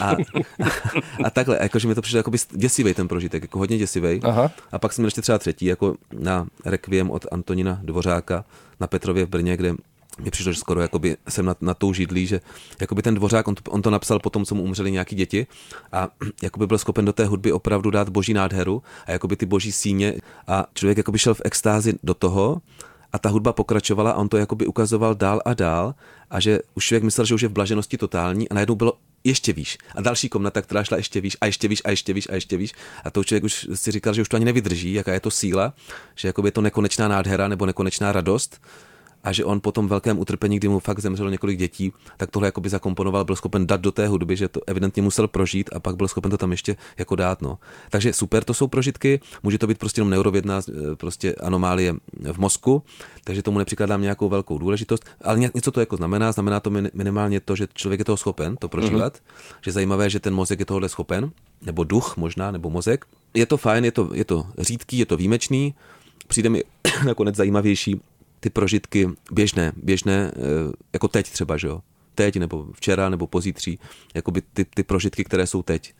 A, 0.00 0.10
a, 0.10 0.16
a 1.24 1.30
takhle, 1.30 1.58
jakože 1.62 1.88
mi 1.88 1.94
to 1.94 2.02
přišlo 2.02 2.16
jako 2.16 2.30
děsivý 2.50 2.94
ten 2.94 3.08
prožitek, 3.08 3.42
jako 3.42 3.58
hodně 3.58 3.78
děsivý. 3.78 4.20
A 4.72 4.78
pak 4.78 4.92
jsem 4.92 5.02
měl 5.02 5.06
ještě 5.06 5.22
třeba 5.22 5.38
třetí, 5.38 5.66
jako 5.66 5.96
na 6.12 6.46
Requiem 6.64 7.10
od 7.10 7.26
Antonina 7.32 7.80
Dvořáka 7.82 8.44
na 8.80 8.86
Petrově 8.86 9.26
v 9.26 9.28
Brně, 9.28 9.56
kde 9.56 9.74
mně 10.18 10.30
přišlo, 10.30 10.52
že 10.52 10.58
skoro 10.58 10.80
jakoby 10.80 11.16
jsem 11.28 11.46
na, 11.46 11.56
na 11.60 11.74
tou 11.74 11.92
židlí, 11.92 12.26
že 12.26 12.40
jakoby 12.80 13.02
ten 13.02 13.14
dvořák, 13.14 13.48
on 13.48 13.54
to, 13.54 13.70
on 13.70 13.82
to 13.82 13.90
napsal 13.90 14.18
po 14.18 14.30
tom, 14.30 14.44
co 14.44 14.54
mu 14.54 14.62
umřeli 14.62 14.90
nějaký 14.90 15.16
děti 15.16 15.46
a 15.92 16.08
jakoby 16.42 16.66
byl 16.66 16.78
schopen 16.78 17.04
do 17.04 17.12
té 17.12 17.24
hudby 17.24 17.52
opravdu 17.52 17.90
dát 17.90 18.08
boží 18.08 18.34
nádheru 18.34 18.82
a 19.06 19.10
jakoby 19.10 19.36
ty 19.36 19.46
boží 19.46 19.72
síně 19.72 20.14
a 20.46 20.66
člověk 20.74 20.98
jakoby 20.98 21.18
šel 21.18 21.34
v 21.34 21.42
extázi 21.44 21.94
do 22.02 22.14
toho 22.14 22.60
a 23.12 23.18
ta 23.18 23.28
hudba 23.28 23.52
pokračovala 23.52 24.10
a 24.10 24.14
on 24.14 24.28
to 24.28 24.36
jakoby 24.36 24.66
ukazoval 24.66 25.14
dál 25.14 25.40
a 25.44 25.54
dál 25.54 25.94
a 26.30 26.40
že 26.40 26.60
už 26.74 26.86
člověk 26.86 27.04
myslel, 27.04 27.26
že 27.26 27.34
už 27.34 27.42
je 27.42 27.48
v 27.48 27.52
blaženosti 27.52 27.98
totální 27.98 28.48
a 28.48 28.54
najednou 28.54 28.74
bylo 28.74 28.92
ještě 29.24 29.52
výš. 29.52 29.78
A 29.94 30.00
další 30.00 30.28
komnata, 30.28 30.62
která 30.62 30.84
šla 30.84 30.96
ještě 30.96 31.20
výš 31.20 31.36
a 31.40 31.46
ještě 31.46 31.68
výš 31.68 31.82
a 31.84 31.90
ještě 31.90 32.12
výš 32.12 32.28
a 32.30 32.34
ještě 32.34 32.56
výš. 32.56 32.72
A 33.04 33.10
to 33.10 33.24
člověk 33.24 33.44
už 33.44 33.68
si 33.74 33.90
říkal, 33.90 34.14
že 34.14 34.22
už 34.22 34.28
to 34.28 34.36
ani 34.36 34.44
nevydrží, 34.44 34.92
jaká 34.92 35.12
je 35.12 35.20
to 35.20 35.30
síla, 35.30 35.74
že 36.14 36.28
jakoby 36.28 36.48
je 36.48 36.52
to 36.52 36.60
nekonečná 36.60 37.08
nádhera 37.08 37.48
nebo 37.48 37.66
nekonečná 37.66 38.12
radost 38.12 38.60
a 39.26 39.32
že 39.32 39.44
on 39.44 39.60
po 39.60 39.72
tom 39.72 39.88
velkém 39.88 40.18
utrpení, 40.18 40.56
kdy 40.56 40.68
mu 40.68 40.78
fakt 40.78 41.00
zemřelo 41.00 41.30
několik 41.30 41.58
dětí, 41.58 41.92
tak 42.16 42.30
tohle 42.30 42.48
jakoby 42.48 42.68
zakomponoval, 42.68 43.24
byl 43.24 43.36
schopen 43.36 43.66
dát 43.66 43.80
do 43.80 43.92
té 43.92 44.06
hudby, 44.06 44.36
že 44.36 44.48
to 44.48 44.60
evidentně 44.66 45.02
musel 45.02 45.28
prožít 45.28 45.70
a 45.72 45.80
pak 45.80 45.96
byl 45.96 46.08
schopen 46.08 46.30
to 46.30 46.38
tam 46.38 46.50
ještě 46.50 46.76
jako 46.98 47.16
dát. 47.16 47.42
No. 47.42 47.58
Takže 47.90 48.12
super, 48.12 48.44
to 48.44 48.54
jsou 48.54 48.66
prožitky, 48.66 49.20
může 49.42 49.58
to 49.58 49.66
být 49.66 49.78
prostě 49.78 50.00
jenom 50.00 50.10
neurovědná 50.10 50.60
eh, 50.68 50.96
prostě 50.96 51.34
anomálie 51.34 51.94
v 52.32 52.38
mozku, 52.38 52.82
takže 53.24 53.42
tomu 53.42 53.58
nepřikládám 53.58 54.02
nějakou 54.02 54.28
velkou 54.28 54.58
důležitost, 54.58 55.04
ale 55.24 55.38
něco 55.38 55.70
to 55.70 55.80
jako 55.80 55.96
znamená, 55.96 56.32
znamená 56.32 56.60
to 56.60 56.70
minimálně 56.70 57.40
to, 57.40 57.56
že 57.56 57.68
člověk 57.74 57.98
je 57.98 58.04
toho 58.04 58.16
schopen 58.16 58.56
to 58.56 58.68
prožívat, 58.68 59.14
mm-hmm. 59.14 59.56
že 59.64 59.72
zajímavé, 59.72 60.10
že 60.10 60.20
ten 60.20 60.34
mozek 60.34 60.58
je 60.58 60.66
tohle 60.66 60.88
schopen, 60.88 61.30
nebo 61.62 61.84
duch 61.84 62.16
možná, 62.16 62.50
nebo 62.50 62.70
mozek. 62.70 63.04
Je 63.34 63.46
to 63.46 63.56
fajn, 63.56 63.84
je 63.84 63.92
to, 63.92 64.10
je 64.12 64.24
to 64.24 64.46
řídký, 64.58 64.98
je 64.98 65.06
to 65.06 65.16
výjimečný, 65.16 65.74
přijde 66.28 66.48
mi 66.48 66.62
nakonec 67.06 67.34
zajímavější 67.34 68.00
ty 68.40 68.50
prožitky 68.50 69.08
běžné, 69.32 69.72
běžné, 69.76 70.32
eh, 70.36 70.40
jako 70.92 71.08
teď 71.08 71.30
třeba, 71.30 71.56
že 71.56 71.66
jo? 71.66 71.80
Teď 72.14 72.36
nebo 72.36 72.66
včera 72.72 73.08
nebo 73.08 73.26
pozítří, 73.26 73.78
jakoby 74.14 74.42
ty, 74.52 74.64
ty 74.64 74.82
prožitky, 74.82 75.24
které 75.24 75.46
jsou 75.46 75.62
teď. 75.62 75.94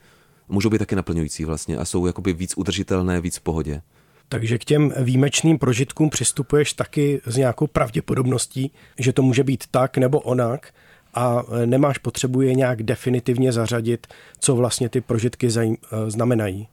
Můžou 0.49 0.69
být 0.69 0.77
taky 0.77 0.95
naplňující 0.95 1.45
vlastně 1.45 1.77
a 1.77 1.85
jsou 1.85 2.07
jakoby 2.07 2.33
víc 2.33 2.53
udržitelné, 2.57 3.21
víc 3.21 3.37
v 3.37 3.41
pohodě. 3.41 3.81
Takže 4.29 4.57
k 4.57 4.65
těm 4.65 4.93
výjimečným 4.99 5.59
prožitkům 5.59 6.09
přistupuješ 6.09 6.73
taky 6.73 7.21
s 7.25 7.37
nějakou 7.37 7.67
pravděpodobností, 7.67 8.71
že 8.99 9.13
to 9.13 9.21
může 9.21 9.43
být 9.43 9.63
tak 9.71 9.97
nebo 9.97 10.19
onak 10.19 10.73
a 11.13 11.43
eh, 11.51 11.65
nemáš 11.65 11.97
potřebu 11.97 12.41
je 12.41 12.55
nějak 12.55 12.83
definitivně 12.83 13.51
zařadit, 13.51 14.07
co 14.39 14.55
vlastně 14.55 14.89
ty 14.89 15.01
prožitky 15.01 15.49
zajím, 15.49 15.77
eh, 15.91 16.11
znamenají. 16.11 16.67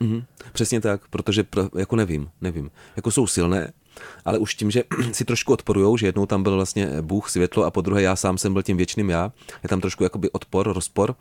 Mm-hmm. 0.00 0.24
Přesně 0.52 0.80
tak, 0.80 1.00
protože 1.10 1.44
jako 1.78 1.96
nevím, 1.96 2.30
nevím. 2.40 2.70
Jako 2.96 3.10
jsou 3.10 3.26
silné, 3.26 3.72
ale 4.24 4.38
už 4.38 4.54
tím, 4.54 4.70
že 4.70 4.84
si 5.12 5.24
trošku 5.24 5.52
odporujou, 5.52 5.96
že 5.96 6.06
jednou 6.06 6.26
tam 6.26 6.42
byl 6.42 6.54
vlastně 6.54 7.02
Bůh, 7.02 7.30
světlo 7.30 7.64
a 7.64 7.70
po 7.70 7.80
druhé 7.80 8.02
já 8.02 8.16
sám 8.16 8.38
jsem 8.38 8.52
byl 8.52 8.62
tím 8.62 8.76
věčným 8.76 9.10
já, 9.10 9.32
je 9.62 9.68
tam 9.68 9.80
trošku 9.80 10.04
jakoby 10.04 10.30
odpor, 10.30 10.72
rozpor, 10.72 11.14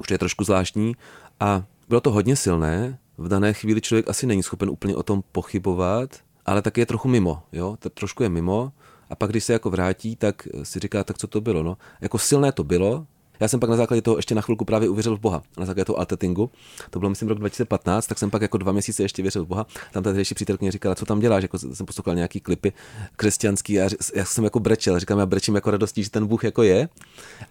už 0.00 0.10
je 0.10 0.18
trošku 0.18 0.44
zvláštní. 0.44 0.96
A 1.40 1.64
bylo 1.88 2.00
to 2.00 2.10
hodně 2.10 2.36
silné, 2.36 2.98
v 3.18 3.28
dané 3.28 3.52
chvíli 3.52 3.80
člověk 3.80 4.08
asi 4.08 4.26
není 4.26 4.42
schopen 4.42 4.70
úplně 4.70 4.96
o 4.96 5.02
tom 5.02 5.22
pochybovat, 5.32 6.10
ale 6.46 6.62
taky 6.62 6.80
je 6.80 6.86
trochu 6.86 7.08
mimo, 7.08 7.42
jo, 7.52 7.76
trošku 7.94 8.22
je 8.22 8.28
mimo. 8.28 8.72
A 9.10 9.14
pak 9.14 9.30
když 9.30 9.44
se 9.44 9.52
jako 9.52 9.70
vrátí, 9.70 10.16
tak 10.16 10.48
si 10.62 10.80
říká, 10.80 11.04
tak 11.04 11.18
co 11.18 11.26
to 11.26 11.40
bylo, 11.40 11.62
no. 11.62 11.76
Jako 12.00 12.18
silné 12.18 12.52
to 12.52 12.64
bylo, 12.64 13.06
já 13.40 13.48
jsem 13.48 13.60
pak 13.60 13.70
na 13.70 13.76
základě 13.76 14.02
toho 14.02 14.16
ještě 14.16 14.34
na 14.34 14.42
chvilku 14.42 14.64
právě 14.64 14.88
uvěřil 14.88 15.16
v 15.16 15.20
Boha, 15.20 15.42
na 15.58 15.66
základě 15.66 15.84
toho 15.84 15.98
altetingu. 15.98 16.50
To 16.90 16.98
bylo, 16.98 17.10
myslím, 17.10 17.28
rok 17.28 17.38
2015, 17.38 18.06
tak 18.06 18.18
jsem 18.18 18.30
pak 18.30 18.42
jako 18.42 18.58
dva 18.58 18.72
měsíce 18.72 19.02
ještě 19.02 19.22
věřil 19.22 19.44
v 19.44 19.48
Boha. 19.48 19.66
Tam 19.92 20.02
ta 20.02 20.10
tehdejší 20.10 20.34
přítelkyně 20.34 20.72
říkala, 20.72 20.94
co 20.94 21.06
tam 21.06 21.20
děláš, 21.20 21.42
jako 21.42 21.58
jsem 21.58 21.86
poslouchal 21.86 22.14
nějaký 22.14 22.40
klipy 22.40 22.72
křesťanský 23.16 23.80
a 23.80 23.88
já 24.14 24.24
jsem 24.24 24.44
jako 24.44 24.60
brečel, 24.60 25.00
říkám, 25.00 25.18
já 25.18 25.26
brečím 25.26 25.54
jako 25.54 25.70
radostí, 25.70 26.02
že 26.02 26.10
ten 26.10 26.26
Bůh 26.26 26.44
jako 26.44 26.62
je, 26.62 26.88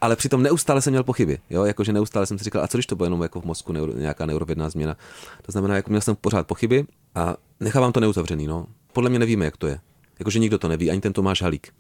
ale 0.02 0.16
přitom 0.16 0.44
neustále 0.44 0.82
jsem 0.82 0.94
měl 0.94 1.04
pochyby, 1.04 1.40
jo, 1.50 1.64
jakože 1.66 1.94
neustále 1.94 2.26
jsem 2.26 2.38
si 2.38 2.44
říkal, 2.44 2.64
a 2.64 2.68
co 2.68 2.78
když 2.78 2.86
to 2.86 2.96
bude 2.96 3.06
jenom 3.06 3.22
jako 3.22 3.42
v 3.42 3.46
mozku 3.46 3.74
neuro, 3.74 3.94
nějaká 3.94 4.26
neurovědná 4.26 4.70
změna. 4.70 4.98
To 5.42 5.52
znamená, 5.52 5.76
jako 5.76 5.90
měl 5.90 6.02
jsem 6.02 6.16
pořád 6.16 6.48
pochyby 6.48 6.86
a 7.16 7.36
nechávám 7.60 7.92
to 7.92 8.00
neuzavřený, 8.00 8.48
no. 8.48 8.68
Podle 8.94 9.10
mě 9.10 9.20
nevíme, 9.20 9.46
jak 9.46 9.58
to 9.58 9.68
je. 9.68 9.80
Jakože 10.20 10.40
nikdo 10.40 10.58
to 10.58 10.68
neví, 10.68 10.92
ani 10.92 11.02
ten 11.02 11.14
Tomáš 11.14 11.42
Halík 11.42 11.74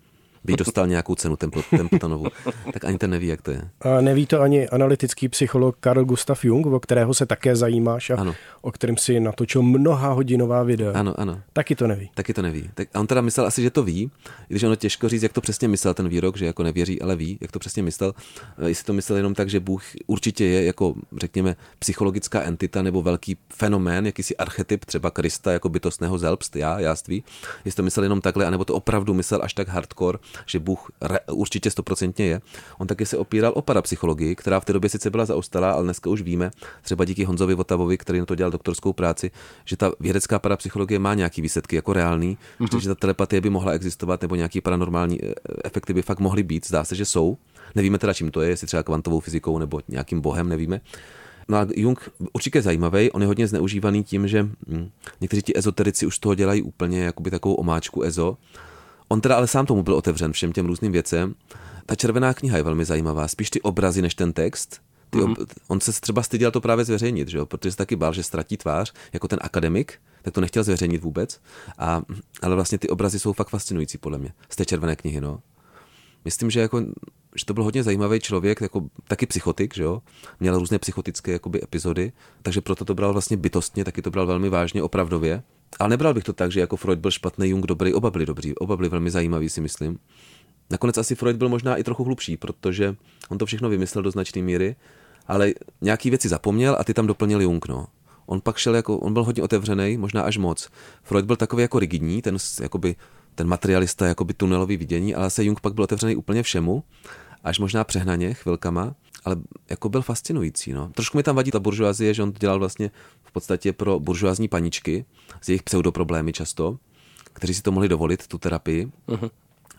by 0.43 0.53
dostal 0.55 0.87
nějakou 0.87 1.15
cenu 1.15 1.35
Templetonovu, 1.69 2.25
tak 2.73 2.85
ani 2.85 2.97
ten 2.97 3.09
neví, 3.09 3.27
jak 3.27 3.41
to 3.41 3.51
je. 3.51 3.61
A 3.81 4.01
neví 4.01 4.25
to 4.25 4.41
ani 4.41 4.69
analytický 4.69 5.29
psycholog 5.29 5.77
Karl 5.79 6.05
Gustav 6.05 6.45
Jung, 6.45 6.65
o 6.65 6.79
kterého 6.79 7.13
se 7.13 7.25
také 7.25 7.55
zajímáš 7.55 8.09
a 8.09 8.15
ano. 8.15 8.35
o 8.61 8.71
kterém 8.71 8.97
si 8.97 9.19
natočil 9.19 9.61
mnoha 9.61 10.11
hodinová 10.11 10.63
videa. 10.63 10.91
Ano, 10.93 11.19
ano. 11.19 11.41
Taky 11.53 11.75
to 11.75 11.87
neví. 11.87 12.09
Taky 12.13 12.33
to 12.33 12.41
neví. 12.41 12.69
Tak, 12.73 12.87
a 12.93 12.99
on 12.99 13.07
teda 13.07 13.21
myslel 13.21 13.45
asi, 13.45 13.61
že 13.61 13.69
to 13.69 13.83
ví, 13.83 14.11
když 14.47 14.63
ono 14.63 14.75
těžko 14.75 15.09
říct, 15.09 15.23
jak 15.23 15.33
to 15.33 15.41
přesně 15.41 15.67
myslel 15.67 15.93
ten 15.93 16.09
výrok, 16.09 16.37
že 16.37 16.45
jako 16.45 16.63
nevěří, 16.63 17.01
ale 17.01 17.15
ví, 17.15 17.37
jak 17.41 17.51
to 17.51 17.59
přesně 17.59 17.83
myslel. 17.83 18.13
Jestli 18.67 18.85
to 18.85 18.93
myslel 18.93 19.17
jenom 19.17 19.33
tak, 19.35 19.49
že 19.49 19.59
Bůh 19.59 19.83
určitě 20.07 20.45
je 20.45 20.65
jako, 20.65 20.95
řekněme, 21.17 21.55
psychologická 21.79 22.41
entita 22.41 22.81
nebo 22.81 23.01
velký 23.01 23.37
fenomén, 23.53 24.05
jakýsi 24.05 24.37
archetyp 24.37 24.85
třeba 24.85 25.11
Krista 25.11 25.51
jako 25.51 25.69
bytostného 25.69 26.17
zelbst, 26.17 26.55
já, 26.55 26.79
jáství. 26.79 27.23
Jestli 27.65 27.75
to 27.75 27.83
myslel 27.83 28.03
jenom 28.03 28.21
takhle, 28.21 28.45
anebo 28.45 28.65
to 28.65 28.75
opravdu 28.75 29.13
myslel 29.13 29.39
až 29.43 29.53
tak 29.53 29.67
hardcore, 29.67 30.19
že 30.45 30.59
Bůh 30.59 30.91
re, 31.01 31.19
určitě 31.31 31.71
stoprocentně 31.71 32.25
je. 32.25 32.41
On 32.77 32.87
taky 32.87 33.05
se 33.05 33.17
opíral 33.17 33.51
o 33.55 33.61
parapsychologii, 33.61 34.35
která 34.35 34.59
v 34.59 34.65
té 34.65 34.73
době 34.73 34.89
sice 34.89 35.09
byla 35.09 35.25
zaostalá, 35.25 35.71
ale 35.71 35.83
dneska 35.83 36.09
už 36.09 36.21
víme, 36.21 36.51
třeba 36.81 37.05
díky 37.05 37.23
Honzovi 37.23 37.55
Votavovi, 37.55 37.97
který 37.97 38.19
na 38.19 38.25
to 38.25 38.35
dělal 38.35 38.51
doktorskou 38.51 38.93
práci, 38.93 39.31
že 39.65 39.77
ta 39.77 39.91
vědecká 39.99 40.39
parapsychologie 40.39 40.99
má 40.99 41.13
nějaký 41.13 41.41
výsledky 41.41 41.75
jako 41.75 41.93
reálný, 41.93 42.37
mm-hmm. 42.59 42.77
že 42.79 42.89
ta 42.89 42.95
telepatie 42.95 43.41
by 43.41 43.49
mohla 43.49 43.71
existovat 43.71 44.21
nebo 44.21 44.35
nějaký 44.35 44.61
paranormální 44.61 45.25
eh, 45.25 45.33
efekty 45.63 45.93
by 45.93 46.01
fakt 46.01 46.19
mohly 46.19 46.43
být. 46.43 46.67
Zdá 46.67 46.83
se, 46.83 46.95
že 46.95 47.05
jsou. 47.05 47.37
Nevíme 47.75 47.97
teda, 47.97 48.13
čím 48.13 48.31
to 48.31 48.41
je, 48.41 48.49
jestli 48.49 48.67
třeba 48.67 48.83
kvantovou 48.83 49.19
fyzikou 49.19 49.57
nebo 49.57 49.81
nějakým 49.87 50.21
bohem, 50.21 50.49
nevíme. 50.49 50.81
No 51.49 51.57
a 51.57 51.67
Jung 51.75 52.09
určitě 52.33 52.61
zajímavý, 52.61 53.11
on 53.11 53.21
je 53.21 53.27
hodně 53.27 53.47
zneužívaný 53.47 54.03
tím, 54.03 54.27
že 54.27 54.43
hm, 54.43 54.89
někteří 55.21 55.41
ti 55.41 55.57
ezoterici 55.57 56.05
už 56.05 56.15
z 56.15 56.19
toho 56.19 56.35
dělají 56.35 56.61
úplně 56.61 57.03
jakoby 57.03 57.31
takovou 57.31 57.55
omáčku 57.55 58.03
ezo. 58.03 58.37
On 59.09 59.21
teda 59.21 59.35
ale 59.35 59.47
sám 59.47 59.65
tomu 59.65 59.83
byl 59.83 59.95
otevřen 59.95 60.31
všem 60.31 60.51
těm 60.51 60.65
různým 60.65 60.91
věcem. 60.91 61.35
Ta 61.85 61.95
červená 61.95 62.33
kniha 62.33 62.57
je 62.57 62.63
velmi 62.63 62.85
zajímavá, 62.85 63.27
spíš 63.27 63.49
ty 63.49 63.61
obrazy 63.61 64.01
než 64.01 64.15
ten 64.15 64.33
text. 64.33 64.81
Ty 65.09 65.21
ob... 65.21 65.29
mm-hmm. 65.29 65.45
On 65.67 65.81
se 65.81 66.01
třeba 66.01 66.23
styděl 66.23 66.51
to 66.51 66.61
právě 66.61 66.85
zveřejnit, 66.85 67.27
že 67.27 67.37
jo? 67.37 67.45
protože 67.45 67.71
se 67.71 67.77
taky 67.77 67.95
bál, 67.95 68.13
že 68.13 68.23
ztratí 68.23 68.57
tvář, 68.57 68.93
jako 69.13 69.27
ten 69.27 69.39
akademik, 69.41 69.93
tak 70.21 70.33
to 70.33 70.41
nechtěl 70.41 70.63
zveřejnit 70.63 71.03
vůbec. 71.03 71.41
A, 71.77 72.01
ale 72.41 72.55
vlastně 72.55 72.77
ty 72.77 72.89
obrazy 72.89 73.19
jsou 73.19 73.33
fakt 73.33 73.49
fascinující 73.49 73.97
podle 73.97 74.17
mě 74.17 74.33
z 74.49 74.55
té 74.55 74.65
červené 74.65 74.95
knihy. 74.95 75.21
No. 75.21 75.39
Myslím, 76.25 76.49
že 76.49 76.59
jako 76.59 76.81
že 77.35 77.45
to 77.45 77.53
byl 77.53 77.63
hodně 77.63 77.83
zajímavý 77.83 78.19
člověk, 78.19 78.61
jako 78.61 78.83
taky 79.07 79.25
psychotik, 79.25 79.75
že 79.75 79.83
jo? 79.83 80.01
Měl 80.39 80.59
různé 80.59 80.79
psychotické 80.79 81.31
jakoby, 81.31 81.63
epizody, 81.63 82.11
takže 82.41 82.61
proto 82.61 82.85
to 82.85 82.95
bral 82.95 83.13
vlastně 83.13 83.37
bytostně, 83.37 83.85
taky 83.85 84.01
to 84.01 84.11
bral 84.11 84.25
velmi 84.25 84.49
vážně, 84.49 84.83
opravdově. 84.83 85.43
Ale 85.79 85.89
nebral 85.89 86.13
bych 86.13 86.23
to 86.23 86.33
tak, 86.33 86.51
že 86.51 86.59
jako 86.59 86.77
Freud 86.77 86.99
byl 86.99 87.11
špatný, 87.11 87.49
Jung 87.49 87.65
dobrý, 87.65 87.93
oba 87.93 88.11
byli 88.11 88.25
dobří, 88.25 88.55
oba 88.55 88.77
byli 88.77 88.89
velmi 88.89 89.11
zajímaví, 89.11 89.49
si 89.49 89.61
myslím. 89.61 89.99
Nakonec 90.69 90.97
asi 90.97 91.15
Freud 91.15 91.37
byl 91.37 91.49
možná 91.49 91.77
i 91.77 91.83
trochu 91.83 92.03
hlubší, 92.03 92.37
protože 92.37 92.95
on 93.29 93.37
to 93.37 93.45
všechno 93.45 93.69
vymyslel 93.69 94.03
do 94.03 94.11
značné 94.11 94.41
míry, 94.41 94.75
ale 95.27 95.53
nějaký 95.81 96.09
věci 96.09 96.29
zapomněl 96.29 96.75
a 96.79 96.83
ty 96.83 96.93
tam 96.93 97.07
doplnil 97.07 97.41
Jung, 97.41 97.67
no. 97.67 97.87
On 98.25 98.41
pak 98.41 98.57
šel 98.57 98.75
jako, 98.75 98.97
on 98.97 99.13
byl 99.13 99.23
hodně 99.23 99.43
otevřený, 99.43 99.97
možná 99.97 100.21
až 100.21 100.37
moc. 100.37 100.69
Freud 101.03 101.25
byl 101.25 101.35
takový 101.35 101.61
jako 101.61 101.79
rigidní, 101.79 102.21
ten 102.21 102.37
jakoby 102.61 102.95
ten 103.35 103.47
materialista, 103.47 104.07
jakoby 104.07 104.33
tunelový 104.33 104.77
vidění, 104.77 105.15
ale 105.15 105.29
se 105.29 105.43
Jung 105.43 105.59
pak 105.59 105.73
byl 105.73 105.83
otevřený 105.83 106.15
úplně 106.15 106.43
všemu, 106.43 106.83
až 107.43 107.59
možná 107.59 107.83
přehnaně 107.83 108.33
chvilkama, 108.33 108.95
ale 109.25 109.35
jako 109.69 109.89
byl 109.89 110.01
fascinující. 110.01 110.73
No. 110.73 110.91
Trošku 110.95 111.17
mi 111.17 111.23
tam 111.23 111.35
vadí 111.35 111.51
ta 111.51 111.59
buržoazie, 111.59 112.13
že 112.13 112.23
on 112.23 112.33
dělal 112.39 112.59
vlastně 112.59 112.91
v 113.29 113.31
podstatě 113.31 113.73
pro 113.73 113.99
buržoazní 113.99 114.47
paničky 114.47 115.05
s 115.41 115.49
jejich 115.49 115.63
pseudoproblémy 115.63 116.33
často, 116.33 116.77
kteří 117.33 117.53
si 117.53 117.61
to 117.61 117.71
mohli 117.71 117.89
dovolit, 117.89 118.27
tu 118.27 118.37
terapii. 118.37 118.91
Uh-huh. 119.07 119.29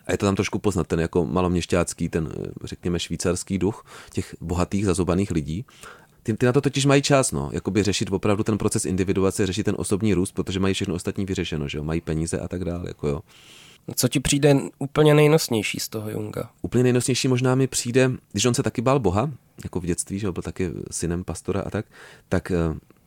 A 0.07 0.13
je 0.13 0.19
to 0.19 0.27
tam 0.27 0.35
trošku 0.35 0.59
poznat, 0.59 0.87
ten 0.87 1.01
jako 1.01 1.27
maloměšťácký, 1.27 2.09
ten 2.09 2.33
řekněme 2.65 3.01
švýcarský 3.01 3.59
duch 3.59 3.85
těch 4.13 4.37
bohatých, 4.41 4.87
zazobaných 4.87 5.31
lidí. 5.31 5.65
Ty, 6.23 6.35
ty 6.35 6.47
na 6.47 6.53
to 6.53 6.61
totiž 6.61 6.87
mají 6.87 7.03
čas, 7.03 7.33
no, 7.33 7.51
jakoby 7.53 7.83
řešit 7.83 8.13
opravdu 8.13 8.45
ten 8.45 8.59
proces 8.59 8.85
individuace, 8.85 9.47
řešit 9.47 9.65
ten 9.65 9.75
osobní 9.79 10.15
růst, 10.15 10.33
protože 10.33 10.61
mají 10.61 10.75
všechno 10.75 10.95
ostatní 10.95 11.25
vyřešeno, 11.25 11.69
že 11.69 11.79
jo, 11.79 11.85
mají 11.85 12.01
peníze 12.01 12.41
a 12.41 12.49
tak 12.49 12.65
dále, 12.65 12.85
jako 12.89 13.09
jo. 13.09 13.21
Co 13.95 14.09
ti 14.09 14.21
přijde 14.21 14.57
úplně 14.79 15.15
nejnosnější 15.15 15.81
z 15.81 15.89
toho 15.89 16.11
Junga? 16.11 16.51
Úplně 16.63 16.83
nejnosnější 16.83 17.29
možná 17.29 17.55
mi 17.55 17.67
přijde, 17.67 18.11
když 18.33 18.45
on 18.45 18.55
se 18.55 18.63
taky 18.63 18.83
bál 18.83 19.01
Boha, 19.01 19.31
jako 19.65 19.81
v 19.81 19.85
dětství, 19.85 20.19
že 20.19 20.33
byl 20.33 20.43
taky 20.43 20.71
synem 20.91 21.25
pastora 21.25 21.61
a 21.61 21.71
tak, 21.71 21.87
tak 22.29 22.51
eh, 22.51 22.57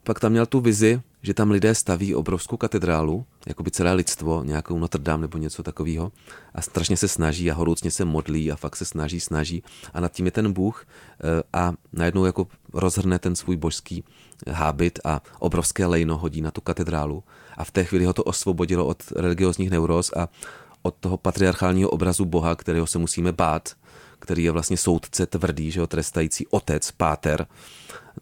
pak 0.04 0.20
tam 0.20 0.32
měl 0.32 0.46
tu 0.46 0.60
vizi, 0.60 1.02
že 1.22 1.34
tam 1.34 1.52
lidé 1.52 1.76
staví 1.76 2.16
obrovskou 2.16 2.58
katedrálu, 2.58 3.26
jako 3.48 3.64
by 3.64 3.72
celé 3.72 3.94
lidstvo, 3.94 4.44
nějakou 4.44 4.80
Notre 4.80 5.04
Dame 5.04 5.22
nebo 5.22 5.38
něco 5.38 5.64
takového 5.64 6.12
a 6.56 6.62
strašně 6.62 6.98
se 6.98 7.08
snaží 7.08 7.52
a 7.52 7.54
horoucně 7.54 7.92
se 7.92 8.06
modlí 8.06 8.52
a 8.52 8.56
fakt 8.56 8.76
se 8.76 8.86
snaží, 8.86 9.20
snaží. 9.20 9.64
A 9.94 10.00
nad 10.00 10.12
tím 10.12 10.26
je 10.26 10.32
ten 10.32 10.54
Bůh 10.54 10.86
eh, 10.86 11.44
a 11.54 11.74
najednou 11.94 12.26
jako 12.26 12.48
rozhrne 12.74 13.20
ten 13.20 13.36
svůj 13.36 13.56
božský 13.56 14.04
hábit 14.50 15.00
a 15.04 15.22
obrovské 15.40 15.86
lejno 15.86 16.18
hodí 16.18 16.42
na 16.42 16.52
tu 16.52 16.62
katedrálu. 16.62 17.24
A 17.58 17.64
v 17.64 17.72
té 17.72 17.84
chvíli 17.84 18.06
ho 18.06 18.14
to 18.14 18.24
osvobodilo 18.24 18.86
od 18.86 19.04
religiozních 19.16 19.70
neuroz 19.70 20.12
a 20.16 20.30
od 20.82 20.96
toho 21.00 21.18
patriarchálního 21.18 21.90
obrazu 21.90 22.26
Boha, 22.26 22.56
kterého 22.56 22.88
se 22.88 23.00
musíme 23.00 23.32
bát, 23.32 23.76
který 24.20 24.44
je 24.44 24.52
vlastně 24.52 24.78
soudce 24.78 25.26
tvrdý, 25.26 25.72
že 25.72 25.80
ho 25.80 25.88
trestající 25.88 26.48
otec, 26.48 26.92
páter, 26.92 27.48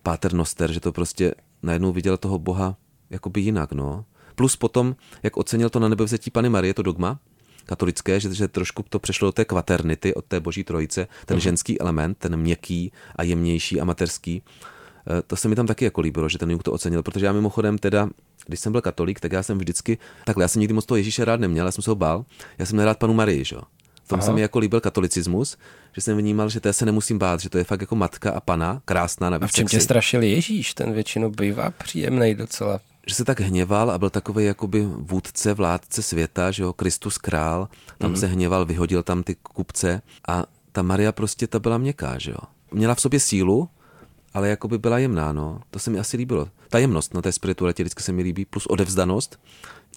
páter 0.04 0.34
noster, 0.34 0.72
že 0.72 0.80
to 0.80 0.92
prostě 0.92 1.34
najednou 1.64 1.92
viděl 1.92 2.18
toho 2.18 2.40
Boha 2.40 2.78
jakoby 3.10 3.42
jinak, 3.42 3.72
no. 3.72 4.06
Plus 4.36 4.56
potom, 4.56 4.96
jak 5.24 5.38
ocenil 5.38 5.70
to 5.70 5.80
na 5.80 5.90
nebevzetí 5.90 6.32
Pany 6.32 6.50
Marie, 6.50 6.74
to 6.74 6.82
dogma, 6.82 7.20
katolické, 7.66 8.20
že, 8.20 8.34
že 8.34 8.48
trošku 8.48 8.84
to 8.90 9.00
přešlo 9.00 9.28
do 9.28 9.32
té 9.32 9.46
kvaternity, 9.46 10.14
od 10.14 10.26
té 10.26 10.40
boží 10.40 10.64
trojice, 10.64 11.08
ten 11.26 11.38
uh-huh. 11.38 11.42
ženský 11.42 11.82
element, 11.82 12.18
ten 12.18 12.38
měkký 12.38 12.92
a 13.16 13.24
jemnější, 13.24 13.82
amatérský, 13.82 14.42
eh, 14.42 15.22
to 15.22 15.36
se 15.36 15.48
mi 15.48 15.56
tam 15.56 15.68
taky 15.68 15.86
jako 15.86 16.02
líbilo, 16.02 16.30
že 16.30 16.38
ten 16.38 16.52
Jung 16.52 16.64
to 16.64 16.72
ocenil, 16.72 17.04
protože 17.04 17.26
já 17.26 17.32
mimochodem 17.32 17.78
teda, 17.78 18.10
když 18.48 18.60
jsem 18.60 18.72
byl 18.72 18.82
katolík, 18.82 19.20
tak 19.20 19.32
já 19.32 19.44
jsem 19.44 19.58
vždycky, 19.58 19.98
takhle, 20.26 20.44
já 20.44 20.48
jsem 20.48 20.60
nikdy 20.60 20.74
moc 20.74 20.86
toho 20.86 20.98
Ježíše 20.98 21.26
rád 21.26 21.40
neměl, 21.40 21.66
já 21.66 21.72
jsem 21.72 21.82
se 21.82 21.92
ho 21.92 21.96
bál, 21.96 22.26
já 22.58 22.66
jsem 22.66 22.78
nerád 22.78 22.98
panu 22.98 23.14
Marii, 23.14 23.46
že? 23.46 23.56
Tom 24.12 24.20
Aha. 24.20 24.26
se 24.26 24.34
mi 24.34 24.42
jako 24.42 24.60
líbil 24.60 24.82
katolicismus, 24.82 25.58
že 25.94 26.02
jsem 26.02 26.18
vnímal, 26.18 26.50
že 26.50 26.60
té 26.60 26.74
se 26.74 26.86
nemusím 26.86 27.18
bát, 27.18 27.40
že 27.40 27.50
to 27.50 27.58
je 27.58 27.64
fakt 27.64 27.82
jako 27.82 27.96
matka 27.96 28.32
a 28.32 28.40
pana, 28.40 28.82
krásná 28.86 29.30
navíc. 29.30 29.44
A 29.44 29.48
v 29.48 29.52
čem 29.52 29.68
tě 29.68 29.80
strašil 29.80 30.24
Ježíš? 30.24 30.74
Ten 30.74 30.94
většinou 30.94 31.30
bývá 31.30 31.72
příjemný 31.72 32.36
docela 32.36 32.80
že 33.08 33.16
se 33.16 33.26
tak 33.26 33.40
hněval 33.40 33.92
a 33.92 33.98
byl 33.98 34.10
takový 34.10 34.46
jakoby 34.46 34.86
vůdce, 34.86 35.54
vládce 35.54 36.02
světa, 36.02 36.52
že 36.52 36.64
jo, 36.64 36.74
Kristus 36.74 37.18
král, 37.18 37.70
tam 37.98 38.12
mm. 38.12 38.18
se 38.18 38.28
hněval, 38.28 38.66
vyhodil 38.66 39.04
tam 39.04 39.24
ty 39.24 39.36
kupce 39.36 40.02
a 40.28 40.46
ta 40.72 40.82
Maria 40.82 41.12
prostě 41.12 41.48
ta 41.48 41.60
byla 41.60 41.78
měkká, 41.78 42.18
že 42.18 42.32
jo. 42.32 42.38
Měla 42.72 42.96
v 42.96 43.02
sobě 43.02 43.20
sílu, 43.20 43.70
ale 44.34 44.50
jakoby 44.50 44.78
byla 44.78 45.00
jemná, 45.00 45.32
no. 45.32 45.60
To 45.72 45.80
se 45.80 45.90
mi 45.90 46.00
asi 46.00 46.18
líbilo. 46.18 46.48
Ta 46.70 46.78
jemnost 46.78 47.14
na 47.14 47.22
té 47.22 47.32
spiritualitě 47.32 47.84
vždycky 47.84 48.04
se 48.04 48.12
mi 48.12 48.22
líbí, 48.22 48.46
plus 48.46 48.66
odevzdanost, 48.66 49.40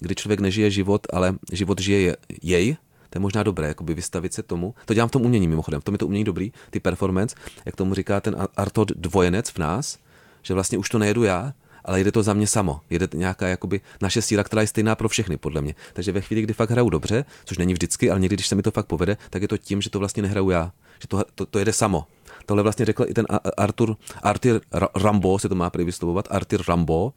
kdy 0.01 0.15
člověk 0.15 0.41
nežije 0.41 0.71
život, 0.71 1.07
ale 1.13 1.35
život 1.53 1.81
žije 1.81 2.17
jej, 2.43 2.77
to 3.15 3.19
je 3.19 3.23
možná 3.23 3.43
dobré, 3.43 3.69
jakoby 3.69 3.95
vystavit 3.95 4.33
se 4.33 4.43
tomu. 4.43 4.75
To 4.85 4.95
dělám 4.95 5.09
v 5.09 5.13
tom 5.13 5.23
umění 5.23 5.49
mimochodem, 5.49 5.81
v 5.81 5.85
tom 5.85 5.95
je 5.95 5.99
to 5.99 6.07
umění 6.07 6.25
dobrý, 6.25 6.53
ty 6.71 6.81
performance, 6.81 7.37
jak 7.67 7.77
tomu 7.77 7.95
říká 7.95 8.21
ten 8.21 8.37
Artod 8.57 8.91
dvojenec 8.91 9.51
v 9.51 9.59
nás, 9.59 9.99
že 10.43 10.55
vlastně 10.55 10.79
už 10.79 10.89
to 10.89 10.99
nejedu 10.99 11.25
já, 11.25 11.53
ale 11.85 12.01
jde 12.01 12.13
to 12.13 12.23
za 12.23 12.35
mě 12.35 12.47
samo. 12.47 12.81
Jede 12.91 13.09
nějaká 13.15 13.49
jakoby 13.49 13.81
naše 14.03 14.23
síla, 14.23 14.45
která 14.45 14.63
je 14.63 14.69
stejná 14.69 14.95
pro 14.95 15.09
všechny, 15.09 15.37
podle 15.37 15.63
mě. 15.63 15.75
Takže 15.93 16.13
ve 16.13 16.21
chvíli, 16.21 16.43
kdy 16.43 16.55
fakt 16.55 16.71
hraju 16.71 16.91
dobře, 16.91 17.25
což 17.45 17.59
není 17.59 17.73
vždycky, 17.73 18.11
ale 18.11 18.21
někdy, 18.21 18.37
když 18.37 18.47
se 18.47 18.55
mi 18.55 18.63
to 18.63 18.71
fakt 18.71 18.87
povede, 18.87 19.17
tak 19.31 19.43
je 19.43 19.49
to 19.49 19.59
tím, 19.59 19.83
že 19.83 19.91
to 19.91 19.99
vlastně 19.99 20.23
nehraju 20.23 20.51
já. 20.51 20.73
Že 21.01 21.09
to, 21.09 21.25
to, 21.35 21.47
to 21.47 21.59
jede 21.59 21.73
samo. 21.73 22.07
Tohle 22.47 22.63
vlastně 22.63 22.85
řekl 22.87 23.05
i 23.09 23.15
ten 23.15 23.27
Artur, 23.57 23.97
Artur 24.23 24.61
Rambo, 24.95 25.39
se 25.39 25.49
to 25.49 25.55
má 25.55 25.71
prý 25.71 25.85
vyslovovat, 25.85 26.29
Artur 26.31 26.63
Rambo, 26.69 27.13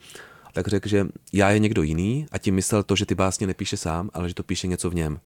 tak 0.58 0.68
řekl, 0.68 0.90
že 0.90 1.06
já 1.34 1.50
je 1.50 1.60
někdo 1.60 1.84
jiný 1.84 2.26
a 2.32 2.38
tím 2.38 2.56
myslel 2.56 2.84
to, 2.84 2.96
že 2.96 3.06
ty 3.06 3.16
básně 3.16 3.48
nepíše 3.48 3.78
sám, 3.78 4.10
ale 4.14 4.28
že 4.28 4.34
to 4.34 4.44
píše 4.44 4.68
něco 4.68 4.90
v 4.90 4.96
něm. 4.96 5.20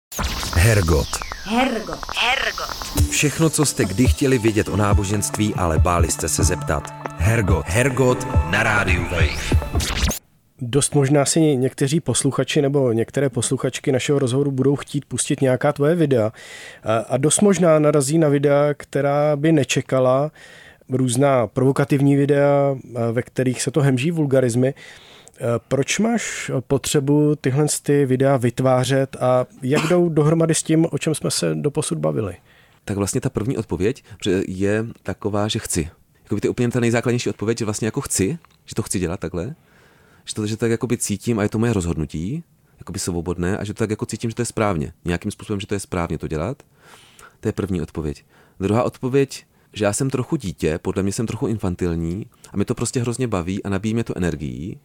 Hergot. 0.55 1.07
Hergot. 1.45 1.99
Hergot. 2.19 3.11
Všechno, 3.11 3.51
co 3.51 3.65
jste 3.65 3.85
kdy 3.85 4.07
chtěli 4.07 4.39
vědět 4.39 4.69
o 4.69 4.77
náboženství, 4.77 5.55
ale 5.55 5.79
báli 5.79 6.11
jste 6.11 6.29
se 6.29 6.45
zeptat. 6.45 6.93
Hergot. 7.19 7.67
Hergot 7.67 8.27
na 8.51 8.63
rádiu 8.63 9.03
Wave. 9.03 9.71
Dost 10.61 10.95
možná 10.95 11.25
si 11.25 11.41
někteří 11.41 12.01
posluchači 12.01 12.63
nebo 12.63 12.93
některé 12.93 13.29
posluchačky 13.29 13.93
našeho 13.93 14.19
rozhovoru 14.19 14.51
budou 14.51 14.77
chtít 14.77 15.05
pustit 15.05 15.41
nějaká 15.41 15.73
tvoje 15.73 15.95
videa 15.95 16.33
a 17.09 17.17
dost 17.17 17.41
možná 17.41 17.79
narazí 17.79 18.19
na 18.19 18.29
videa, 18.29 18.75
která 18.75 19.37
by 19.37 19.53
nečekala, 19.53 20.31
různá 20.89 21.47
provokativní 21.47 22.17
videa, 22.17 22.77
ve 23.13 23.23
kterých 23.23 23.63
se 23.63 23.71
to 23.71 23.81
hemží 23.81 24.11
vulgarizmy. 24.11 24.75
Proč 25.69 25.99
máš 25.99 26.51
potřebu 26.61 27.37
tyhle 27.37 27.67
ty 27.83 28.07
videa 28.07 28.37
vytvářet 28.37 29.17
a 29.17 29.47
jak 29.63 29.89
jdou 29.89 30.09
dohromady 30.09 30.55
s 30.55 30.63
tím, 30.63 30.87
o 30.91 30.99
čem 30.99 31.15
jsme 31.15 31.31
se 31.31 31.55
doposud 31.55 31.99
bavili? 31.99 32.37
Tak 32.85 32.97
vlastně 32.97 33.21
ta 33.21 33.31
první 33.31 33.57
odpověď 33.57 34.05
je 34.49 34.87
taková, 35.03 35.49
že 35.49 35.59
chci. 35.59 35.91
Jakoby 36.25 36.41
to 36.41 36.47
je 36.47 36.51
úplně 36.51 36.69
ta 36.69 36.81
nejzákladnější 36.81 37.31
odpověď, 37.31 37.59
že 37.59 37.65
vlastně 37.65 37.87
jako 37.87 38.01
chci, 38.01 38.39
že 38.65 38.75
to 38.75 38.83
chci 38.83 38.99
dělat 38.99 39.21
takhle, 39.21 39.55
že 40.25 40.35
to, 40.35 40.47
že 40.47 40.57
tak 40.57 40.71
jakoby 40.71 40.97
cítím 40.97 41.39
a 41.39 41.43
je 41.43 41.49
to 41.49 41.59
moje 41.59 41.73
rozhodnutí, 41.73 42.45
jakoby 42.79 42.99
svobodné 42.99 43.59
a 43.59 43.65
že 43.65 43.75
to 43.75 43.79
tak 43.79 43.91
jako 43.91 44.07
cítím, 44.07 44.31
že 44.31 44.37
to 44.37 44.43
je 44.43 44.47
správně. 44.47 44.93
Nějakým 45.05 45.31
způsobem, 45.31 45.61
že 45.61 45.67
to 45.67 45.75
je 45.75 45.81
správně 45.81 46.19
to 46.19 46.29
dělat. 46.29 46.63
To 47.41 47.49
je 47.49 47.53
první 47.53 47.83
odpověď. 47.83 48.25
Druhá 48.61 48.83
odpověď, 48.83 49.45
že 49.73 49.85
já 49.85 49.93
jsem 49.93 50.11
trochu 50.11 50.37
dítě, 50.37 50.79
podle 50.79 51.03
mě 51.03 51.13
jsem 51.13 51.27
trochu 51.27 51.47
infantilní 51.47 52.27
a 52.53 52.57
mi 52.57 52.65
to 52.65 52.75
prostě 52.75 53.01
hrozně 53.01 53.29
baví 53.29 53.63
a 53.63 53.69
nabíjí 53.69 53.95
mě 53.95 54.05
to 54.05 54.17
energií 54.17 54.81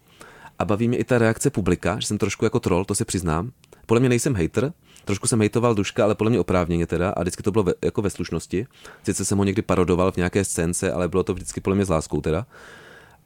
a 0.59 0.65
baví 0.65 0.87
mě 0.87 0.97
i 0.97 1.03
ta 1.03 1.17
reakce 1.17 1.49
publika, 1.49 1.99
že 1.99 2.07
jsem 2.07 2.17
trošku 2.17 2.45
jako 2.45 2.59
troll, 2.59 2.85
to 2.85 2.95
se 2.95 3.05
přiznám. 3.05 3.51
Podle 3.85 3.99
mě 3.99 4.09
nejsem 4.09 4.35
hater, 4.35 4.73
trošku 5.05 5.27
jsem 5.27 5.39
hejtoval 5.39 5.75
Duška, 5.75 6.03
ale 6.03 6.15
podle 6.15 6.29
mě 6.29 6.39
oprávněně 6.39 6.87
teda 6.87 7.09
a 7.09 7.21
vždycky 7.21 7.43
to 7.43 7.51
bylo 7.51 7.63
ve, 7.63 7.73
jako 7.83 8.01
ve 8.01 8.09
slušnosti. 8.09 8.67
Sice 9.03 9.25
jsem 9.25 9.37
ho 9.37 9.43
někdy 9.43 9.61
parodoval 9.61 10.11
v 10.11 10.17
nějaké 10.17 10.45
scénce, 10.45 10.91
ale 10.91 11.07
bylo 11.07 11.23
to 11.23 11.33
vždycky 11.33 11.61
podle 11.61 11.75
mě 11.75 11.85
s 11.85 11.89
láskou 11.89 12.21
teda. 12.21 12.45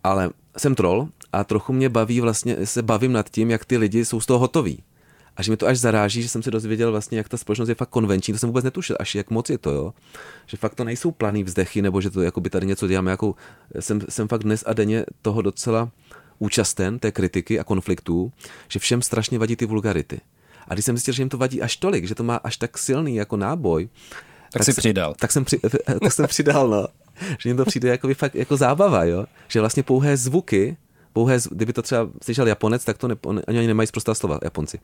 Ale 0.03 0.30
jsem 0.57 0.75
troll 0.75 1.07
a 1.34 1.43
trochu 1.43 1.73
mě 1.73 1.89
baví 1.89 2.21
vlastně, 2.21 2.65
se 2.65 2.82
bavím 2.82 3.13
nad 3.13 3.30
tím, 3.30 3.49
jak 3.49 3.65
ty 3.65 3.77
lidi 3.77 4.05
jsou 4.05 4.21
z 4.21 4.25
toho 4.25 4.39
hotoví. 4.39 4.84
A 5.38 5.41
že 5.41 5.51
mi 5.51 5.57
to 5.57 5.67
až 5.67 5.80
zaráží, 5.80 6.21
že 6.21 6.30
jsem 6.30 6.43
se 6.43 6.51
dozvěděl 6.51 6.91
vlastně, 6.91 7.17
jak 7.17 7.30
ta 7.30 7.38
společnost 7.38 7.69
je 7.69 7.75
fakt 7.75 7.89
konvenční, 7.89 8.34
to 8.34 8.39
jsem 8.39 8.49
vůbec 8.49 8.65
netušil, 8.65 8.95
až 8.99 9.15
jak 9.15 9.30
moc 9.30 9.49
je 9.49 9.57
to, 9.57 9.71
jo. 9.71 9.93
Že 10.45 10.57
fakt 10.57 10.75
to 10.75 10.84
nejsou 10.84 11.11
planý 11.11 11.43
vzdechy, 11.43 11.82
nebo 11.82 12.01
že 12.01 12.09
to 12.09 12.21
jako 12.21 12.41
by 12.41 12.49
tady 12.49 12.65
něco 12.65 12.88
děláme, 12.88 13.11
jako 13.11 13.36
jsem, 13.80 14.01
jsem 14.09 14.27
fakt 14.27 14.43
dnes 14.43 14.63
a 14.67 14.73
denně 14.73 15.05
toho 15.21 15.41
docela 15.41 15.89
účasten, 16.39 16.99
té 16.99 17.11
kritiky 17.11 17.59
a 17.59 17.63
konfliktů, 17.63 18.31
že 18.67 18.79
všem 18.79 19.01
strašně 19.01 19.39
vadí 19.39 19.55
ty 19.55 19.65
vulgarity. 19.65 20.21
A 20.67 20.73
když 20.73 20.85
jsem 20.85 20.97
zjistil, 20.97 21.13
že 21.13 21.21
jim 21.21 21.29
to 21.29 21.37
vadí 21.37 21.61
až 21.61 21.77
tolik, 21.77 22.07
že 22.07 22.15
to 22.15 22.23
má 22.23 22.35
až 22.35 22.57
tak 22.57 22.77
silný 22.77 23.15
jako 23.15 23.37
náboj, 23.37 23.89
tak, 24.09 24.19
tak 24.51 24.63
si 24.63 24.73
se, 24.73 24.81
přidal. 24.81 25.15
Tak 25.19 25.31
jsem, 25.31 25.45
při, 25.45 25.59
tak 26.03 26.13
jsem 26.13 26.27
přidal, 26.27 26.67
no. 26.67 26.87
Že 27.39 27.49
jim 27.49 27.57
to 27.57 27.65
přijde 27.65 27.89
jako, 27.89 28.13
fakt 28.13 28.35
jako 28.35 28.57
zábava, 28.57 29.03
jo. 29.03 29.25
Že 29.47 29.59
vlastně 29.59 29.83
pouhé 29.83 30.17
zvuky 30.17 30.77
pouhé, 31.14 31.38
kdyby 31.51 31.74
to 31.74 31.82
třeba 31.82 32.10
slyšel 32.24 32.47
Japonec, 32.47 32.86
tak 32.86 32.97
to 32.97 33.07
ne, 33.07 33.16
oni 33.24 33.41
ani 33.47 33.68
nemají 33.68 33.88
zprostá 33.88 34.14
slova, 34.14 34.39
Japonci. 34.43 34.80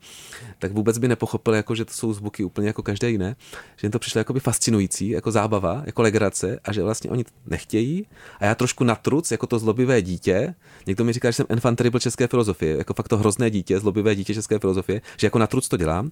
Tak 0.58 0.72
vůbec 0.72 0.98
by 0.98 1.08
nepochopil, 1.08 1.54
jako, 1.54 1.74
že 1.74 1.84
to 1.84 1.92
jsou 1.92 2.12
zvuky 2.12 2.44
úplně 2.44 2.66
jako 2.66 2.82
každé 2.82 3.10
jiné, 3.10 3.36
že 3.76 3.86
jim 3.86 3.92
to 3.92 3.98
přišlo 3.98 4.18
jako 4.18 4.32
by 4.32 4.40
fascinující, 4.40 5.08
jako 5.08 5.30
zábava, 5.30 5.82
jako 5.86 6.02
legrace 6.02 6.60
a 6.64 6.72
že 6.72 6.82
vlastně 6.82 7.10
oni 7.10 7.24
nechtějí 7.46 8.06
a 8.40 8.44
já 8.44 8.54
trošku 8.54 8.84
natruc, 8.84 9.30
jako 9.30 9.46
to 9.46 9.58
zlobivé 9.58 10.02
dítě. 10.02 10.54
Někdo 10.86 11.04
mi 11.04 11.12
říká, 11.12 11.28
že 11.28 11.32
jsem 11.32 11.46
enfant 11.48 11.82
české 11.98 12.26
filozofie, 12.26 12.76
jako 12.76 12.94
fakt 12.94 13.08
to 13.08 13.16
hrozné 13.16 13.50
dítě, 13.50 13.80
zlobivé 13.80 14.14
dítě 14.14 14.34
české 14.34 14.58
filozofie, 14.58 15.00
že 15.16 15.26
jako 15.26 15.38
natruc 15.38 15.68
to 15.68 15.76
dělám. 15.76 16.10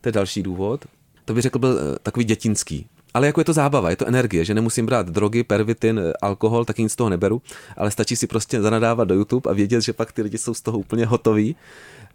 To 0.00 0.08
je 0.08 0.12
další 0.12 0.42
důvod. 0.42 0.86
To 1.24 1.34
bych 1.34 1.42
řekl 1.42 1.58
byl 1.58 1.78
eh, 1.78 1.98
takový 2.02 2.24
dětinský, 2.24 2.86
ale 3.14 3.26
jako 3.26 3.40
je 3.40 3.44
to 3.44 3.52
zábava, 3.52 3.90
je 3.90 3.96
to 3.96 4.06
energie, 4.06 4.44
že 4.44 4.54
nemusím 4.54 4.86
brát 4.86 5.08
drogy, 5.08 5.44
pervitin, 5.44 6.00
alkohol, 6.22 6.64
taky 6.64 6.82
nic 6.82 6.92
z 6.92 6.96
toho 6.96 7.10
neberu, 7.10 7.42
ale 7.76 7.90
stačí 7.90 8.16
si 8.16 8.26
prostě 8.26 8.62
zanadávat 8.62 9.08
do 9.08 9.14
YouTube 9.14 9.50
a 9.50 9.54
vědět, 9.54 9.80
že 9.80 9.92
pak 9.92 10.12
ty 10.12 10.22
lidi 10.22 10.38
jsou 10.38 10.54
z 10.54 10.60
toho 10.60 10.78
úplně 10.78 11.06
hotoví. 11.06 11.56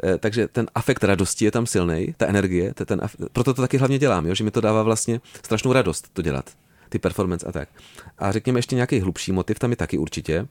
Eh, 0.03 0.17
takže 0.17 0.47
ten 0.47 0.67
afekt 0.75 1.03
radosti 1.03 1.45
je 1.45 1.51
tam 1.51 1.65
silný, 1.65 2.13
ta 2.17 2.27
energie, 2.27 2.73
ten, 2.73 3.01
proto 3.31 3.53
to 3.53 3.61
taky 3.61 3.77
hlavně 3.77 3.99
dělám, 3.99 4.25
jo, 4.25 4.35
že 4.35 4.43
mi 4.43 4.51
to 4.51 4.61
dává 4.61 4.83
vlastně 4.83 5.21
strašnou 5.43 5.73
radost 5.73 6.09
to 6.13 6.21
dělat, 6.21 6.49
ty 6.89 6.99
performance 6.99 7.45
a 7.45 7.51
tak. 7.51 7.69
A 8.17 8.31
řekněme 8.31 8.59
ještě 8.59 8.75
nějaký 8.75 8.99
hlubší 8.99 9.31
motiv, 9.31 9.59
tam 9.59 9.69
je 9.69 9.75
taky 9.75 9.97
určitě, 9.97 10.47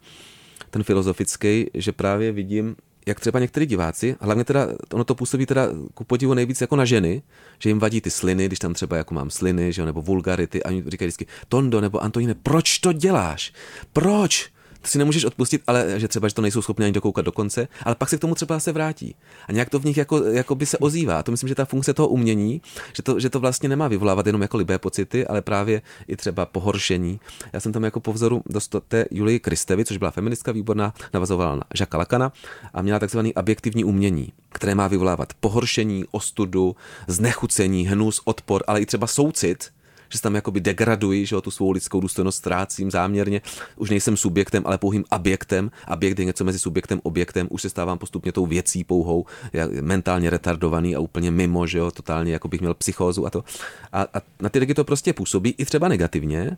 ten 0.71 0.83
filozofický, 0.83 1.71
že 1.75 1.93
právě 1.93 2.33
vidím 2.33 2.77
jak 3.07 3.21
třeba 3.21 3.41
někteří 3.41 3.67
diváci, 3.67 4.17
hlavně 4.21 4.45
teda, 4.45 4.69
ono 4.93 5.05
to 5.05 5.15
působí 5.15 5.47
teda 5.47 5.69
ku 5.95 6.05
podivu 6.05 6.35
nejvíc 6.35 6.61
jako 6.61 6.77
na 6.77 6.85
ženy, 6.85 7.23
že 7.59 7.71
jim 7.71 7.79
vadí 7.79 8.01
ty 8.01 8.11
sliny, 8.11 8.47
když 8.47 8.59
tam 8.59 8.75
třeba 8.75 8.97
jako 8.97 9.15
mám 9.15 9.31
sliny, 9.31 9.73
že 9.73 9.83
jo, 9.83 9.87
nebo 9.87 10.03
vulgarity 10.03 10.63
a 10.63 10.69
oni 10.69 10.85
říkají 10.87 11.07
vždycky, 11.07 11.27
Tondo 11.49 11.81
nebo 11.81 12.03
Antoine, 12.03 12.35
proč 12.35 12.79
to 12.79 12.93
děláš? 12.93 13.53
Proč? 13.93 14.56
Si 14.89 14.99
nemůžeš 14.99 15.25
odpustit, 15.25 15.63
ale 15.67 16.01
že 16.01 16.09
třeba, 16.09 16.29
že 16.29 16.35
to 16.35 16.43
nejsou 16.43 16.63
schopni 16.63 16.85
ani 16.85 16.93
dokoukat 16.93 17.25
do 17.25 17.33
konce, 17.33 17.69
ale 17.83 17.95
pak 17.95 18.09
se 18.09 18.17
k 18.17 18.21
tomu 18.21 18.35
třeba 18.35 18.61
se 18.61 18.73
vrátí. 18.73 19.15
A 19.49 19.53
nějak 19.53 19.71
to 19.71 19.79
v 19.79 19.85
nich 19.85 19.97
jako, 19.97 20.25
jako 20.25 20.55
by 20.55 20.67
se 20.67 20.79
ozývá. 20.79 21.23
To 21.23 21.31
myslím, 21.31 21.49
že 21.49 21.55
ta 21.55 21.65
funkce 21.65 21.95
toho 21.95 22.09
umění, 22.09 22.63
že 22.93 23.03
to, 23.03 23.21
že 23.21 23.31
to 23.31 23.41
vlastně 23.41 23.69
nemá 23.69 23.89
vyvolávat 23.89 24.27
jenom 24.27 24.43
jako 24.43 24.57
libé 24.57 24.79
pocity, 24.79 25.27
ale 25.27 25.43
právě 25.43 25.83
i 26.09 26.17
třeba 26.17 26.47
pohoršení. 26.47 27.21
Já 27.53 27.61
jsem 27.61 27.73
tam 27.73 27.85
jako 27.85 28.01
po 28.01 28.13
vzoru 28.13 28.43
dost 28.47 28.77
té 28.89 29.05
Julii 29.11 29.41
Kristevi, 29.41 29.85
což 29.85 29.97
byla 29.97 30.11
feministka 30.11 30.53
výborná, 30.53 30.95
navazovala 31.15 31.57
na 31.57 31.63
Žaka 31.75 31.99
Lakana 31.99 32.33
a 32.75 32.83
měla 32.83 32.99
takzvaný 32.99 33.35
objektivní 33.35 33.85
umění, 33.85 34.33
které 34.53 34.75
má 34.75 34.89
vyvolávat 34.89 35.35
pohoršení, 35.41 36.05
ostudu, 36.11 36.77
znechucení, 37.07 37.87
hnus, 37.87 38.21
odpor, 38.25 38.65
ale 38.67 38.81
i 38.81 38.87
třeba 38.87 39.07
soucit, 39.07 39.71
že 40.09 40.19
se 40.19 40.23
tam 40.23 40.35
jakoby 40.35 40.61
degraduji, 40.61 41.27
že 41.27 41.37
jo, 41.37 41.41
tu 41.41 41.51
svou 41.51 41.71
lidskou 41.71 42.01
důstojnost 42.01 42.39
ztrácím 42.39 42.91
záměrně. 42.91 43.41
Už 43.77 43.91
nejsem 43.91 44.17
subjektem, 44.17 44.63
ale 44.67 44.79
pouhým 44.79 45.05
objektem. 45.11 45.71
Objekt 45.93 46.19
je 46.19 46.25
něco 46.25 46.45
mezi 46.45 46.59
subjektem 46.59 46.99
a 46.99 47.05
objektem. 47.05 47.47
Už 47.51 47.63
se 47.63 47.71
stávám 47.71 47.99
postupně 47.99 48.33
tou 48.33 48.47
věcí 48.47 48.85
pouhou, 48.85 49.27
mentálně 49.81 50.31
retardovaný 50.31 50.97
a 50.97 51.01
úplně 51.01 51.31
mimo, 51.31 51.67
že 51.67 51.79
jo, 51.79 51.91
totálně 51.91 52.33
jako 52.33 52.49
bych 52.49 52.61
měl 52.61 52.75
psychózu 52.75 53.27
a 53.27 53.31
to. 53.31 53.45
A, 53.93 54.03
a 54.03 54.21
na 54.41 54.49
ty 54.49 54.59
lidi 54.59 54.75
to 54.75 54.85
prostě 54.85 55.13
působí 55.13 55.55
i 55.59 55.65
třeba 55.65 55.89
negativně, 55.89 56.57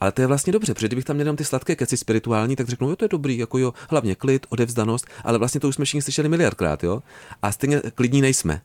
ale 0.00 0.12
to 0.12 0.20
je 0.20 0.26
vlastně 0.26 0.52
dobře, 0.52 0.74
protože 0.74 0.86
kdybych 0.86 1.04
tam 1.04 1.16
měl 1.16 1.36
ty 1.36 1.44
sladké 1.44 1.76
keci 1.76 1.96
spirituální, 1.96 2.56
tak 2.56 2.68
řeknu, 2.68 2.88
jo, 2.88 2.96
to 2.96 3.04
je 3.04 3.08
dobrý, 3.08 3.38
jako 3.38 3.58
jo, 3.58 3.74
hlavně 3.90 4.14
klid, 4.14 4.46
odevzdanost, 4.48 5.06
ale 5.24 5.38
vlastně 5.38 5.60
to 5.60 5.68
už 5.68 5.74
jsme 5.74 5.84
všichni 5.84 6.02
slyšeli 6.02 6.28
miliardkrát, 6.28 6.84
jo. 6.84 7.02
A 7.42 7.52
stejně 7.52 7.80
klidní 7.94 8.20
nejsme. 8.20 8.60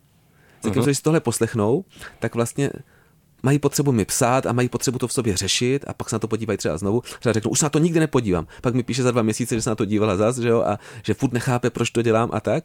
Zatímco, 0.64 0.80
uh-huh. 0.80 0.86
když 0.86 0.98
si 0.98 1.04
tohle 1.04 1.20
poslechnou, 1.20 1.86
tak 2.20 2.36
vlastně 2.36 2.70
mají 3.44 3.60
potřebu 3.60 3.92
mi 3.92 4.06
psát 4.06 4.46
a 4.46 4.54
mají 4.54 4.70
potřebu 4.70 4.98
to 4.98 5.08
v 5.08 5.14
sobě 5.14 5.38
řešit 5.38 5.86
a 5.88 5.94
pak 5.94 6.10
se 6.10 6.16
na 6.16 6.20
to 6.20 6.28
podívají 6.28 6.58
třeba 6.58 6.78
znovu. 6.78 7.02
Třeba 7.20 7.34
řeknu, 7.34 7.52
už 7.52 7.60
se 7.60 7.66
na 7.66 7.70
to 7.70 7.80
nikdy 7.80 8.00
nepodívám. 8.00 8.48
Pak 8.62 8.74
mi 8.74 8.84
píše 8.84 9.04
za 9.04 9.12
dva 9.12 9.22
měsíce, 9.22 9.56
že 9.56 9.62
se 9.62 9.70
na 9.70 9.76
to 9.76 9.86
dívala 9.86 10.18
zas, 10.18 10.38
že 10.38 10.50
jo, 10.50 10.62
a 10.62 10.80
že 11.04 11.14
furt 11.14 11.34
nechápe, 11.34 11.70
proč 11.70 11.90
to 11.90 12.02
dělám 12.02 12.30
a 12.34 12.40
tak. 12.40 12.64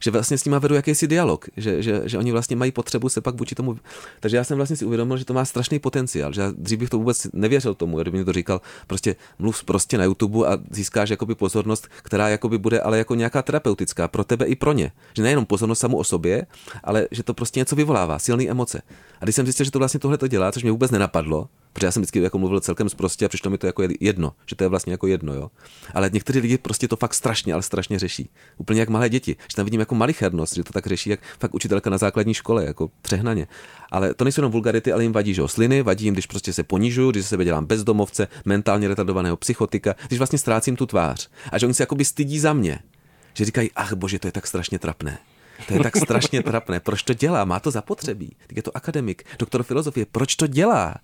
Že 0.00 0.10
vlastně 0.10 0.38
s 0.38 0.44
nimi 0.44 0.56
vedu 0.60 0.74
jakýsi 0.74 1.06
dialog, 1.06 1.44
že, 1.56 1.82
že, 1.82 2.02
že, 2.04 2.18
oni 2.18 2.32
vlastně 2.32 2.56
mají 2.56 2.72
potřebu 2.72 3.08
se 3.08 3.20
pak 3.20 3.34
vůči 3.34 3.54
tomu. 3.54 3.76
Takže 4.20 4.36
já 4.36 4.44
jsem 4.44 4.56
vlastně 4.56 4.76
si 4.76 4.84
uvědomil, 4.84 5.16
že 5.16 5.24
to 5.24 5.34
má 5.34 5.44
strašný 5.44 5.78
potenciál, 5.78 6.32
že 6.32 6.40
já 6.40 6.52
dřív 6.56 6.78
bych 6.78 6.90
to 6.90 6.98
vůbec 6.98 7.26
nevěřil 7.32 7.74
tomu, 7.74 7.98
kdyby 7.98 8.18
mi 8.18 8.24
to 8.24 8.32
říkal, 8.32 8.60
prostě 8.86 9.16
mluv 9.38 9.64
prostě 9.64 9.98
na 9.98 10.04
YouTube 10.04 10.48
a 10.48 10.58
získáš 10.70 11.10
jakoby 11.10 11.34
pozornost, 11.34 11.88
která 12.02 12.28
jakoby 12.28 12.58
bude 12.58 12.80
ale 12.80 12.98
jako 12.98 13.14
nějaká 13.14 13.42
terapeutická 13.42 14.08
pro 14.08 14.24
tebe 14.24 14.44
i 14.46 14.56
pro 14.56 14.72
ně. 14.72 14.92
Že 15.14 15.22
nejenom 15.22 15.46
pozornost 15.46 15.78
samu 15.78 15.96
o 15.96 16.04
sobě, 16.04 16.46
ale 16.84 17.08
že 17.10 17.22
to 17.22 17.34
prostě 17.34 17.60
něco 17.60 17.76
vyvolává, 17.76 18.18
silné 18.18 18.44
emoce. 18.48 18.82
A 19.20 19.24
když 19.24 19.34
jsem 19.34 19.46
zjistil, 19.46 19.64
že 19.64 19.70
to 19.70 19.78
vlastně 19.78 20.00
tohle 20.10 20.18
to 20.18 20.28
dělá, 20.28 20.52
což 20.52 20.62
mě 20.62 20.72
vůbec 20.72 20.90
nenapadlo, 20.90 21.48
protože 21.72 21.86
já 21.86 21.92
jsem 21.92 22.02
vždycky 22.02 22.22
jako 22.22 22.38
mluvil 22.38 22.60
celkem 22.60 22.88
zprostě 22.88 23.24
a 23.24 23.28
přišlo 23.28 23.50
mi 23.50 23.58
to 23.58 23.66
jako 23.66 23.82
jedno, 24.00 24.32
že 24.46 24.56
to 24.56 24.64
je 24.64 24.68
vlastně 24.68 24.92
jako 24.92 25.06
jedno, 25.06 25.34
jo. 25.34 25.50
Ale 25.94 26.10
někteří 26.12 26.38
lidi 26.38 26.58
prostě 26.58 26.88
to 26.88 26.96
fakt 26.96 27.14
strašně, 27.14 27.52
ale 27.54 27.62
strašně 27.62 27.98
řeší. 27.98 28.30
Úplně 28.58 28.80
jak 28.80 28.88
malé 28.88 29.08
děti. 29.08 29.36
Že 29.50 29.56
tam 29.56 29.64
vidím 29.64 29.80
jako 29.80 29.94
malichernost, 29.94 30.54
že 30.54 30.64
to 30.64 30.72
tak 30.72 30.86
řeší, 30.86 31.10
jak 31.10 31.20
fakt 31.38 31.54
učitelka 31.54 31.90
na 31.90 31.98
základní 31.98 32.34
škole, 32.34 32.64
jako 32.64 32.90
přehnaně. 33.02 33.46
Ale 33.90 34.14
to 34.14 34.24
nejsou 34.24 34.40
jenom 34.40 34.52
vulgarity, 34.52 34.92
ale 34.92 35.02
jim 35.02 35.12
vadí, 35.12 35.34
že 35.34 35.42
sliny, 35.46 35.82
vadí 35.82 36.04
jim, 36.04 36.14
když 36.14 36.26
prostě 36.26 36.52
se 36.52 36.62
ponižuju, 36.62 37.10
když 37.10 37.22
se 37.22 37.28
sebe 37.28 37.44
dělám 37.44 37.66
bezdomovce, 37.66 38.28
mentálně 38.44 38.88
retardovaného 38.88 39.36
psychotika, 39.36 39.94
když 40.08 40.18
vlastně 40.18 40.38
ztrácím 40.38 40.76
tu 40.76 40.86
tvář. 40.86 41.30
A 41.52 41.58
že 41.58 41.66
oni 41.66 41.74
se 41.74 41.82
jakoby 41.82 42.04
stydí 42.04 42.38
za 42.38 42.52
mě. 42.52 42.78
Že 43.34 43.44
říkají, 43.44 43.70
ach 43.76 43.92
bože, 43.92 44.18
to 44.18 44.28
je 44.28 44.32
tak 44.32 44.46
strašně 44.46 44.78
trapné. 44.78 45.18
To 45.68 45.74
je 45.74 45.80
tak 45.80 45.96
strašně 45.96 46.42
trapné. 46.42 46.80
Proč 46.80 47.02
to 47.02 47.14
dělá? 47.14 47.44
Má 47.44 47.60
to 47.60 47.70
zapotřebí. 47.70 48.36
Tak 48.46 48.56
je 48.56 48.62
to 48.62 48.76
akademik, 48.76 49.24
doktor 49.38 49.62
filozofie. 49.62 50.06
Proč 50.12 50.36
to 50.36 50.46
dělá? 50.46 50.94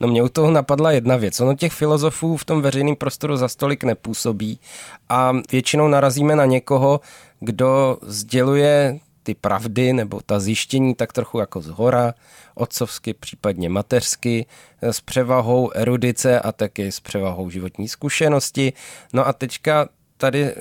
No 0.00 0.08
mě 0.08 0.22
u 0.22 0.28
toho 0.28 0.50
napadla 0.50 0.92
jedna 0.92 1.16
věc. 1.16 1.40
Ono 1.40 1.54
těch 1.54 1.72
filozofů 1.72 2.36
v 2.36 2.44
tom 2.44 2.62
veřejném 2.62 2.96
prostoru 2.96 3.36
za 3.36 3.48
stolik 3.48 3.84
nepůsobí 3.84 4.60
a 5.08 5.32
většinou 5.52 5.88
narazíme 5.88 6.36
na 6.36 6.44
někoho, 6.44 7.00
kdo 7.40 7.98
sděluje 8.02 8.98
ty 9.22 9.34
pravdy 9.34 9.92
nebo 9.92 10.20
ta 10.26 10.40
zjištění 10.40 10.94
tak 10.94 11.12
trochu 11.12 11.38
jako 11.38 11.60
z 11.60 11.66
hora, 11.66 12.14
otcovsky, 12.54 13.14
případně 13.14 13.68
mateřsky, 13.68 14.46
s 14.82 15.00
převahou 15.00 15.70
erudice 15.74 16.40
a 16.40 16.52
taky 16.52 16.92
s 16.92 17.00
převahou 17.00 17.50
životní 17.50 17.88
zkušenosti. 17.88 18.72
No 19.12 19.26
a 19.26 19.32
teďka 19.32 19.88
tady 20.16 20.44
eh, 20.44 20.54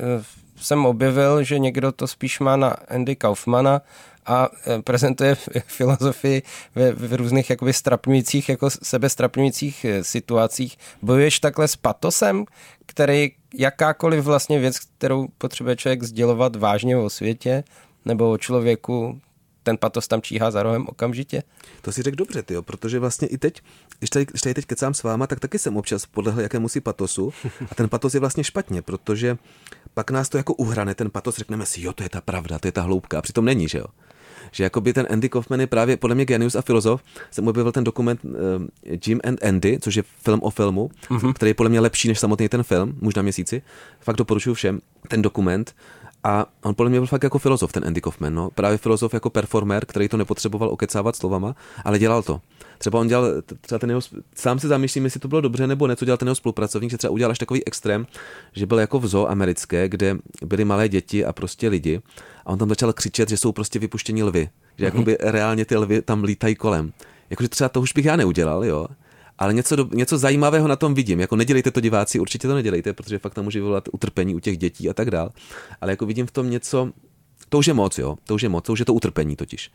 jsem 0.62 0.86
objevil, 0.86 1.44
že 1.44 1.60
někdo 1.60 1.92
to 1.92 2.08
spíš 2.08 2.40
má 2.40 2.56
na 2.56 2.70
Andy 2.70 3.16
Kaufmana 3.16 3.82
a 4.26 4.50
e, 4.68 4.82
prezentuje 4.82 5.36
filozofii 5.66 6.42
ve, 6.76 6.92
v 6.92 7.14
různých 7.14 7.50
jakoby 7.50 7.74
strapňujících, 7.74 8.50
jako 8.50 8.70
sebe 8.70 9.10
strapňujících 9.10 9.86
e, 9.86 10.04
situacích. 10.04 10.78
Bojuješ 11.02 11.40
takhle 11.40 11.68
s 11.68 11.76
patosem, 11.76 12.46
který 12.86 13.32
jakákoliv 13.54 14.24
vlastně 14.24 14.60
věc, 14.60 14.80
kterou 14.80 15.28
potřebuje 15.38 15.76
člověk 15.76 16.04
sdělovat 16.04 16.56
vážně 16.56 16.98
o 16.98 17.10
světě 17.10 17.64
nebo 18.06 18.32
o 18.32 18.38
člověku, 18.38 19.22
ten 19.64 19.78
patos 19.78 20.08
tam 20.08 20.22
číhá 20.22 20.52
za 20.52 20.64
rohem 20.64 20.88
okamžitě? 20.88 21.44
To 21.82 21.92
si 21.92 22.02
řekl 22.02 22.16
dobře, 22.16 22.44
tyjo, 22.44 22.62
protože 22.62 23.00
vlastně 23.00 23.28
i 23.28 23.38
teď, 23.38 23.62
když 24.00 24.10
tady, 24.10 24.26
když 24.26 24.42
tady 24.42 24.54
teď 24.54 24.66
kecám 24.66 24.94
s 24.94 25.04
váma, 25.04 25.28
tak 25.28 25.40
taky 25.40 25.60
jsem 25.60 25.78
občas 25.78 26.06
podlehl 26.06 26.42
jakému 26.42 26.70
si 26.70 26.82
patosu 26.82 27.34
a 27.72 27.76
ten 27.76 27.90
patos 27.90 28.14
je 28.14 28.20
vlastně 28.20 28.44
špatně, 28.44 28.82
protože 28.82 29.38
pak 29.94 30.12
nás 30.12 30.30
to 30.30 30.38
jako 30.38 30.54
uhrane, 30.54 30.96
ten 30.96 31.10
patos, 31.10 31.38
řekneme 31.38 31.66
si, 31.66 31.82
jo, 31.82 31.94
to 31.94 32.04
je 32.04 32.10
ta 32.10 32.22
pravda, 32.22 32.60
to 32.60 32.68
je 32.68 32.72
ta 32.72 32.82
hloubka, 32.82 33.20
a 33.20 33.22
přitom 33.22 33.46
není, 33.46 33.68
že 33.68 33.78
jo 33.78 33.86
že 34.52 34.64
jakoby 34.64 34.94
ten 34.94 35.08
Andy 35.10 35.30
Kaufman 35.30 35.60
je 35.60 35.68
právě 35.68 35.98
podle 35.98 36.16
mě 36.16 36.26
genius 36.26 36.56
a 36.56 36.62
filozof. 36.62 37.04
Jsem 37.32 37.48
objevil 37.48 37.72
ten 37.72 37.84
dokument 37.84 38.20
uh, 38.24 38.32
Jim 39.06 39.20
and 39.24 39.44
Andy, 39.44 39.78
což 39.82 39.96
je 39.96 40.04
film 40.24 40.40
o 40.44 40.50
filmu, 40.50 40.92
mm-hmm. 41.10 41.34
který 41.34 41.50
je 41.50 41.54
podle 41.54 41.70
mě 41.70 41.80
lepší 41.80 42.08
než 42.08 42.20
samotný 42.20 42.50
ten 42.50 42.64
film, 42.64 42.98
možná 43.02 43.22
měsíci. 43.22 43.62
Fakt 44.00 44.16
doporučuji 44.16 44.54
všem 44.54 44.82
ten 45.08 45.22
dokument. 45.22 45.76
A 46.24 46.46
on 46.64 46.76
podle 46.76 46.90
mě 46.90 47.00
byl 47.00 47.08
fakt 47.08 47.24
jako 47.24 47.40
filozof, 47.40 47.72
ten 47.72 47.86
Andy 47.88 48.02
Kaufman. 48.02 48.34
No. 48.34 48.50
Právě 48.50 48.78
filozof 48.78 49.14
jako 49.14 49.30
performer, 49.30 49.86
který 49.86 50.08
to 50.08 50.18
nepotřeboval 50.18 50.70
okecávat 50.70 51.16
slovama, 51.16 51.56
ale 51.86 52.00
dělal 52.00 52.24
to. 52.24 52.42
Třeba 52.78 53.00
on 53.00 53.08
dělal, 53.08 53.26
třeba 53.62 53.80
ten 53.80 53.90
jeho, 53.90 54.02
sám 54.36 54.60
se 54.60 54.68
zamýšlím, 54.68 55.04
jestli 55.04 55.20
to 55.20 55.28
bylo 55.28 55.42
dobře 55.42 55.68
nebo 55.68 55.88
ne, 55.88 55.96
co 55.96 56.06
dělal 56.06 56.18
ten 56.18 56.28
jeho 56.28 56.36
spolupracovník, 56.36 56.92
že 56.92 56.98
třeba 56.98 57.12
udělal 57.12 57.32
až 57.32 57.40
takový 57.40 57.68
extrém, 57.68 58.08
že 58.54 58.66
byl 58.66 58.80
jako 58.80 59.00
v 59.00 59.08
zoo 59.08 59.28
americké, 59.28 59.90
kde 59.90 60.18
byly 60.46 60.66
malé 60.66 60.90
děti 60.90 61.26
a 61.26 61.34
prostě 61.34 61.70
lidi 61.70 62.02
a 62.46 62.50
on 62.50 62.60
tam 62.60 62.70
začal 62.70 62.94
křičet, 62.94 63.30
že 63.30 63.38
jsou 63.38 63.52
prostě 63.52 63.80
vypuštění 63.80 64.24
lvy, 64.24 64.50
že 64.78 64.84
mm-hmm. 64.84 64.86
jakoby 64.86 65.18
reálně 65.20 65.66
ty 65.66 65.78
lvy 65.78 66.02
tam 66.02 66.24
lítají 66.24 66.56
kolem. 66.56 66.94
Jakože 67.30 67.50
třeba 67.50 67.70
to 67.70 67.82
už 67.82 67.94
bych 67.94 68.06
já 68.06 68.16
neudělal, 68.16 68.66
jo, 68.66 68.88
ale 69.42 69.54
něco, 69.54 69.76
do, 69.76 69.88
něco 69.94 70.18
zajímavého 70.18 70.68
na 70.68 70.76
tom 70.76 70.94
vidím. 70.94 71.20
Jako 71.20 71.36
nedělejte 71.36 71.72
to 71.72 71.82
diváci, 71.82 72.20
určitě 72.20 72.48
to 72.48 72.56
nedělejte, 72.56 72.94
protože 72.94 73.20
fakt 73.20 73.34
to 73.34 73.44
může 73.44 73.60
vyvolat 73.60 73.90
utrpení 73.92 74.36
u 74.36 74.40
těch 74.40 74.58
dětí 74.58 74.90
a 74.90 74.94
tak 74.94 75.12
dál. 75.12 75.30
Ale 75.82 75.92
jako 75.92 76.06
vidím 76.06 76.28
v 76.28 76.32
tom 76.32 76.50
něco 76.50 76.92
To 77.50 77.58
už 77.58 77.68
je 77.68 77.74
moc, 77.74 77.98
jo, 77.98 78.18
to 78.24 78.36
už 78.36 78.42
je 78.42 78.50
moc, 78.50 78.66
to 78.66 78.74
už 78.74 78.80
je 78.80 78.86
to 78.86 78.94
utrpení 78.94 79.36
totiž. 79.36 79.72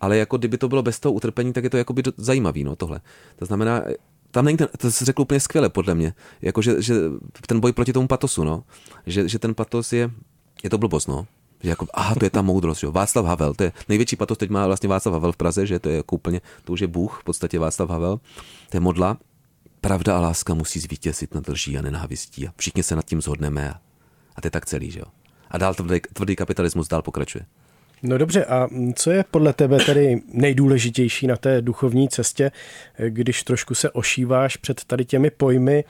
Ale 0.00 0.16
jako 0.16 0.38
kdyby 0.38 0.58
to 0.58 0.68
bylo 0.68 0.82
bez 0.82 1.00
toho 1.00 1.12
utrpení, 1.12 1.52
tak 1.52 1.64
je 1.64 1.70
to 1.70 1.76
jako 1.76 1.92
by 1.92 2.02
zajímavý, 2.16 2.64
no 2.64 2.76
tohle. 2.76 3.00
To 3.36 3.46
znamená, 3.46 3.82
tam 4.30 4.44
není 4.44 4.58
ten, 4.58 4.68
to 4.78 4.90
se 4.90 5.04
řekl 5.04 5.22
úplně 5.22 5.40
skvěle 5.40 5.68
podle 5.68 5.94
mě, 5.94 6.14
jako 6.42 6.62
že, 6.62 6.82
že 6.82 6.94
ten 7.46 7.60
boj 7.60 7.72
proti 7.72 7.92
tomu 7.92 8.08
patosu, 8.08 8.44
no, 8.44 8.64
že, 9.06 9.28
že 9.28 9.38
ten 9.38 9.54
patos 9.54 9.92
je, 9.92 10.10
je 10.62 10.70
to 10.70 10.78
blbost, 10.78 11.08
no, 11.08 11.26
že 11.62 11.68
jako, 11.68 11.86
aha, 11.94 12.14
to 12.14 12.24
je 12.24 12.30
ta 12.30 12.42
moudrost, 12.42 12.82
jo. 12.82 12.92
Václav 12.92 13.26
Havel, 13.26 13.54
to 13.54 13.64
je 13.64 13.72
největší 13.88 14.16
patos, 14.16 14.38
teď 14.38 14.50
má 14.50 14.66
vlastně 14.66 14.88
Václav 14.88 15.12
Havel 15.12 15.32
v 15.32 15.36
Praze, 15.36 15.66
že 15.66 15.78
to 15.78 15.88
je 15.88 15.96
jako 15.96 16.16
úplně, 16.16 16.40
to 16.64 16.72
už 16.72 16.80
je 16.80 16.86
Bůh, 16.86 17.20
v 17.20 17.24
podstatě 17.24 17.58
Václav 17.58 17.90
Havel, 17.90 18.20
to 18.70 18.76
je 18.76 18.80
modla. 18.80 19.18
Pravda 19.80 20.16
a 20.16 20.20
láska 20.20 20.54
musí 20.54 20.80
zvítězit 20.80 21.34
nad 21.34 21.48
lží 21.48 21.78
a 21.78 21.82
nenávistí 21.82 22.48
a 22.48 22.52
všichni 22.56 22.82
se 22.82 22.96
nad 22.96 23.04
tím 23.04 23.22
zhodneme 23.22 23.70
a, 23.70 23.80
a 24.36 24.40
to 24.40 24.46
je 24.46 24.50
tak 24.50 24.66
celý, 24.66 24.90
že 24.90 25.00
jo. 25.00 25.06
A 25.50 25.58
dál 25.58 25.74
tvrdý, 25.74 26.00
tvrdý 26.12 26.36
kapitalismus 26.36 26.88
dál 26.88 27.02
pokračuje. 27.02 27.46
No 28.02 28.18
dobře, 28.18 28.44
a 28.44 28.68
co 28.94 29.10
je 29.10 29.24
podle 29.30 29.52
tebe 29.52 29.78
tedy 29.86 30.22
nejdůležitější 30.32 31.26
na 31.26 31.36
té 31.36 31.62
duchovní 31.62 32.08
cestě, 32.08 32.50
když 33.08 33.42
trošku 33.42 33.74
se 33.74 33.90
ošíváš 33.90 34.56
před 34.56 34.84
tady 34.84 35.04
těmi 35.04 35.30
pojmy, 35.30 35.84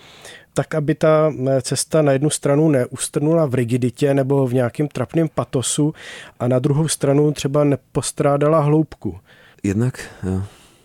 tak 0.55 0.75
aby 0.75 0.95
ta 0.95 1.33
cesta 1.63 2.03
na 2.03 2.13
jednu 2.13 2.31
stranu 2.31 2.69
neustrnula 2.69 3.47
v 3.47 3.55
rigiditě 3.55 4.15
nebo 4.15 4.47
v 4.47 4.55
nějakém 4.55 4.89
trapném 4.89 5.29
patosu 5.35 5.95
a 6.41 6.49
na 6.49 6.59
druhou 6.59 6.89
stranu 6.89 7.33
třeba 7.33 7.65
nepostrádala 7.65 8.61
hloubku? 8.61 9.19
Jednak, 9.63 10.09
jo, 10.23 10.43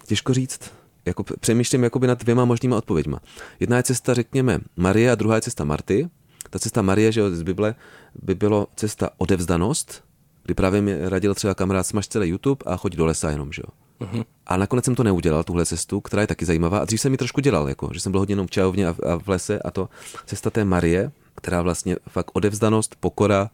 těžko 0.07 0.33
říct, 0.33 0.71
jako 1.05 1.23
přemýšlím 1.23 1.83
jakoby 1.83 2.07
nad 2.07 2.23
dvěma 2.23 2.45
možnýma 2.45 2.77
odpověďma. 2.77 3.19
Jedna 3.59 3.77
je 3.77 3.83
cesta, 3.83 4.13
řekněme, 4.13 4.59
Marie 4.75 5.11
a 5.11 5.15
druhá 5.15 5.35
je 5.35 5.41
cesta 5.41 5.63
Marty. 5.63 6.09
Ta 6.49 6.59
cesta 6.59 6.81
Marie, 6.81 7.11
že 7.11 7.35
z 7.35 7.41
Bible, 7.41 7.75
by 8.21 8.35
bylo 8.35 8.67
cesta 8.75 9.09
odevzdanost, 9.17 10.03
kdy 10.45 10.53
právě 10.53 10.81
mi 10.81 11.09
radil 11.09 11.35
třeba 11.35 11.55
kamarád, 11.55 11.87
smaž 11.87 12.07
celý 12.07 12.29
YouTube 12.29 12.63
a 12.65 12.77
choď 12.77 12.95
do 12.95 13.05
lesa 13.05 13.29
jenom, 13.29 13.51
že 13.51 13.61
jo. 13.65 13.73
Uh-huh. 14.05 14.25
A 14.47 14.57
nakonec 14.57 14.85
jsem 14.85 14.95
to 14.95 15.03
neudělal, 15.03 15.43
tuhle 15.43 15.65
cestu, 15.65 16.01
která 16.01 16.21
je 16.21 16.27
taky 16.27 16.45
zajímavá. 16.45 16.79
A 16.79 16.85
dřív 16.85 17.01
jsem 17.01 17.11
ji 17.11 17.17
trošku 17.17 17.41
dělal, 17.41 17.69
jako, 17.69 17.89
že 17.93 17.99
jsem 17.99 18.11
byl 18.11 18.19
hodně 18.19 18.33
jenom 18.33 18.47
v 18.47 18.51
čajovně 18.51 18.87
a, 18.87 18.89
a 18.89 19.19
v 19.19 19.27
lese 19.27 19.59
a 19.59 19.71
to 19.71 19.89
cesta 20.25 20.49
té 20.49 20.65
Marie, 20.65 21.11
která 21.35 21.61
vlastně 21.61 21.95
fakt 22.09 22.31
odevzdanost, 22.33 22.95
pokora 22.99 23.49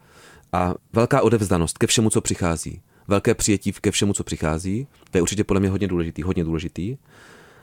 a 0.54 0.74
velká 0.94 1.22
odevzdanost 1.22 1.78
ke 1.78 1.88
všemu, 1.88 2.10
co 2.10 2.22
přichází. 2.22 2.82
Velké 3.08 3.36
přijetí 3.36 3.72
ke 3.72 3.92
všemu, 3.92 4.14
co 4.14 4.24
přichází. 4.24 4.88
To 5.12 5.18
je 5.18 5.22
určitě 5.22 5.44
podle 5.44 5.60
mě 5.60 5.70
hodně 5.70 5.88
důležitý, 5.88 6.24
hodně 6.24 6.44
důležitý. 6.44 6.98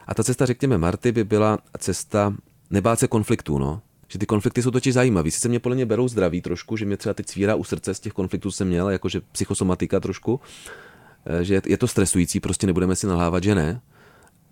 A 0.07 0.15
ta 0.15 0.25
cesta, 0.25 0.47
řekněme, 0.47 0.79
Marty 0.79 1.13
by 1.13 1.25
byla 1.25 1.59
cesta 1.79 2.35
nebát 2.71 2.99
se 2.99 3.09
konfliktů, 3.09 3.59
no 3.59 3.81
že 4.09 4.19
ty 4.19 4.27
konflikty 4.27 4.63
jsou 4.63 4.71
totiž 4.71 4.95
zajímavé. 4.95 5.31
Sice 5.31 5.49
mě 5.49 5.61
podle 5.61 5.77
mě 5.77 5.87
berou 5.87 6.09
zdraví 6.09 6.41
trošku, 6.41 6.77
že 6.77 6.85
mě 6.85 6.97
třeba 6.97 7.15
teď 7.15 7.29
svírá 7.29 7.55
u 7.55 7.65
srdce 7.65 7.95
z 7.95 8.01
těch 8.01 8.13
konfliktů 8.13 8.51
jsem 8.51 8.69
měl, 8.69 8.91
jakože 8.91 9.21
psychosomatika 9.33 10.01
trošku, 10.01 10.41
eh, 11.27 11.45
že 11.45 11.63
je 11.67 11.77
to 11.77 11.89
stresující, 11.89 12.41
prostě 12.41 12.67
nebudeme 12.67 12.97
si 12.97 13.07
nalhávat, 13.07 13.43
že 13.43 13.55
ne. 13.55 13.81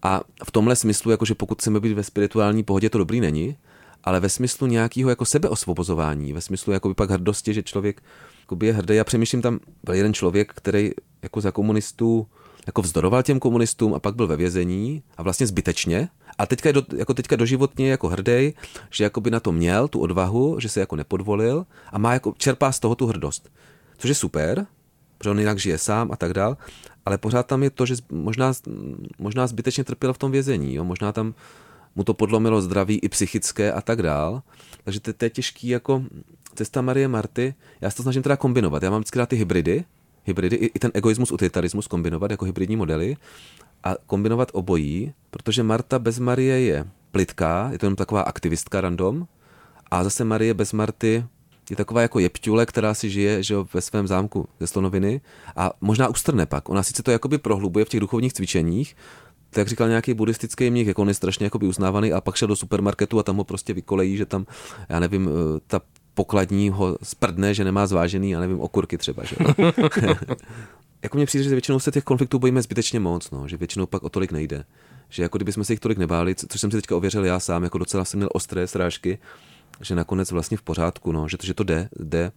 A 0.02 0.20
v 0.44 0.50
tomhle 0.50 0.76
smyslu, 0.76 1.10
jakože 1.10 1.34
pokud 1.34 1.58
chceme 1.58 1.80
být 1.80 1.92
ve 1.92 2.02
spirituální 2.02 2.62
pohodě, 2.62 2.90
to 2.90 2.98
dobrý 2.98 3.20
není, 3.20 3.56
ale 4.04 4.20
ve 4.20 4.28
smyslu 4.28 4.66
nějakého 4.66 5.10
jako 5.10 5.24
sebeosvobozování, 5.24 6.32
ve 6.32 6.40
smyslu 6.40 6.72
jako 6.72 6.94
pak 6.94 7.10
hrdosti, 7.10 7.54
že 7.54 7.62
člověk 7.62 8.02
je 8.62 8.72
hrdý. 8.72 8.94
Já 8.94 9.04
přemýšlím, 9.04 9.42
tam 9.42 9.58
byl 9.84 9.94
jeden 9.94 10.14
člověk, 10.14 10.52
který 10.54 10.90
jako 11.22 11.40
za 11.40 11.50
komunistů 11.50 12.26
jako 12.66 12.82
vzdoroval 12.82 13.22
těm 13.22 13.40
komunistům 13.40 13.94
a 13.94 13.98
pak 13.98 14.14
byl 14.14 14.26
ve 14.26 14.36
vězení 14.36 15.02
a 15.16 15.22
vlastně 15.22 15.46
zbytečně. 15.46 16.08
A 16.38 16.46
teďka 16.46 16.72
do, 16.72 16.82
jako 16.96 17.14
teďka 17.14 17.36
doživotně 17.36 17.90
jako 17.90 18.08
hrdý, 18.08 18.54
že 18.90 19.04
jako 19.04 19.20
by 19.20 19.30
na 19.30 19.40
to 19.40 19.52
měl 19.52 19.88
tu 19.88 20.00
odvahu, 20.00 20.60
že 20.60 20.68
se 20.68 20.80
jako 20.80 20.96
nepodvolil 20.96 21.66
a 21.92 21.98
má 21.98 22.12
jako, 22.12 22.34
čerpá 22.38 22.72
z 22.72 22.80
toho 22.80 22.94
tu 22.94 23.06
hrdost. 23.06 23.48
Což 23.98 24.08
je 24.08 24.14
super, 24.14 24.66
protože 25.18 25.30
on 25.30 25.38
jinak 25.38 25.58
žije 25.58 25.78
sám 25.78 26.12
a 26.12 26.16
tak 26.16 26.32
dál, 26.32 26.56
ale 27.04 27.18
pořád 27.18 27.46
tam 27.46 27.62
je 27.62 27.70
to, 27.70 27.86
že 27.86 27.94
možná, 28.12 28.52
možná 29.18 29.46
zbytečně 29.46 29.84
trpěl 29.84 30.12
v 30.12 30.18
tom 30.18 30.32
vězení, 30.32 30.74
jo? 30.74 30.84
možná 30.84 31.12
tam 31.12 31.34
mu 31.96 32.04
to 32.04 32.14
podlomilo 32.14 32.62
zdraví 32.62 32.98
i 32.98 33.08
psychické 33.08 33.72
a 33.72 33.80
tak 33.80 34.02
dál. 34.02 34.42
Takže 34.84 35.00
to, 35.00 35.12
to 35.12 35.24
je 35.24 35.30
těžký 35.30 35.68
jako 35.68 36.04
cesta 36.54 36.82
Marie 36.82 37.08
Marty. 37.08 37.54
Já 37.80 37.90
se 37.90 37.96
to 37.96 38.02
snažím 38.02 38.22
teda 38.22 38.36
kombinovat. 38.36 38.82
Já 38.82 38.90
mám 38.90 39.00
vždycky 39.00 39.18
rád 39.18 39.28
ty 39.28 39.36
hybridy, 39.36 39.84
hybridy, 40.24 40.56
i, 40.56 40.66
i 40.66 40.78
ten 40.78 40.90
egoismus, 40.94 41.32
utilitarismus 41.32 41.86
kombinovat 41.86 42.30
jako 42.30 42.44
hybridní 42.44 42.76
modely 42.76 43.16
a 43.86 43.96
kombinovat 44.06 44.48
obojí, 44.52 45.12
protože 45.30 45.62
Marta 45.62 45.98
bez 45.98 46.18
Marie 46.18 46.60
je 46.60 46.84
plitká, 47.10 47.68
je 47.72 47.78
to 47.78 47.86
jenom 47.86 47.96
taková 47.96 48.20
aktivistka 48.20 48.80
random, 48.80 49.26
a 49.90 50.04
zase 50.04 50.24
Marie 50.24 50.54
bez 50.54 50.72
Marty 50.72 51.24
je 51.70 51.76
taková 51.76 52.02
jako 52.02 52.18
jepťule, 52.18 52.66
která 52.66 52.94
si 52.94 53.10
žije 53.10 53.42
že 53.42 53.54
jo, 53.54 53.66
ve 53.74 53.80
svém 53.80 54.06
zámku 54.06 54.48
ze 54.60 54.66
slonoviny 54.66 55.20
a 55.56 55.70
možná 55.80 56.08
ustrne 56.08 56.46
pak. 56.46 56.68
Ona 56.68 56.82
sice 56.82 57.02
to 57.02 57.10
jakoby 57.10 57.38
prohlubuje 57.38 57.84
v 57.84 57.88
těch 57.88 58.00
duchovních 58.00 58.32
cvičeních, 58.32 58.96
to 59.50 59.60
jak 59.60 59.68
říkal 59.68 59.88
nějaký 59.88 60.14
buddhistický 60.14 60.70
mních, 60.70 60.86
jako 60.86 61.02
on 61.02 61.08
je 61.08 61.14
strašně 61.14 61.50
uznávaný 61.62 62.12
a 62.12 62.20
pak 62.20 62.36
šel 62.36 62.48
do 62.48 62.56
supermarketu 62.56 63.18
a 63.18 63.22
tam 63.22 63.36
ho 63.36 63.44
prostě 63.44 63.72
vykolejí, 63.72 64.16
že 64.16 64.26
tam, 64.26 64.46
já 64.88 65.00
nevím, 65.00 65.28
eh, 65.28 65.60
ta 65.66 65.80
pokladní 66.16 66.70
ho 66.70 66.98
sprdne, 67.02 67.54
že 67.54 67.64
nemá 67.64 67.86
zvážený, 67.86 68.30
já 68.30 68.40
nevím, 68.40 68.60
okurky 68.60 68.98
třeba. 68.98 69.24
Že? 69.24 69.36
jako 71.02 71.16
mně 71.16 71.26
přijde, 71.26 71.44
že 71.44 71.50
většinou 71.50 71.78
se 71.78 71.90
těch 71.90 72.04
konfliktů 72.04 72.38
bojíme 72.38 72.62
zbytečně 72.62 73.00
moc, 73.00 73.30
no, 73.30 73.48
že 73.48 73.56
většinou 73.56 73.86
pak 73.86 74.02
o 74.02 74.08
tolik 74.08 74.32
nejde. 74.32 74.64
Že 75.08 75.22
jako 75.22 75.38
kdybychom 75.38 75.64
se 75.64 75.72
jich 75.72 75.80
tolik 75.80 75.98
nebáli, 75.98 76.34
což 76.34 76.60
jsem 76.60 76.70
si 76.70 76.76
teďka 76.76 76.96
ověřil 76.96 77.24
já 77.24 77.40
sám, 77.40 77.62
jako 77.62 77.78
docela 77.78 78.04
jsem 78.04 78.18
měl 78.18 78.28
ostré 78.32 78.66
srážky, 78.66 79.18
že 79.80 79.94
nakonec 79.94 80.30
vlastně 80.30 80.56
v 80.56 80.62
pořádku, 80.62 81.12
no, 81.12 81.28
že, 81.28 81.36
to, 81.36 81.46
že 81.46 81.54
to 81.54 81.64
jde, 81.64 81.88
jde. 81.98 82.32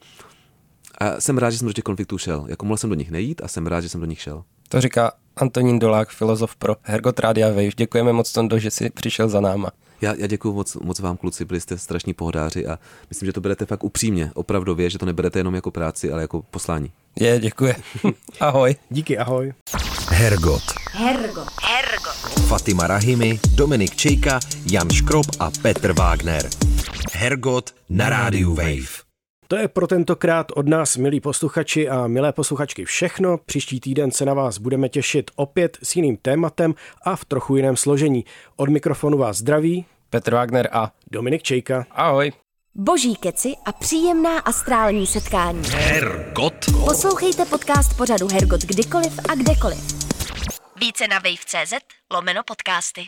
A 0.97 1.21
jsem 1.21 1.37
rád, 1.37 1.49
že 1.49 1.57
jsem 1.57 1.67
do 1.67 1.73
těch 1.73 1.83
konfliktů 1.83 2.17
šel. 2.17 2.45
Jako 2.47 2.65
mohl 2.65 2.77
jsem 2.77 2.89
do 2.89 2.95
nich 2.95 3.11
nejít 3.11 3.41
a 3.43 3.47
jsem 3.47 3.67
rád, 3.67 3.81
že 3.81 3.89
jsem 3.89 3.99
do 3.99 4.05
nich 4.05 4.21
šel. 4.21 4.43
To 4.69 4.81
říká 4.81 5.11
Antonín 5.35 5.79
Dolák, 5.79 6.09
filozof 6.09 6.55
pro 6.55 6.75
Hergot 6.83 7.19
Radia 7.19 7.49
Wave. 7.49 7.75
Děkujeme 7.77 8.13
moc, 8.13 8.31
Tondo, 8.31 8.59
že 8.59 8.71
jsi 8.71 8.89
přišel 8.89 9.29
za 9.29 9.41
náma. 9.41 9.71
Já, 10.01 10.13
já 10.17 10.27
děkuji 10.27 10.53
moc, 10.53 10.75
moc 10.75 10.99
vám, 10.99 11.17
kluci, 11.17 11.45
byli 11.45 11.61
jste 11.61 11.77
strašní 11.77 12.13
pohodáři 12.13 12.67
a 12.67 12.79
myslím, 13.09 13.25
že 13.25 13.33
to 13.33 13.41
berete 13.41 13.65
fakt 13.65 13.83
upřímně, 13.83 14.31
opravdově, 14.33 14.89
že 14.89 14.97
to 14.97 15.05
neberete 15.05 15.39
jenom 15.39 15.55
jako 15.55 15.71
práci, 15.71 16.11
ale 16.11 16.21
jako 16.21 16.41
poslání. 16.41 16.91
Je, 17.19 17.39
děkuji. 17.39 17.73
ahoj. 18.39 18.75
Díky, 18.89 19.17
ahoj. 19.17 19.53
Hergot. 20.09 20.63
Hergot. 20.91 21.47
Hergot. 21.63 22.47
Fatima 22.47 22.87
Rahimi, 22.87 23.39
Dominik 23.55 23.95
Čejka, 23.95 24.39
Jan 24.71 24.89
Škrob 24.89 25.25
a 25.39 25.51
Petr 25.61 25.93
Wagner. 25.93 26.49
Hergot 27.13 27.75
na 27.89 28.09
rádiu 28.09 28.53
Wave. 28.55 29.08
To 29.51 29.55
je 29.55 29.67
pro 29.67 29.87
tentokrát 29.87 30.51
od 30.55 30.67
nás, 30.67 30.97
milí 30.97 31.19
posluchači 31.19 31.89
a 31.89 32.07
milé 32.07 32.33
posluchačky, 32.33 32.85
všechno. 32.85 33.37
Příští 33.37 33.79
týden 33.79 34.11
se 34.11 34.25
na 34.25 34.33
vás 34.33 34.57
budeme 34.57 34.89
těšit 34.89 35.31
opět 35.35 35.77
s 35.83 35.95
jiným 35.95 36.17
tématem 36.17 36.75
a 37.05 37.15
v 37.15 37.25
trochu 37.25 37.55
jiném 37.55 37.77
složení. 37.77 38.25
Od 38.55 38.69
mikrofonu 38.69 39.17
vás 39.17 39.37
zdraví 39.37 39.85
Petr 40.09 40.33
Wagner 40.33 40.69
a 40.71 40.91
Dominik 41.11 41.43
Čejka. 41.43 41.85
Ahoj. 41.91 42.31
Boží 42.75 43.15
keci 43.15 43.53
a 43.65 43.71
příjemná 43.71 44.39
astrální 44.39 45.07
setkání. 45.07 45.61
Hergot. 45.69 46.65
Poslouchejte 46.85 47.45
podcast 47.45 47.97
pořadu 47.97 48.27
Hergot 48.27 48.61
kdykoliv 48.61 49.19
a 49.29 49.35
kdekoliv. 49.35 49.79
Více 50.79 51.07
na 51.07 51.19
wave.cz 51.19 51.73
lomeno 52.13 52.41
podcasty. 52.43 53.07